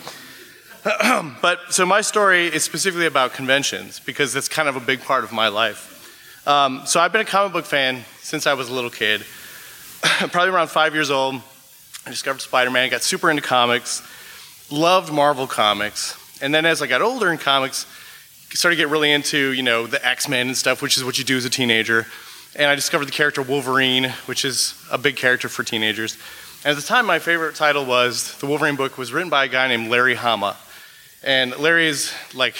but 1.40 1.60
so 1.70 1.86
my 1.86 2.00
story 2.00 2.46
is 2.46 2.64
specifically 2.64 3.06
about 3.06 3.32
conventions 3.32 4.00
because 4.00 4.32
that's 4.32 4.48
kind 4.48 4.68
of 4.68 4.74
a 4.74 4.80
big 4.80 5.02
part 5.02 5.22
of 5.22 5.32
my 5.32 5.48
life. 5.48 6.42
Um, 6.48 6.82
so 6.84 6.98
I've 6.98 7.12
been 7.12 7.20
a 7.20 7.24
comic 7.24 7.52
book 7.52 7.64
fan 7.64 8.04
since 8.22 8.46
I 8.46 8.54
was 8.54 8.68
a 8.68 8.74
little 8.74 8.90
kid, 8.90 9.20
probably 10.02 10.48
around 10.48 10.68
five 10.68 10.94
years 10.94 11.12
old. 11.12 11.40
I 12.04 12.10
discovered 12.10 12.40
Spider-Man, 12.40 12.90
got 12.90 13.02
super 13.02 13.30
into 13.30 13.42
comics, 13.42 14.02
loved 14.70 15.12
Marvel 15.12 15.46
comics, 15.46 16.16
and 16.42 16.54
then 16.54 16.66
as 16.66 16.82
I 16.82 16.86
got 16.86 17.02
older 17.02 17.30
in 17.30 17.38
comics, 17.38 17.86
started 18.50 18.76
to 18.76 18.82
get 18.82 18.88
really 18.88 19.12
into 19.12 19.52
you 19.52 19.62
know 19.62 19.86
the 19.86 20.04
X-Men 20.06 20.48
and 20.48 20.56
stuff, 20.56 20.82
which 20.82 20.96
is 20.96 21.04
what 21.04 21.18
you 21.18 21.24
do 21.24 21.36
as 21.36 21.44
a 21.44 21.50
teenager. 21.50 22.06
And 22.54 22.70
I 22.70 22.74
discovered 22.74 23.04
the 23.04 23.12
character 23.12 23.42
Wolverine, 23.42 24.10
which 24.24 24.44
is 24.44 24.74
a 24.90 24.96
big 24.96 25.16
character 25.16 25.48
for 25.48 25.62
teenagers. 25.62 26.16
And 26.64 26.70
at 26.70 26.76
the 26.76 26.86
time, 26.86 27.04
my 27.04 27.18
favorite 27.18 27.54
title 27.54 27.84
was 27.84 28.36
the 28.38 28.46
Wolverine 28.46 28.76
book 28.76 28.96
was 28.96 29.12
written 29.12 29.28
by 29.28 29.44
a 29.44 29.48
guy 29.48 29.68
named 29.68 29.90
Larry 29.90 30.14
Hama. 30.14 30.56
And 31.22 31.56
Larry 31.58 31.86
is 31.86 32.12
like, 32.34 32.56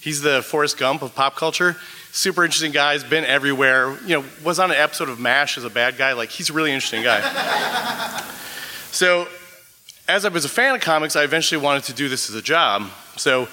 he's 0.00 0.20
the 0.20 0.42
Forrest 0.42 0.78
Gump 0.78 1.00
of 1.00 1.14
pop 1.14 1.36
culture. 1.36 1.76
Super 2.12 2.44
interesting 2.44 2.72
guy, 2.72 2.92
has 2.92 3.04
been 3.04 3.24
everywhere. 3.24 3.96
You 4.04 4.20
know, 4.20 4.24
was 4.44 4.58
on 4.58 4.70
an 4.70 4.76
episode 4.76 5.08
of 5.08 5.18
MASH 5.18 5.56
as 5.56 5.64
a 5.64 5.70
bad 5.70 5.96
guy. 5.96 6.12
Like, 6.12 6.28
he's 6.28 6.50
a 6.50 6.52
really 6.52 6.72
interesting 6.72 7.02
guy. 7.02 7.20
so, 8.90 9.26
as 10.08 10.24
I 10.24 10.30
was 10.30 10.46
a 10.46 10.48
fan 10.48 10.74
of 10.74 10.80
comics, 10.80 11.16
I 11.16 11.22
eventually 11.22 11.62
wanted 11.62 11.84
to 11.84 11.92
do 11.92 12.08
this 12.08 12.30
as 12.30 12.34
a 12.34 12.40
job. 12.40 12.88
So, 13.16 13.46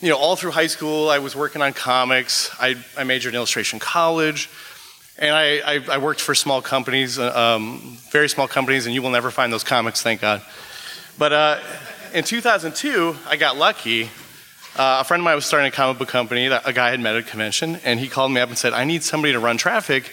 you 0.00 0.10
know, 0.10 0.18
all 0.18 0.36
through 0.36 0.50
high 0.50 0.66
school, 0.66 1.08
I 1.08 1.18
was 1.18 1.34
working 1.34 1.62
on 1.62 1.72
comics. 1.72 2.54
I, 2.60 2.76
I 2.98 3.04
majored 3.04 3.32
in 3.32 3.36
illustration 3.36 3.78
college. 3.78 4.50
And 5.18 5.34
I, 5.34 5.60
I, 5.60 5.84
I 5.92 5.98
worked 5.98 6.20
for 6.20 6.34
small 6.34 6.60
companies, 6.60 7.18
um, 7.18 7.96
very 8.10 8.28
small 8.28 8.46
companies, 8.46 8.84
and 8.84 8.94
you 8.94 9.00
will 9.00 9.10
never 9.10 9.30
find 9.30 9.50
those 9.50 9.64
comics, 9.64 10.02
thank 10.02 10.20
God. 10.20 10.42
But 11.16 11.32
uh, 11.32 11.60
in 12.12 12.24
2002, 12.24 13.16
I 13.26 13.36
got 13.36 13.56
lucky. 13.56 14.10
Uh, 14.76 14.98
a 15.00 15.04
friend 15.04 15.22
of 15.22 15.24
mine 15.24 15.36
was 15.36 15.46
starting 15.46 15.68
a 15.68 15.70
comic 15.70 15.98
book 15.98 16.08
company 16.08 16.48
that 16.48 16.68
a 16.68 16.74
guy 16.74 16.90
had 16.90 17.00
met 17.00 17.16
at 17.16 17.22
a 17.22 17.26
convention, 17.26 17.76
and 17.82 17.98
he 17.98 18.08
called 18.08 18.30
me 18.30 18.42
up 18.42 18.50
and 18.50 18.58
said, 18.58 18.74
I 18.74 18.84
need 18.84 19.02
somebody 19.02 19.32
to 19.32 19.38
run 19.38 19.56
traffic. 19.56 20.12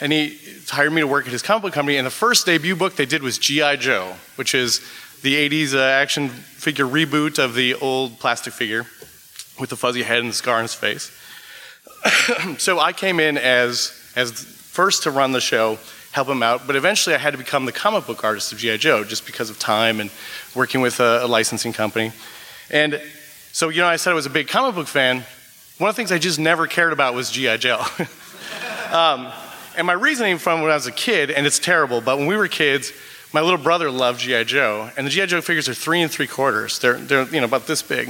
And 0.00 0.12
he 0.12 0.38
hired 0.68 0.92
me 0.92 1.00
to 1.00 1.08
work 1.08 1.26
at 1.26 1.32
his 1.32 1.42
comic 1.42 1.62
book 1.62 1.72
company. 1.72 1.96
And 1.96 2.06
the 2.06 2.10
first 2.12 2.46
debut 2.46 2.76
book 2.76 2.94
they 2.94 3.06
did 3.06 3.22
was 3.22 3.38
G.I. 3.38 3.76
Joe, 3.76 4.14
which 4.36 4.54
is 4.54 4.80
the 5.22 5.48
80s 5.48 5.74
uh, 5.74 5.80
action 5.80 6.28
figure 6.28 6.84
reboot 6.84 7.38
of 7.38 7.54
the 7.54 7.74
old 7.74 8.18
plastic 8.18 8.52
figure 8.52 8.86
with 9.58 9.70
the 9.70 9.76
fuzzy 9.76 10.02
head 10.02 10.18
and 10.18 10.28
the 10.28 10.34
scar 10.34 10.56
on 10.56 10.62
his 10.62 10.74
face. 10.74 11.10
so 12.58 12.78
I 12.78 12.92
came 12.92 13.20
in 13.20 13.38
as, 13.38 14.12
as 14.16 14.32
first 14.32 15.04
to 15.04 15.10
run 15.10 15.32
the 15.32 15.40
show, 15.40 15.78
help 16.12 16.28
him 16.28 16.42
out, 16.42 16.66
but 16.66 16.76
eventually 16.76 17.14
I 17.14 17.18
had 17.18 17.32
to 17.32 17.38
become 17.38 17.64
the 17.66 17.72
comic 17.72 18.06
book 18.06 18.24
artist 18.24 18.52
of 18.52 18.58
G.I. 18.58 18.76
Joe 18.78 19.04
just 19.04 19.26
because 19.26 19.50
of 19.50 19.58
time 19.58 20.00
and 20.00 20.10
working 20.54 20.80
with 20.80 21.00
a, 21.00 21.20
a 21.24 21.26
licensing 21.26 21.72
company. 21.72 22.12
And 22.70 23.00
so, 23.52 23.68
you 23.68 23.80
know, 23.80 23.86
I 23.86 23.96
said 23.96 24.10
I 24.10 24.14
was 24.14 24.26
a 24.26 24.30
big 24.30 24.48
comic 24.48 24.74
book 24.74 24.86
fan. 24.86 25.24
One 25.78 25.90
of 25.90 25.94
the 25.94 26.00
things 26.00 26.12
I 26.12 26.18
just 26.18 26.38
never 26.38 26.66
cared 26.66 26.92
about 26.92 27.14
was 27.14 27.30
G.I. 27.30 27.56
Joe. 27.58 27.84
um, 28.92 29.32
and 29.76 29.86
my 29.86 29.92
reasoning 29.92 30.38
from 30.38 30.62
when 30.62 30.70
I 30.70 30.74
was 30.74 30.86
a 30.86 30.92
kid, 30.92 31.30
and 31.30 31.46
it's 31.46 31.58
terrible, 31.58 32.00
but 32.00 32.16
when 32.16 32.26
we 32.26 32.36
were 32.36 32.48
kids, 32.48 32.92
my 33.32 33.40
little 33.40 33.58
brother 33.58 33.90
loved 33.90 34.20
G.I. 34.20 34.44
Joe, 34.44 34.90
and 34.96 35.06
the 35.06 35.10
G.I. 35.10 35.26
Joe 35.26 35.40
figures 35.40 35.68
are 35.68 35.74
three 35.74 36.00
and 36.00 36.10
three 36.10 36.26
quarters. 36.26 36.78
They're, 36.78 36.98
they're, 36.98 37.28
you 37.28 37.40
know, 37.40 37.46
about 37.46 37.66
this 37.66 37.82
big. 37.82 38.08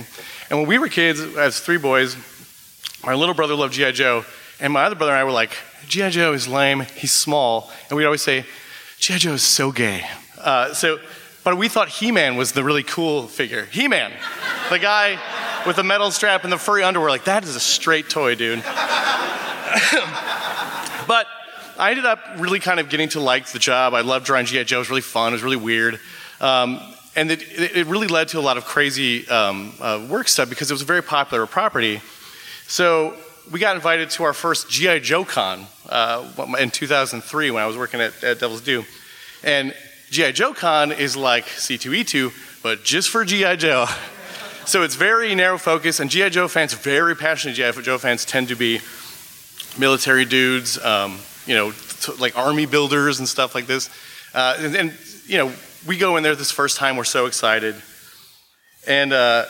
And 0.50 0.58
when 0.58 0.68
we 0.68 0.78
were 0.78 0.88
kids, 0.88 1.20
as 1.20 1.58
three 1.58 1.78
boys, 1.78 2.16
my 3.04 3.14
little 3.14 3.34
brother 3.34 3.54
loved 3.54 3.74
G.I. 3.74 3.92
Joe, 3.92 4.24
and 4.60 4.72
my 4.72 4.84
other 4.84 4.94
brother 4.94 5.12
and 5.12 5.20
I 5.20 5.24
were 5.24 5.32
like, 5.32 5.56
G.I. 5.88 6.10
Joe 6.10 6.32
is 6.32 6.46
lame, 6.46 6.80
he's 6.96 7.12
small. 7.12 7.70
And 7.88 7.96
we'd 7.96 8.04
always 8.04 8.22
say, 8.22 8.44
G.I. 8.98 9.18
Joe 9.18 9.32
is 9.32 9.42
so 9.42 9.72
gay. 9.72 10.06
Uh, 10.38 10.74
so, 10.74 10.98
but 11.44 11.56
we 11.56 11.68
thought 11.68 11.88
He 11.88 12.12
Man 12.12 12.36
was 12.36 12.52
the 12.52 12.64
really 12.64 12.82
cool 12.82 13.26
figure. 13.26 13.66
He 13.66 13.88
Man, 13.88 14.12
the 14.70 14.78
guy 14.78 15.18
with 15.66 15.76
the 15.76 15.84
metal 15.84 16.10
strap 16.10 16.44
and 16.44 16.52
the 16.52 16.58
furry 16.58 16.82
underwear, 16.82 17.10
like, 17.10 17.24
that 17.24 17.44
is 17.44 17.56
a 17.56 17.60
straight 17.60 18.08
toy, 18.08 18.34
dude. 18.34 18.58
but 21.08 21.26
I 21.78 21.90
ended 21.90 22.06
up 22.06 22.20
really 22.38 22.58
kind 22.58 22.80
of 22.80 22.88
getting 22.88 23.10
to 23.10 23.20
like 23.20 23.48
the 23.48 23.58
job. 23.58 23.92
I 23.92 24.00
loved 24.00 24.24
drawing 24.24 24.46
G.I. 24.46 24.64
Joe, 24.64 24.76
it 24.76 24.80
was 24.80 24.88
really 24.88 25.02
fun, 25.02 25.32
it 25.32 25.36
was 25.36 25.42
really 25.42 25.56
weird. 25.56 26.00
Um, 26.40 26.80
and 27.14 27.30
it, 27.30 27.42
it, 27.50 27.86
really 27.86 28.08
led 28.08 28.28
to 28.28 28.38
a 28.38 28.40
lot 28.40 28.58
of 28.58 28.64
crazy 28.64 29.26
um, 29.28 29.72
uh, 29.80 30.06
work 30.08 30.28
stuff 30.28 30.48
because 30.50 30.70
it 30.70 30.74
was 30.74 30.82
a 30.82 30.86
very 30.86 31.02
popular 31.02 31.46
property. 31.46 32.00
So 32.66 33.14
we 33.50 33.60
got 33.60 33.74
invited 33.74 34.10
to 34.10 34.24
our 34.24 34.32
first 34.32 34.70
GI 34.70 35.00
Joe 35.00 35.24
Con 35.24 35.66
uh, 35.88 36.28
in 36.58 36.70
2003 36.70 37.50
when 37.50 37.62
I 37.62 37.66
was 37.66 37.76
working 37.76 38.00
at, 38.00 38.22
at 38.22 38.40
Devil's 38.40 38.60
Due, 38.60 38.84
and 39.42 39.74
GI 40.10 40.32
Joe 40.32 40.52
Con 40.52 40.92
is 40.92 41.16
like 41.16 41.46
C2E2, 41.46 42.62
but 42.62 42.84
just 42.84 43.08
for 43.10 43.24
GI 43.24 43.56
Joe. 43.56 43.86
So 44.66 44.82
it's 44.82 44.96
very 44.96 45.32
narrow 45.36 45.58
focus, 45.58 46.00
and 46.00 46.10
GI 46.10 46.30
Joe 46.30 46.48
fans, 46.48 46.74
very 46.74 47.14
passionate 47.14 47.54
GI 47.54 47.82
Joe 47.82 47.98
fans, 47.98 48.24
tend 48.24 48.48
to 48.48 48.56
be 48.56 48.80
military 49.78 50.24
dudes, 50.24 50.76
um, 50.84 51.20
you 51.46 51.54
know, 51.54 51.72
like 52.18 52.36
army 52.36 52.66
builders 52.66 53.18
and 53.18 53.28
stuff 53.28 53.54
like 53.54 53.66
this. 53.66 53.90
Uh, 54.34 54.56
and, 54.58 54.76
and, 54.76 54.98
you 55.26 55.38
know, 55.38 55.52
we 55.86 55.96
go 55.96 56.16
in 56.16 56.22
there 56.22 56.36
this 56.36 56.50
first 56.50 56.76
time, 56.76 56.96
we're 56.96 57.04
so 57.04 57.26
excited, 57.26 57.74
and. 58.86 59.12
Uh, 59.12 59.44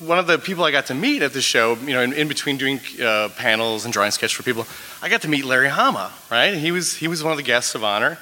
one 0.00 0.18
of 0.18 0.26
the 0.26 0.38
people 0.38 0.64
I 0.64 0.72
got 0.72 0.86
to 0.86 0.94
meet 0.94 1.22
at 1.22 1.32
the 1.32 1.40
show, 1.40 1.76
you 1.76 1.92
know, 1.92 2.02
in, 2.02 2.12
in 2.12 2.28
between 2.28 2.56
doing 2.56 2.80
uh, 3.00 3.28
panels 3.36 3.84
and 3.84 3.92
drawing 3.92 4.10
sketch 4.10 4.34
for 4.34 4.42
people, 4.42 4.66
I 5.00 5.08
got 5.08 5.22
to 5.22 5.28
meet 5.28 5.44
Larry 5.44 5.68
Hama, 5.68 6.12
right? 6.30 6.54
He 6.54 6.72
was, 6.72 6.96
he 6.96 7.06
was 7.06 7.22
one 7.22 7.32
of 7.32 7.36
the 7.36 7.44
guests 7.44 7.74
of 7.74 7.84
honor. 7.84 8.18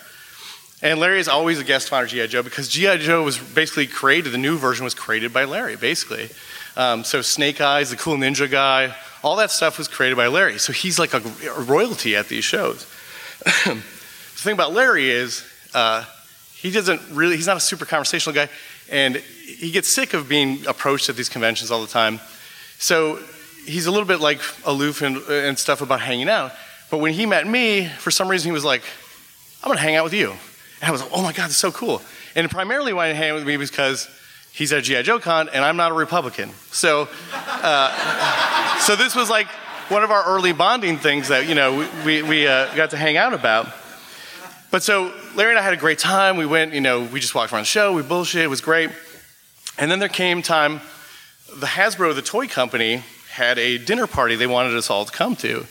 And 0.82 0.98
Larry 0.98 1.20
is 1.20 1.28
always 1.28 1.58
a 1.60 1.64
guest 1.64 1.86
of 1.86 1.94
honor 1.94 2.06
G.I. 2.06 2.26
Joe 2.26 2.42
because 2.42 2.68
G.I. 2.68 2.98
Joe 2.98 3.22
was 3.22 3.38
basically 3.38 3.86
created, 3.86 4.32
the 4.32 4.38
new 4.38 4.58
version 4.58 4.84
was 4.84 4.94
created 4.94 5.32
by 5.32 5.44
Larry, 5.44 5.76
basically. 5.76 6.28
Um, 6.76 7.04
so 7.04 7.20
Snake 7.22 7.60
Eyes, 7.60 7.90
the 7.90 7.96
cool 7.96 8.16
ninja 8.16 8.50
guy, 8.50 8.94
all 9.22 9.36
that 9.36 9.50
stuff 9.50 9.78
was 9.78 9.88
created 9.88 10.16
by 10.16 10.26
Larry. 10.26 10.58
So 10.58 10.72
he's 10.72 10.98
like 10.98 11.14
a, 11.14 11.20
royalty 11.60 12.16
at 12.16 12.28
these 12.28 12.44
shows. 12.44 12.86
the 13.44 13.74
thing 13.74 14.54
about 14.54 14.72
Larry 14.72 15.10
is 15.10 15.44
uh, 15.74 16.04
he 16.54 16.70
doesn't 16.70 17.00
really, 17.10 17.36
he's 17.36 17.46
not 17.46 17.56
a 17.56 17.60
super 17.60 17.84
conversational 17.84 18.34
guy. 18.34 18.48
And 18.90 19.16
he 19.16 19.70
gets 19.70 19.88
sick 19.88 20.14
of 20.14 20.28
being 20.28 20.66
approached 20.66 21.08
at 21.08 21.16
these 21.16 21.28
conventions 21.28 21.70
all 21.70 21.80
the 21.80 21.86
time. 21.86 22.20
So 22.78 23.20
he's 23.64 23.86
a 23.86 23.90
little 23.90 24.06
bit 24.06 24.20
like 24.20 24.40
aloof 24.64 25.02
and, 25.02 25.18
and 25.28 25.58
stuff 25.58 25.82
about 25.82 26.00
hanging 26.00 26.28
out. 26.28 26.52
But 26.90 26.98
when 26.98 27.12
he 27.12 27.26
met 27.26 27.46
me, 27.46 27.86
for 27.86 28.10
some 28.10 28.28
reason 28.28 28.48
he 28.48 28.52
was 28.52 28.64
like, 28.64 28.82
I'm 29.62 29.68
gonna 29.68 29.80
hang 29.80 29.96
out 29.96 30.04
with 30.04 30.14
you. 30.14 30.30
And 30.30 30.88
I 30.88 30.90
was 30.90 31.00
like, 31.00 31.10
oh 31.14 31.22
my 31.22 31.32
God, 31.32 31.44
that's 31.44 31.56
so 31.56 31.70
cool. 31.70 32.02
And 32.34 32.50
primarily 32.50 32.92
why 32.92 33.08
he 33.08 33.14
hang 33.14 33.30
out 33.30 33.36
with 33.36 33.46
me 33.46 33.56
was 33.56 33.70
because 33.70 34.08
he's 34.52 34.72
at 34.72 34.84
G.I. 34.84 35.02
Joe 35.02 35.18
Con 35.18 35.48
and 35.48 35.64
I'm 35.64 35.76
not 35.76 35.90
a 35.90 35.94
Republican. 35.94 36.50
So, 36.70 37.08
uh, 37.32 38.78
so 38.86 38.96
this 38.96 39.14
was 39.14 39.28
like 39.28 39.48
one 39.88 40.02
of 40.02 40.10
our 40.10 40.24
early 40.24 40.52
bonding 40.52 40.98
things 40.98 41.28
that, 41.28 41.48
you 41.48 41.54
know, 41.54 41.88
we, 42.04 42.22
we 42.22 42.46
uh, 42.46 42.74
got 42.74 42.90
to 42.90 42.96
hang 42.96 43.16
out 43.16 43.34
about. 43.34 43.68
But 44.70 44.82
so 44.82 45.12
Larry 45.34 45.50
and 45.50 45.58
I 45.58 45.62
had 45.62 45.74
a 45.74 45.78
great 45.78 45.98
time. 45.98 46.36
We 46.36 46.46
went, 46.46 46.72
you 46.72 46.80
know, 46.80 47.02
we 47.02 47.20
just 47.20 47.34
walked 47.34 47.52
around 47.52 47.62
the 47.62 47.66
show, 47.66 47.92
we 47.92 48.02
bullshit, 48.02 48.42
it 48.42 48.48
was 48.48 48.60
great. 48.60 48.90
And 49.78 49.90
then 49.90 49.98
there 49.98 50.08
came 50.08 50.42
time, 50.42 50.80
the 51.54 51.66
Hasbro, 51.66 52.14
the 52.14 52.22
toy 52.22 52.46
company, 52.46 53.02
had 53.30 53.58
a 53.58 53.78
dinner 53.78 54.06
party 54.06 54.36
they 54.36 54.46
wanted 54.46 54.76
us 54.76 54.90
all 54.90 55.04
to 55.04 55.12
come 55.12 55.36
to. 55.36 55.66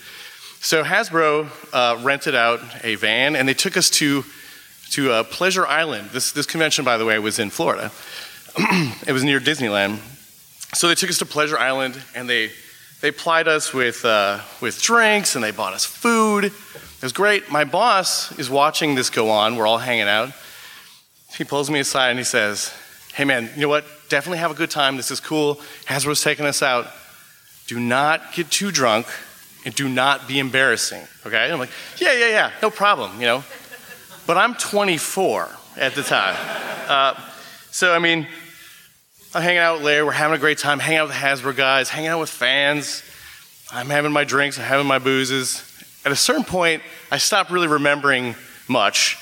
So 0.59 0.83
Hasbro 0.83 1.49
uh, 1.73 1.99
rented 2.03 2.35
out 2.35 2.59
a 2.83 2.95
van 2.95 3.35
and 3.35 3.47
they 3.47 3.53
took 3.53 3.75
us 3.77 3.89
to, 3.91 4.23
to 4.91 5.11
uh, 5.11 5.23
Pleasure 5.23 5.65
Island. 5.65 6.09
This, 6.11 6.31
this 6.31 6.45
convention, 6.45 6.85
by 6.85 6.97
the 6.97 7.05
way, 7.05 7.17
was 7.17 7.39
in 7.39 7.49
Florida. 7.49 7.91
it 9.07 9.11
was 9.11 9.23
near 9.23 9.39
Disneyland. 9.39 9.99
So 10.73 10.87
they 10.87 10.95
took 10.95 11.09
us 11.09 11.19
to 11.19 11.25
Pleasure 11.25 11.57
Island 11.57 12.01
and 12.15 12.29
they 12.29 12.51
they 13.01 13.11
plied 13.11 13.47
us 13.47 13.73
with 13.73 14.05
uh, 14.05 14.39
with 14.61 14.81
drinks 14.81 15.35
and 15.35 15.43
they 15.43 15.51
bought 15.51 15.73
us 15.73 15.85
food. 15.85 16.45
It 16.45 17.01
was 17.01 17.13
great. 17.13 17.49
My 17.49 17.63
boss 17.63 18.37
is 18.37 18.49
watching 18.49 18.95
this 18.95 19.09
go 19.09 19.29
on. 19.29 19.55
We're 19.55 19.67
all 19.67 19.79
hanging 19.79 20.07
out. 20.07 20.31
He 21.35 21.43
pulls 21.43 21.69
me 21.69 21.79
aside 21.79 22.09
and 22.09 22.19
he 22.19 22.25
says, 22.25 22.73
"Hey 23.13 23.25
man, 23.25 23.49
you 23.55 23.61
know 23.61 23.69
what? 23.69 23.85
Definitely 24.09 24.39
have 24.39 24.51
a 24.51 24.55
good 24.55 24.69
time. 24.69 24.97
This 24.97 25.11
is 25.11 25.19
cool. 25.19 25.55
Hasbro's 25.85 26.21
taking 26.21 26.45
us 26.45 26.61
out. 26.61 26.87
Do 27.67 27.79
not 27.79 28.33
get 28.33 28.51
too 28.51 28.71
drunk 28.71 29.07
and 29.65 29.73
do 29.73 29.89
not 29.89 30.27
be 30.27 30.39
embarrassing." 30.39 31.01
Okay? 31.25 31.51
I'm 31.51 31.59
like, 31.59 31.71
"Yeah, 31.97 32.13
yeah, 32.13 32.29
yeah. 32.29 32.51
No 32.61 32.69
problem." 32.69 33.19
You 33.19 33.27
know. 33.27 33.43
But 34.27 34.37
I'm 34.37 34.53
24 34.55 35.49
at 35.77 35.95
the 35.95 36.03
time. 36.03 36.35
Uh, 36.87 37.19
so 37.71 37.93
I 37.93 37.99
mean, 37.99 38.27
I'm 39.33 39.41
hanging 39.41 39.59
out 39.59 39.77
with 39.77 39.85
Larry. 39.85 40.03
We're 40.03 40.11
having 40.11 40.35
a 40.35 40.39
great 40.39 40.57
time. 40.57 40.79
Hanging 40.79 40.99
out 40.99 41.07
with 41.07 41.17
the 41.17 41.25
Hasbro 41.25 41.55
guys. 41.55 41.87
Hanging 41.87 42.09
out 42.09 42.19
with 42.19 42.29
fans. 42.29 43.01
I'm 43.71 43.89
having 43.89 44.11
my 44.11 44.25
drinks. 44.25 44.59
I'm 44.59 44.65
having 44.65 44.87
my 44.87 44.99
boozes. 44.99 45.63
At 46.03 46.11
a 46.11 46.17
certain 46.17 46.43
point, 46.43 46.83
I 47.09 47.17
stop 47.17 47.49
really 47.49 47.69
remembering 47.69 48.35
much. 48.67 49.17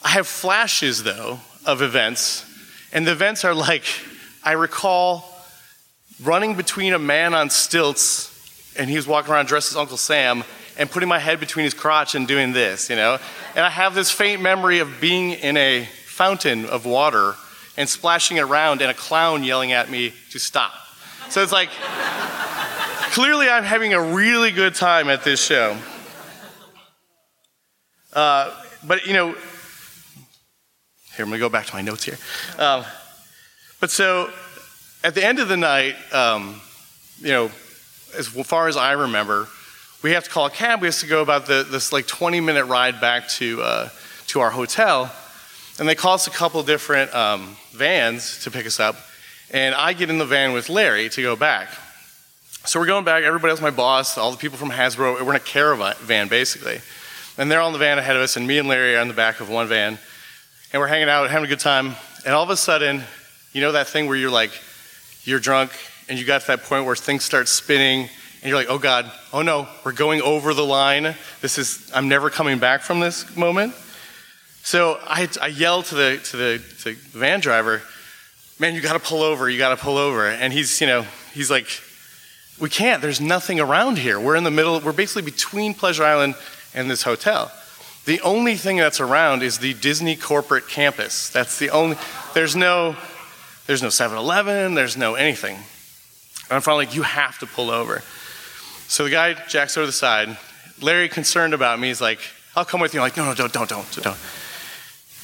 I 0.00 0.10
have 0.10 0.28
flashes 0.28 1.02
though 1.02 1.40
of 1.66 1.82
events, 1.82 2.44
and 2.92 3.04
the 3.04 3.12
events 3.12 3.44
are 3.44 3.54
like 3.54 3.82
I 4.44 4.52
recall 4.52 5.24
running 6.22 6.54
between 6.54 6.92
a 6.92 6.98
man 6.98 7.34
on 7.34 7.50
stilts, 7.50 8.72
and 8.78 8.88
he 8.88 8.94
was 8.94 9.08
walking 9.08 9.32
around 9.32 9.46
dressed 9.46 9.72
as 9.72 9.76
Uncle 9.76 9.96
Sam, 9.96 10.44
and 10.78 10.88
putting 10.88 11.08
my 11.08 11.18
head 11.18 11.40
between 11.40 11.64
his 11.64 11.74
crotch 11.74 12.14
and 12.14 12.28
doing 12.28 12.52
this, 12.52 12.88
you 12.88 12.94
know. 12.94 13.18
And 13.56 13.64
I 13.64 13.70
have 13.70 13.96
this 13.96 14.10
faint 14.10 14.40
memory 14.40 14.78
of 14.78 15.00
being 15.00 15.32
in 15.32 15.56
a 15.56 15.84
fountain 16.06 16.64
of 16.64 16.86
water 16.86 17.34
and 17.76 17.88
splashing 17.88 18.38
around 18.38 18.82
and 18.82 18.90
a 18.90 18.94
clown 18.94 19.44
yelling 19.44 19.72
at 19.72 19.90
me 19.90 20.12
to 20.30 20.38
stop. 20.38 20.72
So 21.30 21.42
it's 21.42 21.52
like, 21.52 21.70
clearly 23.12 23.48
I'm 23.48 23.64
having 23.64 23.94
a 23.94 24.00
really 24.00 24.50
good 24.50 24.74
time 24.74 25.08
at 25.08 25.24
this 25.24 25.42
show. 25.42 25.76
Uh, 28.12 28.54
but, 28.84 29.06
you 29.06 29.14
know, 29.14 29.32
here, 29.32 31.24
I'm 31.24 31.28
going 31.28 31.32
to 31.32 31.38
go 31.38 31.48
back 31.48 31.66
to 31.66 31.74
my 31.74 31.82
notes 31.82 32.04
here. 32.04 32.18
Um, 32.58 32.84
but 33.80 33.90
so 33.90 34.30
at 35.04 35.14
the 35.14 35.24
end 35.24 35.38
of 35.38 35.48
the 35.48 35.56
night, 35.56 35.94
um, 36.12 36.60
you 37.18 37.28
know, 37.28 37.50
as 38.16 38.28
far 38.28 38.68
as 38.68 38.76
I 38.76 38.92
remember, 38.92 39.48
we 40.02 40.12
have 40.12 40.24
to 40.24 40.30
call 40.30 40.46
a 40.46 40.50
cab. 40.50 40.80
We 40.80 40.88
have 40.88 40.98
to 40.98 41.06
go 41.06 41.22
about 41.22 41.46
the, 41.46 41.66
this 41.68 41.92
like 41.92 42.06
20 42.06 42.40
minute 42.40 42.66
ride 42.66 43.00
back 43.00 43.28
to, 43.28 43.62
uh, 43.62 43.88
to 44.28 44.40
our 44.40 44.50
hotel. 44.50 45.12
And 45.82 45.88
they 45.88 45.96
call 45.96 46.14
us 46.14 46.28
a 46.28 46.30
couple 46.30 46.62
different 46.62 47.12
um, 47.12 47.56
vans 47.72 48.44
to 48.44 48.52
pick 48.52 48.66
us 48.66 48.78
up. 48.78 48.94
And 49.50 49.74
I 49.74 49.94
get 49.94 50.10
in 50.10 50.18
the 50.18 50.24
van 50.24 50.52
with 50.52 50.68
Larry 50.68 51.08
to 51.08 51.20
go 51.20 51.34
back. 51.34 51.70
So 52.64 52.78
we're 52.78 52.86
going 52.86 53.04
back. 53.04 53.24
Everybody 53.24 53.50
else, 53.50 53.60
my 53.60 53.70
boss, 53.70 54.16
all 54.16 54.30
the 54.30 54.36
people 54.36 54.56
from 54.56 54.70
Hasbro, 54.70 55.20
we're 55.20 55.30
in 55.30 55.36
a 55.36 55.40
caravan 55.40 55.96
van 55.98 56.28
basically. 56.28 56.78
And 57.36 57.50
they're 57.50 57.60
on 57.60 57.72
the 57.72 57.80
van 57.80 57.98
ahead 57.98 58.14
of 58.14 58.22
us, 58.22 58.36
and 58.36 58.46
me 58.46 58.58
and 58.58 58.68
Larry 58.68 58.94
are 58.94 59.00
in 59.00 59.08
the 59.08 59.14
back 59.14 59.40
of 59.40 59.50
one 59.50 59.66
van. 59.66 59.98
And 60.72 60.80
we're 60.80 60.86
hanging 60.86 61.08
out, 61.08 61.28
having 61.28 61.46
a 61.46 61.48
good 61.48 61.58
time. 61.58 61.96
And 62.24 62.32
all 62.32 62.44
of 62.44 62.50
a 62.50 62.56
sudden, 62.56 63.02
you 63.52 63.60
know 63.60 63.72
that 63.72 63.88
thing 63.88 64.06
where 64.06 64.16
you're 64.16 64.30
like, 64.30 64.52
you're 65.24 65.40
drunk, 65.40 65.72
and 66.08 66.16
you 66.16 66.24
got 66.24 66.42
to 66.42 66.46
that 66.46 66.62
point 66.62 66.86
where 66.86 66.94
things 66.94 67.24
start 67.24 67.48
spinning, 67.48 68.02
and 68.02 68.48
you're 68.48 68.56
like, 68.56 68.70
oh 68.70 68.78
God, 68.78 69.10
oh 69.32 69.42
no, 69.42 69.66
we're 69.84 69.90
going 69.90 70.22
over 70.22 70.54
the 70.54 70.64
line. 70.64 71.16
This 71.40 71.58
is, 71.58 71.90
I'm 71.92 72.06
never 72.06 72.30
coming 72.30 72.60
back 72.60 72.82
from 72.82 73.00
this 73.00 73.36
moment. 73.36 73.74
So 74.62 74.98
I, 75.02 75.28
I 75.40 75.48
yell 75.48 75.82
to 75.82 75.94
the, 75.94 76.20
to, 76.30 76.36
the, 76.36 76.62
to 76.78 76.84
the 76.84 76.92
van 77.18 77.40
driver, 77.40 77.82
man, 78.58 78.74
you 78.74 78.80
got 78.80 78.92
to 78.92 79.00
pull 79.00 79.22
over, 79.22 79.50
you 79.50 79.58
got 79.58 79.76
to 79.76 79.82
pull 79.82 79.96
over. 79.96 80.28
And 80.28 80.52
he's, 80.52 80.80
you 80.80 80.86
know, 80.86 81.04
he's 81.34 81.50
like, 81.50 81.66
we 82.60 82.68
can't, 82.68 83.02
there's 83.02 83.20
nothing 83.20 83.58
around 83.58 83.98
here. 83.98 84.20
We're 84.20 84.36
in 84.36 84.44
the 84.44 84.50
middle, 84.52 84.78
we're 84.80 84.92
basically 84.92 85.22
between 85.22 85.74
Pleasure 85.74 86.04
Island 86.04 86.36
and 86.74 86.88
this 86.88 87.02
hotel. 87.02 87.50
The 88.04 88.20
only 88.20 88.56
thing 88.56 88.76
that's 88.76 89.00
around 89.00 89.42
is 89.42 89.58
the 89.58 89.74
Disney 89.74 90.14
corporate 90.14 90.68
campus. 90.68 91.28
That's 91.28 91.58
the 91.58 91.70
only, 91.70 91.96
there's 92.34 92.54
no, 92.54 92.96
there's 93.66 93.82
no 93.82 93.88
7-Eleven, 93.88 94.74
there's 94.74 94.96
no 94.96 95.14
anything. 95.14 95.56
And 95.56 96.52
I'm 96.52 96.60
finally 96.60 96.86
like, 96.86 96.94
you 96.94 97.02
have 97.02 97.38
to 97.40 97.46
pull 97.46 97.70
over. 97.70 98.02
So 98.86 99.04
the 99.04 99.10
guy 99.10 99.34
jacks 99.48 99.76
over 99.76 99.86
the 99.86 99.92
side. 99.92 100.36
Larry, 100.80 101.08
concerned 101.08 101.54
about 101.54 101.80
me, 101.80 101.88
he's 101.88 102.00
like, 102.00 102.20
I'll 102.54 102.64
come 102.64 102.80
with 102.80 102.94
you. 102.94 103.00
I'm 103.00 103.06
like, 103.06 103.16
no, 103.16 103.24
no, 103.24 103.34
don't, 103.34 103.52
don't, 103.52 103.68
don't, 103.68 104.02
don't. 104.02 104.16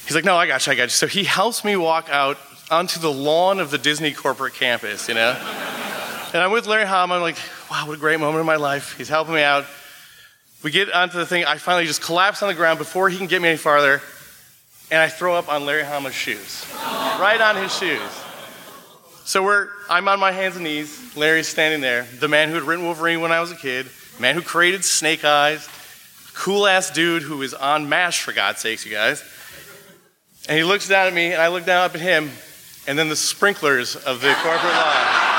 He's 0.09 0.15
like, 0.15 0.25
no, 0.25 0.35
I 0.35 0.47
got 0.47 0.65
you, 0.65 0.71
I 0.71 0.75
got 0.75 0.85
you. 0.85 0.89
So 0.89 1.05
he 1.05 1.23
helps 1.23 1.63
me 1.63 1.75
walk 1.75 2.09
out 2.09 2.39
onto 2.71 2.99
the 2.99 3.11
lawn 3.11 3.59
of 3.59 3.69
the 3.69 3.77
Disney 3.77 4.11
corporate 4.11 4.55
campus, 4.55 5.07
you 5.07 5.13
know? 5.13 5.37
and 6.33 6.41
I'm 6.41 6.49
with 6.49 6.65
Larry 6.65 6.87
Hama. 6.87 7.13
I'm 7.13 7.21
like, 7.21 7.37
wow, 7.69 7.85
what 7.85 7.93
a 7.95 7.99
great 7.99 8.19
moment 8.19 8.39
in 8.39 8.45
my 8.47 8.55
life. 8.55 8.97
He's 8.97 9.07
helping 9.07 9.35
me 9.35 9.43
out. 9.43 9.67
We 10.63 10.71
get 10.71 10.91
onto 10.91 11.19
the 11.19 11.27
thing. 11.27 11.45
I 11.45 11.59
finally 11.59 11.85
just 11.85 12.01
collapse 12.01 12.41
on 12.41 12.49
the 12.49 12.55
ground 12.55 12.79
before 12.79 13.07
he 13.09 13.19
can 13.19 13.27
get 13.27 13.39
me 13.39 13.49
any 13.49 13.57
farther, 13.59 14.01
and 14.89 14.99
I 14.99 15.09
throw 15.09 15.35
up 15.35 15.47
on 15.47 15.67
Larry 15.67 15.83
Hama's 15.83 16.15
shoes, 16.15 16.65
right 17.19 17.39
on 17.39 17.55
his 17.55 17.71
shoes. 17.77 18.01
So 19.25 19.43
we're, 19.43 19.67
I'm 19.91 20.07
on 20.07 20.19
my 20.19 20.31
hands 20.31 20.55
and 20.55 20.63
knees. 20.63 21.15
Larry's 21.15 21.47
standing 21.47 21.81
there, 21.81 22.07
the 22.19 22.27
man 22.27 22.49
who 22.49 22.55
had 22.55 22.63
written 22.63 22.83
Wolverine 22.83 23.21
when 23.21 23.31
I 23.31 23.41
was 23.41 23.51
a 23.51 23.55
kid, 23.55 23.85
man 24.19 24.33
who 24.33 24.41
created 24.41 24.83
Snake 24.83 25.23
Eyes, 25.23 25.69
cool 26.33 26.65
ass 26.65 26.89
dude 26.89 27.21
who 27.21 27.43
is 27.43 27.53
on 27.53 27.87
MASH, 27.89 28.23
for 28.23 28.33
God's 28.33 28.59
sakes, 28.59 28.87
you 28.87 28.91
guys. 28.91 29.23
And 30.49 30.57
he 30.57 30.63
looks 30.63 30.87
down 30.87 31.05
at 31.05 31.13
me, 31.13 31.31
and 31.31 31.39
I 31.39 31.49
look 31.49 31.63
down 31.63 31.85
up 31.85 31.93
at 31.93 32.01
him, 32.01 32.31
and 32.87 32.97
then 32.97 33.07
the 33.07 33.15
sprinklers 33.15 33.95
of 33.95 34.19
the 34.19 34.33
corporate 34.33 34.73
lawn 34.73 35.29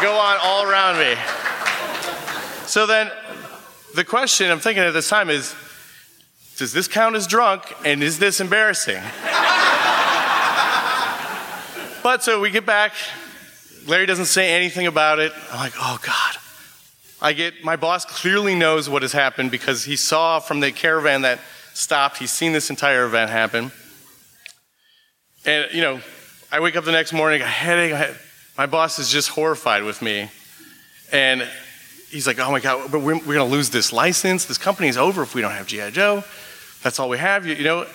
go 0.00 0.14
on 0.14 0.38
all 0.40 0.64
around 0.64 0.98
me. 0.98 1.14
So 2.66 2.86
then, 2.86 3.10
the 3.94 4.02
question 4.02 4.50
I'm 4.50 4.60
thinking 4.60 4.82
at 4.82 4.92
this 4.92 5.10
time 5.10 5.28
is 5.28 5.54
Does 6.56 6.72
this 6.72 6.88
count 6.88 7.16
as 7.16 7.26
drunk, 7.26 7.70
and 7.84 8.02
is 8.02 8.18
this 8.18 8.40
embarrassing? 8.40 9.02
but 12.02 12.22
so 12.22 12.40
we 12.40 12.50
get 12.50 12.64
back. 12.64 12.94
Larry 13.86 14.06
doesn't 14.06 14.24
say 14.24 14.54
anything 14.54 14.86
about 14.86 15.18
it. 15.18 15.32
I'm 15.52 15.58
like, 15.58 15.74
oh 15.78 15.98
God. 16.00 16.36
I 17.20 17.34
get, 17.34 17.62
my 17.62 17.76
boss 17.76 18.06
clearly 18.06 18.54
knows 18.54 18.88
what 18.88 19.02
has 19.02 19.12
happened 19.12 19.50
because 19.50 19.84
he 19.84 19.96
saw 19.96 20.40
from 20.40 20.60
the 20.60 20.72
caravan 20.72 21.22
that 21.22 21.40
stopped, 21.74 22.18
he's 22.18 22.32
seen 22.32 22.52
this 22.52 22.70
entire 22.70 23.04
event 23.04 23.30
happen. 23.30 23.70
And, 25.44 25.72
you 25.72 25.82
know, 25.82 26.00
I 26.50 26.60
wake 26.60 26.76
up 26.76 26.84
the 26.84 26.92
next 26.92 27.12
morning, 27.12 27.42
a 27.42 27.46
headache. 27.46 28.16
My 28.56 28.66
boss 28.66 28.98
is 28.98 29.10
just 29.10 29.28
horrified 29.28 29.82
with 29.82 30.00
me. 30.00 30.30
And 31.12 31.46
he's 32.10 32.26
like, 32.26 32.38
oh 32.38 32.50
my 32.50 32.60
God, 32.60 32.90
but 32.90 33.00
we're, 33.00 33.18
we're 33.18 33.34
going 33.34 33.38
to 33.38 33.44
lose 33.44 33.70
this 33.70 33.92
license. 33.92 34.46
This 34.46 34.58
company 34.58 34.88
is 34.88 34.96
over 34.96 35.22
if 35.22 35.34
we 35.34 35.42
don't 35.42 35.52
have 35.52 35.66
G.I. 35.66 35.90
Joe. 35.90 36.24
That's 36.82 36.98
all 36.98 37.08
we 37.08 37.18
have. 37.18 37.44
You, 37.44 37.54
you 37.54 37.64
know, 37.64 37.86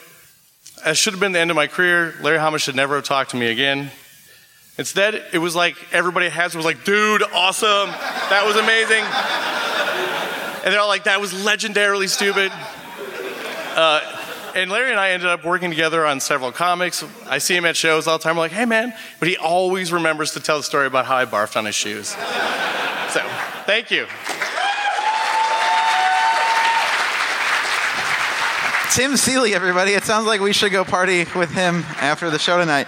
that 0.84 0.98
should 0.98 1.14
have 1.14 1.20
been 1.20 1.32
the 1.32 1.40
end 1.40 1.52
of 1.52 1.56
my 1.56 1.68
career. 1.68 2.14
Larry 2.22 2.38
Hama 2.38 2.60
should 2.60 2.76
never 2.76 2.96
have 2.96 3.06
talked 3.06 3.32
to 3.32 3.38
me 3.38 3.48
again. 3.48 3.92
Instead, 4.78 5.22
it 5.34 5.40
was 5.40 5.56
like 5.56 5.76
everybody 5.92 6.30
has 6.30 6.56
was 6.56 6.66
like, 6.66 6.86
dude, 6.86 7.24
awesome. 7.34 7.90
That 8.30 8.44
was 8.46 8.56
amazing. 8.56 9.04
And 10.64 10.74
they're 10.74 10.80
all 10.80 10.88
like, 10.88 11.06
that 11.06 11.20
was 11.20 11.34
legendarily 11.34 12.08
stupid. 12.08 12.52
Uh, 13.80 14.02
and 14.56 14.70
Larry 14.70 14.92
and 14.92 15.00
I 15.00 15.12
ended 15.12 15.30
up 15.30 15.46
working 15.46 15.70
together 15.70 16.06
on 16.06 16.20
several 16.20 16.52
comics. 16.52 17.02
I 17.28 17.38
see 17.38 17.56
him 17.56 17.64
at 17.64 17.78
shows 17.78 18.08
all 18.08 18.18
the 18.18 18.24
time. 18.26 18.32
I'm 18.32 18.40
like, 18.40 18.52
hey 18.52 18.66
man. 18.66 18.94
But 19.20 19.30
he 19.30 19.38
always 19.38 19.94
remembers 19.94 20.34
to 20.34 20.42
tell 20.42 20.58
the 20.58 20.64
story 20.64 20.86
about 20.86 21.06
how 21.06 21.16
I 21.16 21.24
barfed 21.24 21.56
on 21.56 21.64
his 21.64 21.76
shoes. 21.76 22.10
So, 22.10 23.22
thank 23.66 23.90
you. 23.90 24.06
Tim 29.00 29.16
Seeley, 29.16 29.56
everybody. 29.56 29.94
It 29.94 30.04
sounds 30.04 30.28
like 30.28 30.42
we 30.42 30.52
should 30.52 30.74
go 30.74 30.84
party 30.84 31.20
with 31.34 31.52
him 31.52 31.86
after 32.02 32.30
the 32.30 32.38
show 32.38 32.58
tonight. 32.58 32.88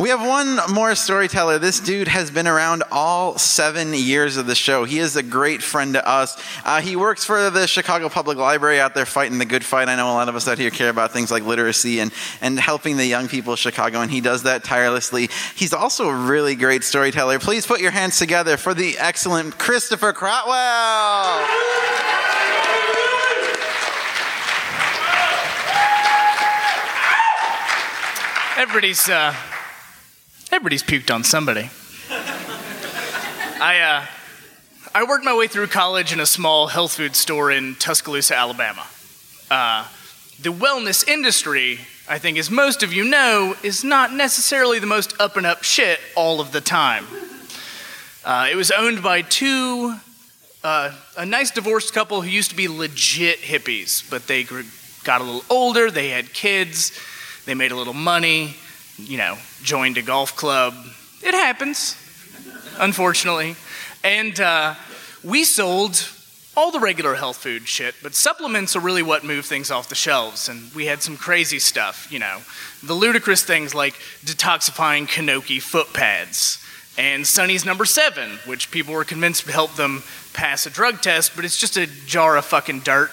We 0.00 0.08
have 0.08 0.20
one 0.20 0.58
more 0.74 0.96
storyteller. 0.96 1.60
This 1.60 1.78
dude 1.78 2.08
has 2.08 2.32
been 2.32 2.48
around 2.48 2.82
all 2.90 3.38
seven 3.38 3.94
years 3.94 4.36
of 4.36 4.48
the 4.48 4.56
show. 4.56 4.82
He 4.82 4.98
is 4.98 5.14
a 5.14 5.22
great 5.22 5.62
friend 5.62 5.94
to 5.94 6.04
us. 6.04 6.36
Uh, 6.64 6.80
he 6.80 6.96
works 6.96 7.24
for 7.24 7.48
the 7.48 7.68
Chicago 7.68 8.08
Public 8.08 8.38
Library 8.38 8.80
out 8.80 8.96
there 8.96 9.06
fighting 9.06 9.38
the 9.38 9.44
good 9.44 9.64
fight. 9.64 9.88
I 9.88 9.94
know 9.94 10.10
a 10.10 10.14
lot 10.14 10.28
of 10.28 10.34
us 10.34 10.48
out 10.48 10.58
here 10.58 10.70
care 10.70 10.90
about 10.90 11.12
things 11.12 11.30
like 11.30 11.44
literacy 11.44 12.00
and, 12.00 12.12
and 12.40 12.58
helping 12.58 12.96
the 12.96 13.06
young 13.06 13.28
people 13.28 13.52
of 13.52 13.60
Chicago, 13.60 14.00
and 14.00 14.10
he 14.10 14.20
does 14.20 14.42
that 14.42 14.64
tirelessly. 14.64 15.28
He's 15.54 15.72
also 15.72 16.08
a 16.08 16.16
really 16.26 16.56
great 16.56 16.82
storyteller. 16.82 17.38
Please 17.38 17.68
put 17.68 17.80
your 17.80 17.92
hands 17.92 18.18
together 18.18 18.56
for 18.56 18.74
the 18.74 18.98
excellent 18.98 19.58
Christopher 19.58 20.12
Crotwell. 20.12 21.46
Everybody's 28.56 29.08
uh, 29.08 29.34
everybody's 30.50 30.82
puked 30.82 31.12
on 31.12 31.24
somebody. 31.24 31.70
I 33.60 33.80
uh, 33.80 34.06
I 34.94 35.04
worked 35.04 35.24
my 35.24 35.34
way 35.34 35.46
through 35.46 35.68
college 35.68 36.12
in 36.12 36.20
a 36.20 36.26
small 36.26 36.66
health 36.66 36.92
food 36.92 37.16
store 37.16 37.50
in 37.50 37.76
Tuscaloosa, 37.76 38.36
Alabama. 38.36 38.86
Uh, 39.50 39.88
the 40.40 40.50
wellness 40.50 41.06
industry 41.08 41.80
I 42.08 42.18
think, 42.18 42.36
as 42.36 42.50
most 42.50 42.82
of 42.82 42.92
you 42.92 43.04
know, 43.04 43.54
is 43.62 43.84
not 43.84 44.12
necessarily 44.12 44.78
the 44.78 44.86
most 44.86 45.18
up 45.20 45.36
and 45.36 45.46
up 45.46 45.62
shit 45.62 45.98
all 46.14 46.40
of 46.40 46.52
the 46.52 46.60
time. 46.60 47.06
Uh, 48.24 48.48
it 48.50 48.56
was 48.56 48.70
owned 48.70 49.02
by 49.02 49.22
two, 49.22 49.94
uh, 50.64 50.92
a 51.16 51.24
nice 51.24 51.50
divorced 51.52 51.94
couple 51.94 52.20
who 52.20 52.28
used 52.28 52.50
to 52.50 52.56
be 52.56 52.68
legit 52.68 53.38
hippies, 53.38 54.08
but 54.10 54.26
they 54.26 54.42
grew, 54.42 54.64
got 55.04 55.20
a 55.20 55.24
little 55.24 55.44
older, 55.48 55.90
they 55.90 56.10
had 56.10 56.32
kids, 56.34 56.92
they 57.46 57.54
made 57.54 57.72
a 57.72 57.76
little 57.76 57.94
money, 57.94 58.56
you 58.96 59.18
know, 59.18 59.38
joined 59.62 59.98
a 59.98 60.02
golf 60.02 60.36
club. 60.36 60.74
It 61.22 61.34
happens, 61.34 61.96
unfortunately. 62.78 63.56
And 64.04 64.38
uh, 64.40 64.74
we 65.22 65.44
sold 65.44 66.08
all 66.56 66.70
the 66.70 66.80
regular 66.80 67.14
health 67.14 67.38
food 67.38 67.66
shit, 67.66 67.94
but 68.02 68.14
supplements 68.14 68.76
are 68.76 68.80
really 68.80 69.02
what 69.02 69.24
move 69.24 69.46
things 69.46 69.70
off 69.70 69.88
the 69.88 69.94
shelves. 69.94 70.48
And 70.48 70.72
we 70.74 70.86
had 70.86 71.02
some 71.02 71.16
crazy 71.16 71.58
stuff, 71.58 72.08
you 72.10 72.18
know, 72.18 72.38
the 72.82 72.94
ludicrous 72.94 73.42
things 73.42 73.74
like 73.74 73.94
detoxifying 74.24 75.08
Kinoki 75.08 75.60
foot 75.60 75.92
pads 75.92 76.62
and 76.98 77.26
Sonne's 77.26 77.64
number 77.64 77.84
seven, 77.84 78.38
which 78.44 78.70
people 78.70 78.92
were 78.94 79.04
convinced 79.04 79.46
would 79.46 79.54
help 79.54 79.74
them 79.76 80.02
pass 80.34 80.66
a 80.66 80.70
drug 80.70 81.00
test, 81.00 81.34
but 81.34 81.44
it's 81.44 81.56
just 81.56 81.76
a 81.76 81.86
jar 82.06 82.36
of 82.36 82.44
fucking 82.44 82.80
dirt. 82.80 83.10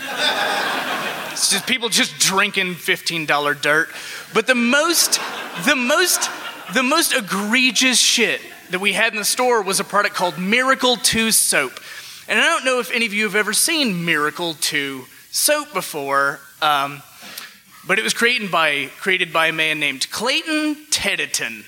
It's 1.32 1.50
just 1.50 1.66
people 1.66 1.88
just 1.88 2.18
drinking 2.18 2.74
$15 2.74 3.60
dirt. 3.60 3.88
But 4.34 4.46
the 4.46 4.54
most, 4.54 5.20
the 5.64 5.76
most, 5.76 6.28
the 6.74 6.82
most 6.82 7.14
egregious 7.14 7.98
shit 7.98 8.40
that 8.70 8.80
we 8.80 8.92
had 8.92 9.12
in 9.12 9.18
the 9.18 9.24
store 9.24 9.62
was 9.62 9.80
a 9.80 9.84
product 9.84 10.14
called 10.14 10.38
Miracle 10.38 10.96
2 10.96 11.30
soap. 11.30 11.72
And 12.28 12.38
I 12.38 12.44
don't 12.44 12.64
know 12.64 12.78
if 12.80 12.92
any 12.92 13.06
of 13.06 13.14
you 13.14 13.24
have 13.24 13.34
ever 13.34 13.52
seen 13.52 14.04
Miracle 14.04 14.54
2 14.54 15.04
soap 15.30 15.72
before, 15.72 16.40
um, 16.62 17.02
but 17.86 17.98
it 17.98 18.02
was 18.02 18.14
created 18.14 18.50
by, 18.50 18.90
created 19.00 19.32
by 19.32 19.48
a 19.48 19.52
man 19.52 19.80
named 19.80 20.10
Clayton 20.10 20.76
Tedeton 20.90 21.64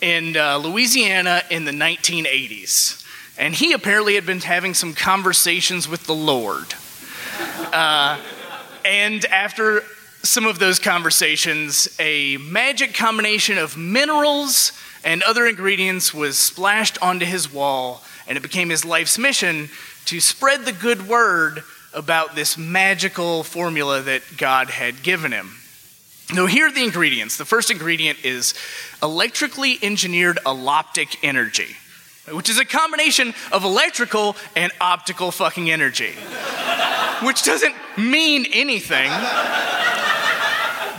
in 0.00 0.36
uh, 0.36 0.56
Louisiana 0.58 1.42
in 1.50 1.64
the 1.64 1.72
1980s. 1.72 3.06
And 3.38 3.54
he 3.54 3.72
apparently 3.72 4.14
had 4.14 4.26
been 4.26 4.40
having 4.40 4.74
some 4.74 4.94
conversations 4.94 5.88
with 5.88 6.06
the 6.06 6.14
Lord. 6.14 6.74
Uh, 7.72 8.18
and 8.90 9.24
after 9.26 9.84
some 10.24 10.46
of 10.46 10.58
those 10.58 10.80
conversations, 10.80 11.96
a 12.00 12.38
magic 12.38 12.92
combination 12.92 13.56
of 13.56 13.76
minerals 13.76 14.72
and 15.04 15.22
other 15.22 15.46
ingredients 15.46 16.12
was 16.12 16.36
splashed 16.36 17.00
onto 17.00 17.24
his 17.24 17.52
wall, 17.52 18.02
and 18.26 18.36
it 18.36 18.40
became 18.40 18.68
his 18.68 18.84
life's 18.84 19.16
mission 19.16 19.68
to 20.06 20.18
spread 20.18 20.64
the 20.64 20.72
good 20.72 21.06
word 21.06 21.62
about 21.94 22.34
this 22.34 22.58
magical 22.58 23.44
formula 23.44 24.00
that 24.02 24.22
God 24.36 24.70
had 24.70 25.04
given 25.04 25.30
him. 25.30 25.52
Now, 26.34 26.46
here 26.46 26.66
are 26.66 26.72
the 26.72 26.82
ingredients. 26.82 27.36
The 27.36 27.44
first 27.44 27.70
ingredient 27.70 28.24
is 28.24 28.54
electrically 29.00 29.78
engineered 29.82 30.40
alloptic 30.44 31.16
energy, 31.22 31.76
which 32.28 32.48
is 32.48 32.58
a 32.58 32.64
combination 32.64 33.34
of 33.52 33.64
electrical 33.64 34.36
and 34.56 34.72
optical 34.80 35.30
fucking 35.30 35.70
energy, 35.70 36.12
which 37.22 37.42
doesn't 37.42 37.74
mean 37.96 38.46
anything. 38.52 39.10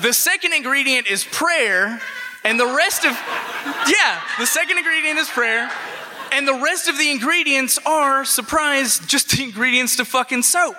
The 0.02 0.14
second 0.14 0.54
ingredient 0.54 1.08
is 1.10 1.24
prayer, 1.24 2.02
and 2.44 2.60
the 2.60 2.66
rest 2.66 3.06
of, 3.06 3.12
yeah, 3.12 4.22
the 4.40 4.46
second 4.46 4.78
ingredient 4.78 5.20
is 5.20 5.30
prayer, 5.30 5.70
and 6.32 6.48
the 6.48 6.60
rest 6.64 6.88
of 6.88 6.98
the 6.98 7.12
ingredients 7.12 7.78
are, 7.86 8.26
surprise, 8.26 9.00
just 9.00 9.30
the 9.30 9.44
ingredients 9.44 9.98
to 9.98 10.06
fucking 10.06 10.44
soap. 10.44 10.76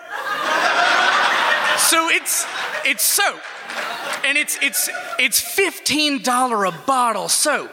So 1.78 2.08
it's, 2.08 2.46
it's 2.84 3.02
soap 3.02 3.40
and 4.24 4.38
it's 4.38 4.58
it's 4.62 4.88
it's 5.18 5.40
fifteen 5.40 6.22
dollar 6.22 6.64
a 6.64 6.72
bottle 6.72 7.28
soap. 7.28 7.70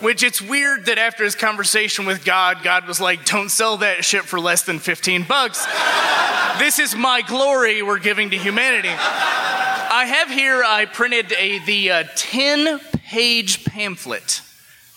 Which 0.00 0.22
it's 0.22 0.42
weird 0.42 0.86
that 0.86 0.98
after 0.98 1.24
his 1.24 1.34
conversation 1.34 2.04
with 2.04 2.24
God, 2.24 2.62
God 2.62 2.86
was 2.86 3.00
like, 3.00 3.24
"Don't 3.24 3.48
sell 3.48 3.76
that 3.78 4.04
shit 4.04 4.24
for 4.24 4.40
less 4.40 4.62
than 4.62 4.78
fifteen 4.78 5.22
bucks. 5.22 5.66
this 6.58 6.78
is 6.78 6.94
my 6.94 7.22
glory 7.22 7.82
we're 7.82 7.98
giving 7.98 8.30
to 8.30 8.36
humanity." 8.36 8.90
I 8.90 10.06
have 10.06 10.28
here. 10.28 10.64
I 10.64 10.86
printed 10.86 11.32
a 11.32 11.60
the 11.60 11.90
uh, 11.90 12.04
ten 12.16 12.80
page 13.06 13.64
pamphlet 13.64 14.42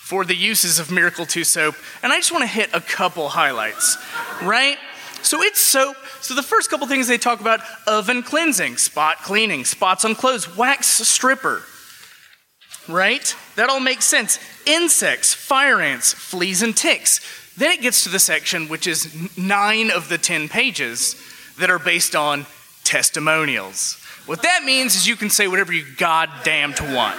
for 0.08 0.26
the 0.26 0.36
uses 0.36 0.80
of 0.80 0.90
Miracle 0.90 1.26
2 1.26 1.44
soap, 1.44 1.76
and 2.02 2.14
I 2.14 2.18
just 2.18 2.32
want 2.32 2.44
to 2.44 2.48
hit 2.48 2.70
a 2.74 2.80
couple 2.80 3.28
highlights, 3.28 3.98
right? 4.42 4.78
So 5.22 5.44
it's 5.44 5.60
soap. 5.60 5.98
So 6.22 6.34
the 6.34 6.42
first 6.42 6.70
couple 6.70 6.88
things 6.88 7.08
they 7.08 7.18
talk 7.18 7.42
about 7.42 7.60
oven 7.86 8.24
cleansing, 8.24 8.78
spot 8.78 9.18
cleaning, 9.18 9.66
spots 9.66 10.06
on 10.06 10.16
clothes, 10.16 10.56
wax 10.56 10.88
stripper. 10.88 11.62
Right? 12.88 13.36
That 13.58 13.70
all 13.70 13.82
makes 13.82 14.06
sense. 14.06 14.40
Insects, 14.68 15.34
fire 15.34 15.82
ants, 15.82 16.14
fleas 16.14 16.62
and 16.62 16.76
ticks. 16.76 17.22
Then 17.56 17.72
it 17.72 17.82
gets 17.82 18.04
to 18.04 18.10
the 18.10 18.20
section 18.20 18.68
which 18.68 18.86
is 18.86 19.38
9 19.38 19.92
of 19.92 20.10
the 20.10 20.18
10 20.18 20.50
pages 20.50 21.16
that 21.58 21.70
are 21.70 21.80
based 21.80 22.16
on 22.16 22.46
testimonials. 22.84 23.96
What 24.26 24.44
that 24.44 24.64
means 24.64 24.96
is 24.96 25.08
you 25.08 25.16
can 25.16 25.30
say 25.30 25.48
whatever 25.48 25.74
you 25.74 25.86
goddamn 25.98 26.74
want. 26.94 27.18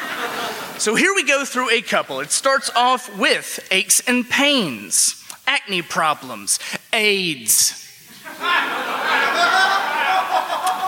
So 0.78 0.94
here 0.94 1.14
we 1.14 1.24
go 1.24 1.44
through 1.44 1.70
a 1.70 1.80
couple. 1.80 2.20
It 2.20 2.30
starts 2.30 2.70
off 2.76 3.18
with 3.18 3.66
aches 3.70 4.00
and 4.06 4.28
pains, 4.28 5.24
acne 5.46 5.82
problems, 5.82 6.60
AIDS, 6.92 7.88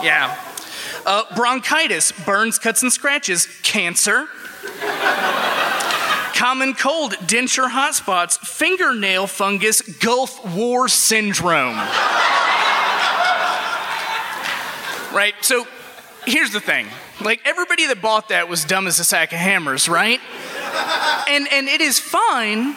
yeah. 0.02 0.36
Uh, 1.06 1.24
bronchitis, 1.34 2.12
burns, 2.12 2.58
cuts, 2.58 2.82
and 2.82 2.92
scratches, 2.92 3.48
cancer. 3.62 4.28
Common 6.40 6.72
cold, 6.72 7.12
denture 7.26 7.68
hotspots, 7.68 8.38
fingernail 8.38 9.26
fungus, 9.26 9.82
Gulf 9.82 10.56
War 10.56 10.88
syndrome. 10.88 11.76
right? 15.12 15.34
So 15.42 15.66
here's 16.24 16.50
the 16.50 16.60
thing 16.60 16.86
like, 17.20 17.42
everybody 17.44 17.88
that 17.88 18.00
bought 18.00 18.30
that 18.30 18.48
was 18.48 18.64
dumb 18.64 18.86
as 18.86 18.98
a 18.98 19.04
sack 19.04 19.34
of 19.34 19.38
hammers, 19.38 19.86
right? 19.86 20.18
And, 21.28 21.46
and 21.52 21.68
it 21.68 21.82
is 21.82 22.00
fine 22.00 22.74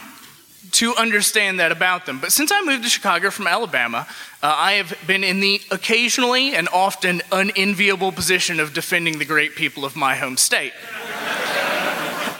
to 0.71 0.93
understand 0.95 1.61
that 1.61 1.71
about 1.71 2.05
them. 2.05 2.19
But 2.19 2.33
since 2.33 2.51
I 2.51 2.61
moved 2.65 2.83
to 2.83 2.89
Chicago 2.89 3.29
from 3.29 3.47
Alabama, 3.47 4.05
uh, 4.41 4.53
I 4.57 4.73
have 4.73 4.93
been 5.07 5.23
in 5.23 5.39
the 5.39 5.61
occasionally 5.71 6.53
and 6.53 6.67
often 6.73 7.21
unenviable 7.31 8.11
position 8.11 8.59
of 8.59 8.73
defending 8.73 9.19
the 9.19 9.25
great 9.25 9.55
people 9.55 9.85
of 9.85 9.95
my 9.95 10.15
home 10.15 10.35
state. 10.35 10.73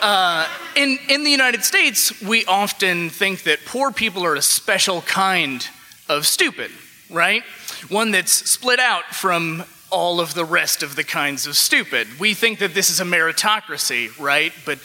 Uh, 0.03 0.45
in, 0.75 0.99
in 1.07 1.23
the 1.23 1.31
United 1.31 1.63
States, 1.63 2.21
we 2.21 2.43
often 2.43 3.09
think 3.09 3.43
that 3.43 3.59
poor 3.65 3.89
people 3.89 4.25
are 4.25 4.35
a 4.35 4.41
special 4.41 5.01
kind 5.03 5.65
of 6.09 6.27
stupid, 6.27 6.71
right? 7.09 7.41
One 7.87 8.11
that's 8.11 8.33
split 8.33 8.81
out 8.81 9.05
from 9.15 9.63
all 9.89 10.19
of 10.19 10.33
the 10.33 10.43
rest 10.43 10.83
of 10.83 10.97
the 10.97 11.05
kinds 11.05 11.47
of 11.47 11.55
stupid. 11.55 12.05
We 12.19 12.33
think 12.33 12.59
that 12.59 12.73
this 12.73 12.89
is 12.89 12.99
a 12.99 13.05
meritocracy, 13.05 14.19
right? 14.19 14.51
But 14.65 14.79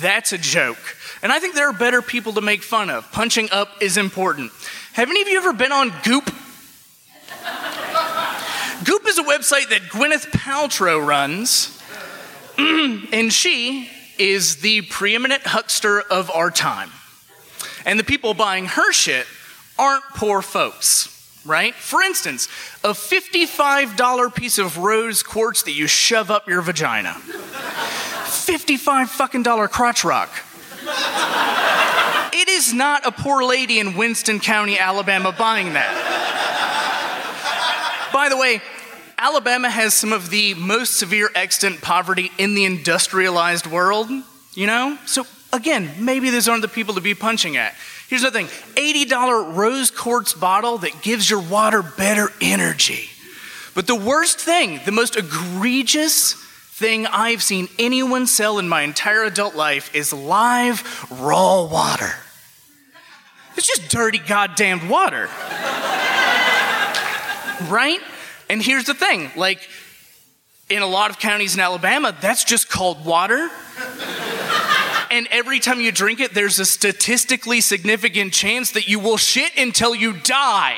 that's 0.00 0.32
a 0.32 0.38
joke. 0.38 0.96
And 1.22 1.30
I 1.30 1.38
think 1.38 1.54
there 1.54 1.68
are 1.68 1.72
better 1.72 2.02
people 2.02 2.32
to 2.32 2.40
make 2.40 2.64
fun 2.64 2.90
of. 2.90 3.12
Punching 3.12 3.50
up 3.52 3.68
is 3.80 3.96
important. 3.96 4.50
Have 4.94 5.08
any 5.10 5.22
of 5.22 5.28
you 5.28 5.38
ever 5.38 5.52
been 5.52 5.70
on 5.70 5.92
Goop? 6.02 6.24
Goop 8.84 9.06
is 9.06 9.18
a 9.18 9.22
website 9.22 9.68
that 9.68 9.82
Gwyneth 9.92 10.26
Paltrow 10.32 11.06
runs, 11.06 11.80
and 12.58 13.32
she 13.32 13.90
is 14.18 14.56
the 14.56 14.82
preeminent 14.82 15.42
huckster 15.46 16.00
of 16.00 16.30
our 16.30 16.50
time. 16.50 16.90
And 17.84 17.98
the 17.98 18.04
people 18.04 18.34
buying 18.34 18.66
her 18.66 18.92
shit 18.92 19.26
aren't 19.78 20.04
poor 20.14 20.42
folks, 20.42 21.40
right? 21.44 21.74
For 21.74 22.02
instance, 22.02 22.48
a 22.82 22.90
$55 22.90 24.34
piece 24.34 24.58
of 24.58 24.78
rose 24.78 25.22
quartz 25.22 25.62
that 25.64 25.72
you 25.72 25.86
shove 25.86 26.30
up 26.30 26.48
your 26.48 26.62
vagina. 26.62 27.14
55 27.14 29.10
fucking 29.10 29.42
dollar 29.42 29.68
crotch 29.68 30.04
rock. 30.04 30.30
It 32.32 32.48
is 32.48 32.72
not 32.74 33.06
a 33.06 33.12
poor 33.12 33.44
lady 33.44 33.78
in 33.78 33.96
Winston 33.96 34.40
County, 34.40 34.78
Alabama 34.78 35.32
buying 35.32 35.72
that. 35.72 36.16
By 38.12 38.28
the 38.28 38.36
way, 38.36 38.60
Alabama 39.18 39.70
has 39.70 39.94
some 39.94 40.12
of 40.12 40.28
the 40.30 40.54
most 40.54 40.96
severe 40.96 41.30
extant 41.34 41.80
poverty 41.80 42.30
in 42.36 42.54
the 42.54 42.64
industrialized 42.64 43.66
world, 43.66 44.10
you 44.54 44.66
know? 44.66 44.98
So, 45.06 45.26
again, 45.52 45.90
maybe 45.98 46.28
those 46.28 46.48
aren't 46.48 46.62
the 46.62 46.68
people 46.68 46.94
to 46.94 47.00
be 47.00 47.14
punching 47.14 47.56
at. 47.56 47.74
Here's 48.08 48.22
the 48.22 48.30
thing 48.30 48.46
$80 48.46 49.56
rose 49.56 49.90
quartz 49.90 50.34
bottle 50.34 50.78
that 50.78 51.02
gives 51.02 51.30
your 51.30 51.40
water 51.40 51.82
better 51.82 52.30
energy. 52.42 53.08
But 53.74 53.86
the 53.86 53.94
worst 53.94 54.38
thing, 54.38 54.80
the 54.84 54.92
most 54.92 55.16
egregious 55.16 56.34
thing 56.34 57.06
I've 57.06 57.42
seen 57.42 57.68
anyone 57.78 58.26
sell 58.26 58.58
in 58.58 58.68
my 58.68 58.82
entire 58.82 59.24
adult 59.24 59.54
life 59.54 59.94
is 59.94 60.12
live 60.12 61.06
raw 61.10 61.64
water. 61.64 62.12
It's 63.56 63.66
just 63.66 63.90
dirty 63.90 64.18
goddamn 64.18 64.90
water. 64.90 65.24
right? 67.70 68.00
And 68.48 68.62
here's 68.62 68.84
the 68.84 68.94
thing 68.94 69.30
like, 69.36 69.68
In 70.68 70.82
a 70.82 70.86
lot 70.86 71.10
of 71.10 71.18
counties 71.18 71.54
in 71.54 71.60
Alabama, 71.60 72.16
that's 72.20 72.44
just 72.44 72.68
called 72.68 73.04
water. 73.04 73.50
And 75.10 75.28
every 75.30 75.60
time 75.60 75.80
you 75.80 75.92
drink 75.92 76.20
it, 76.20 76.34
there's 76.34 76.58
a 76.58 76.64
statistically 76.64 77.60
significant 77.60 78.32
chance 78.32 78.72
that 78.72 78.88
you 78.88 78.98
will 78.98 79.16
shit 79.16 79.56
until 79.56 79.94
you 79.94 80.14
die. 80.14 80.76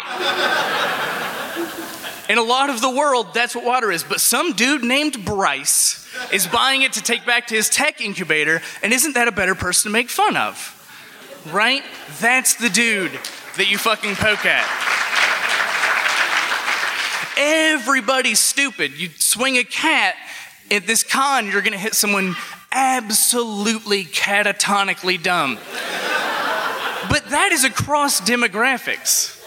In 2.28 2.36
a 2.36 2.42
lot 2.42 2.68
of 2.68 2.82
the 2.82 2.90
world, 2.90 3.32
that's 3.32 3.54
what 3.54 3.64
water 3.64 3.90
is. 3.90 4.04
But 4.04 4.20
some 4.20 4.52
dude 4.52 4.84
named 4.84 5.24
Bryce 5.24 6.06
is 6.30 6.46
buying 6.46 6.82
it 6.82 6.92
to 6.94 7.02
take 7.02 7.24
back 7.24 7.46
to 7.46 7.54
his 7.54 7.70
tech 7.70 8.02
incubator, 8.02 8.60
and 8.82 8.92
isn't 8.92 9.14
that 9.14 9.28
a 9.28 9.32
better 9.32 9.54
person 9.54 9.90
to 9.90 9.92
make 9.92 10.10
fun 10.10 10.36
of? 10.36 10.74
Right? 11.50 11.82
That's 12.20 12.54
the 12.56 12.68
dude 12.68 13.12
that 13.56 13.70
you 13.70 13.78
fucking 13.78 14.16
poke 14.16 14.44
at. 14.44 14.66
Everybody's 17.38 18.40
stupid. 18.40 18.98
You 18.98 19.08
swing 19.16 19.56
a 19.56 19.64
cat 19.64 20.16
at 20.70 20.86
this 20.86 21.02
con, 21.02 21.46
you're 21.46 21.62
gonna 21.62 21.78
hit 21.78 21.94
someone 21.94 22.36
absolutely 22.70 24.04
catatonically 24.04 25.22
dumb. 25.22 25.54
But 27.08 27.30
that 27.30 27.50
is 27.52 27.64
across 27.64 28.20
demographics 28.20 29.38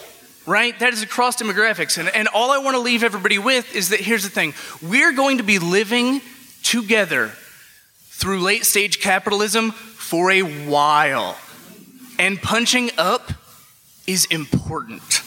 right? 0.46 0.78
That 0.80 0.92
is 0.92 1.02
across 1.02 1.36
demographics. 1.36 1.98
And, 1.98 2.08
and 2.08 2.28
all 2.28 2.50
I 2.50 2.58
want 2.58 2.74
to 2.74 2.80
leave 2.80 3.04
everybody 3.04 3.38
with 3.38 3.74
is 3.74 3.90
that 3.90 4.00
here's 4.00 4.24
the 4.24 4.30
thing 4.30 4.54
we're 4.82 5.12
going 5.12 5.38
to 5.38 5.44
be 5.44 5.58
living 5.58 6.20
together 6.62 7.28
through 8.22 8.40
late 8.40 8.64
stage 8.64 9.00
capitalism 9.00 9.72
for 9.72 10.30
a 10.30 10.42
while. 10.42 11.36
And 12.18 12.40
punching 12.40 12.90
up 12.98 13.32
is 14.06 14.26
important. 14.26 15.21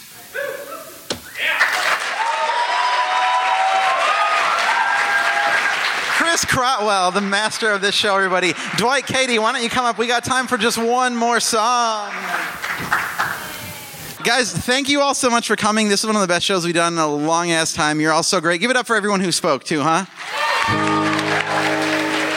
Chris 6.36 6.54
Crotwell, 6.54 7.12
the 7.12 7.22
master 7.22 7.70
of 7.70 7.80
this 7.80 7.94
show, 7.94 8.14
everybody. 8.14 8.52
Dwight, 8.76 9.06
Katie, 9.06 9.38
why 9.38 9.52
don't 9.52 9.62
you 9.62 9.70
come 9.70 9.86
up? 9.86 9.96
We 9.96 10.06
got 10.06 10.22
time 10.22 10.46
for 10.46 10.58
just 10.58 10.76
one 10.76 11.16
more 11.16 11.40
song. 11.40 12.12
Guys, 14.22 14.52
thank 14.52 14.90
you 14.90 15.00
all 15.00 15.14
so 15.14 15.30
much 15.30 15.48
for 15.48 15.56
coming. 15.56 15.88
This 15.88 16.00
is 16.00 16.06
one 16.06 16.14
of 16.14 16.20
the 16.20 16.28
best 16.28 16.44
shows 16.44 16.66
we've 16.66 16.74
done 16.74 16.92
in 16.92 16.98
a 16.98 17.08
long 17.08 17.52
ass 17.52 17.72
time. 17.72 18.02
You're 18.02 18.12
all 18.12 18.22
so 18.22 18.38
great. 18.42 18.60
Give 18.60 18.70
it 18.70 18.76
up 18.76 18.86
for 18.86 18.96
everyone 18.96 19.20
who 19.20 19.32
spoke 19.32 19.64
too, 19.64 19.80
huh? 19.80 21.05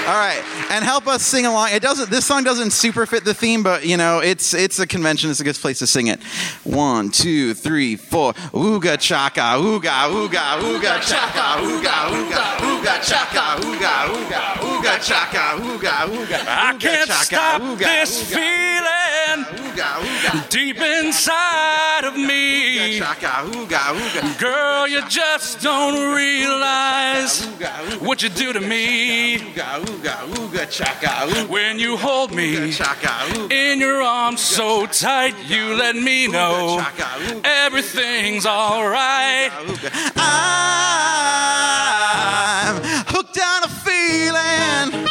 All 0.10 0.16
right, 0.16 0.43
and 0.72 0.84
help 0.84 1.07
us 1.07 1.22
sing 1.24 1.45
along. 1.45 1.70
It 1.72 1.84
doesn't. 1.84 2.10
This 2.10 2.26
song 2.26 2.43
doesn't 2.43 2.72
super 2.72 3.05
fit 3.05 3.26
the 3.26 3.36
theme, 3.36 3.62
but 3.62 3.86
you 3.86 3.95
know, 3.95 4.22
it's 4.22 4.55
it's 4.55 4.80
a 4.80 4.88
convention. 4.88 5.30
It's 5.30 5.39
a 5.39 5.43
good 5.43 5.53
place 5.53 5.78
to 5.80 5.86
sing 5.86 6.07
it. 6.07 6.24
One, 6.64 7.12
two, 7.12 7.53
three, 7.53 7.95
four. 7.95 8.34
Ooga 8.34 8.99
chaka, 8.99 9.62
ooga 9.62 10.10
ooga 10.10 10.57
ooga 10.62 10.99
chaka, 10.99 11.62
ooga 11.62 12.10
ooga 12.10 12.57
ooga 12.57 12.99
chaka, 13.07 13.62
ooga 13.62 14.07
ooga 14.10 14.55
ooga 14.57 14.99
chaka, 14.99 15.62
ooga 15.62 15.91
ooga. 16.10 16.43
I 16.47 16.76
can't 16.80 17.12
stop 17.12 17.78
this 17.78 18.34
feeling 18.34 18.80
deep 20.49 20.78
inside 20.78 22.03
of 22.03 22.16
me. 22.16 22.99
Girl, 24.39 24.88
you 24.88 25.07
just 25.07 25.62
don't 25.62 26.16
realize 26.16 27.45
what 27.99 28.24
you 28.24 28.30
do 28.30 28.53
to 28.53 28.60
me 28.60 29.38
when 31.50 31.80
you 31.80 31.97
hold 31.97 32.32
me 32.34 32.72
in 33.52 33.80
your 33.80 34.02
arms 34.02 34.39
so 34.41 34.86
tight. 34.86 35.36
You 35.47 35.76
let 35.76 35.95
me 35.95 36.28
know 36.28 36.84
everything's 37.43 38.45
alright. 38.45 39.52
I'm 40.16 40.32
hooked 43.08 43.39
on 43.39 43.64
a 43.64 43.70
feeling. 43.70 45.08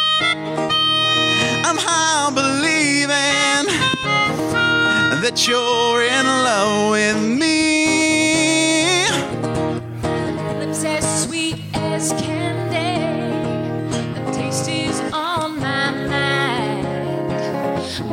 I'm 1.65 1.77
high 1.77 2.25
on 2.25 2.35
believing 2.35 3.65
that 5.21 5.47
you're 5.47 6.03
in 6.03 6.25
love 6.25 6.91
with 6.91 7.17
me. 7.39 9.07
Lips 10.59 10.83
as 10.83 11.23
sweet 11.23 11.57
as 11.73 12.11
candy. 12.13 12.38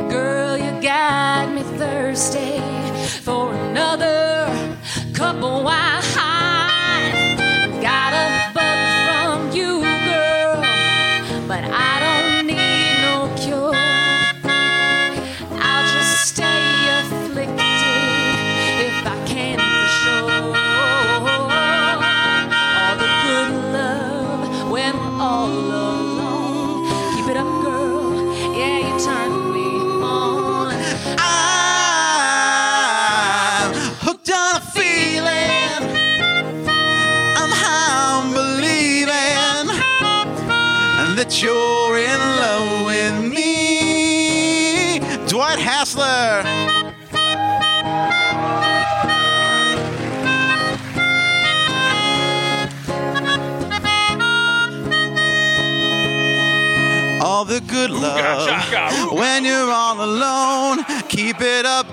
Girl, 0.09 0.57
you 0.57 0.81
got 0.81 1.51
me 1.53 1.63
thirsty 1.77 2.59
for 3.21 3.53
another 3.53 4.49
cup 5.13 5.35
of 5.35 5.63
wine. 5.63 5.96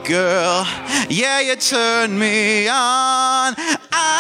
Girl. 0.05 0.67
Yeah, 1.09 1.41
you 1.41 1.57
turn 1.57 2.19
me 2.19 2.69
on. 2.69 3.55
I'm 3.93 4.11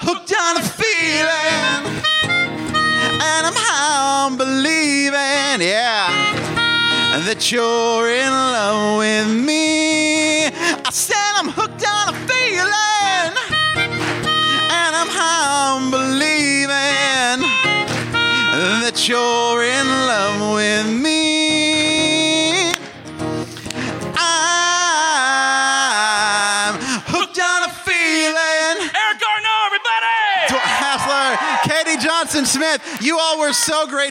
hooked 0.00 0.34
on 0.34 0.58
a 0.58 0.62
feeling, 0.62 2.02
and 3.22 3.46
I'm 3.48 3.54
high 3.56 4.26
on 4.26 4.36
believing, 4.36 5.60
yeah, 5.66 6.10
that 7.26 7.50
you're 7.50 8.10
in 8.10 8.30
love 8.30 8.98
with 8.98 9.28
me. 9.28 10.46
I 10.48 10.90
said 10.90 11.32
I'm 11.36 11.48
hooked 11.48 11.82
on 11.86 12.08
a 12.14 12.16
feeling, 12.28 13.32
and 14.70 14.96
I'm 15.00 15.08
high 15.08 15.72
on 15.72 15.90
believing 15.90 17.40
that 18.84 19.08
you're 19.08 19.62
in 19.62 19.93
you 33.04 33.18
all 33.18 33.38
were 33.38 33.52
so 33.52 33.86
great. 33.86 34.10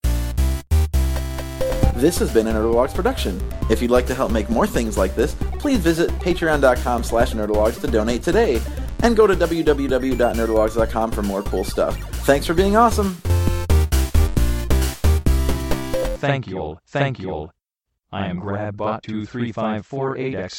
This 1.95 2.19
has 2.19 2.33
been 2.33 2.47
a 2.47 2.51
Nerdologues 2.51 2.93
production. 2.93 3.41
If 3.69 3.81
you'd 3.81 3.91
like 3.91 4.05
to 4.07 4.15
help 4.15 4.31
make 4.31 4.49
more 4.49 4.67
things 4.67 4.97
like 4.97 5.15
this, 5.15 5.35
please 5.59 5.79
visit 5.79 6.09
patreon.com 6.19 7.03
slash 7.03 7.31
nerdologues 7.31 7.79
to 7.81 7.87
donate 7.87 8.23
today. 8.23 8.59
And 9.03 9.15
go 9.15 9.25
to 9.25 9.35
www.nerdologues.com 9.35 11.11
for 11.11 11.21
more 11.21 11.43
cool 11.43 11.63
stuff. 11.63 11.97
Thanks 12.25 12.45
for 12.45 12.53
being 12.53 12.75
awesome. 12.75 13.13
Thank 16.17 16.47
you 16.47 16.59
all. 16.59 16.79
Thank 16.87 17.19
you 17.19 17.31
all. 17.31 17.51
I 18.11 18.27
am 18.27 18.41
GrabBot23548X. 18.41 20.51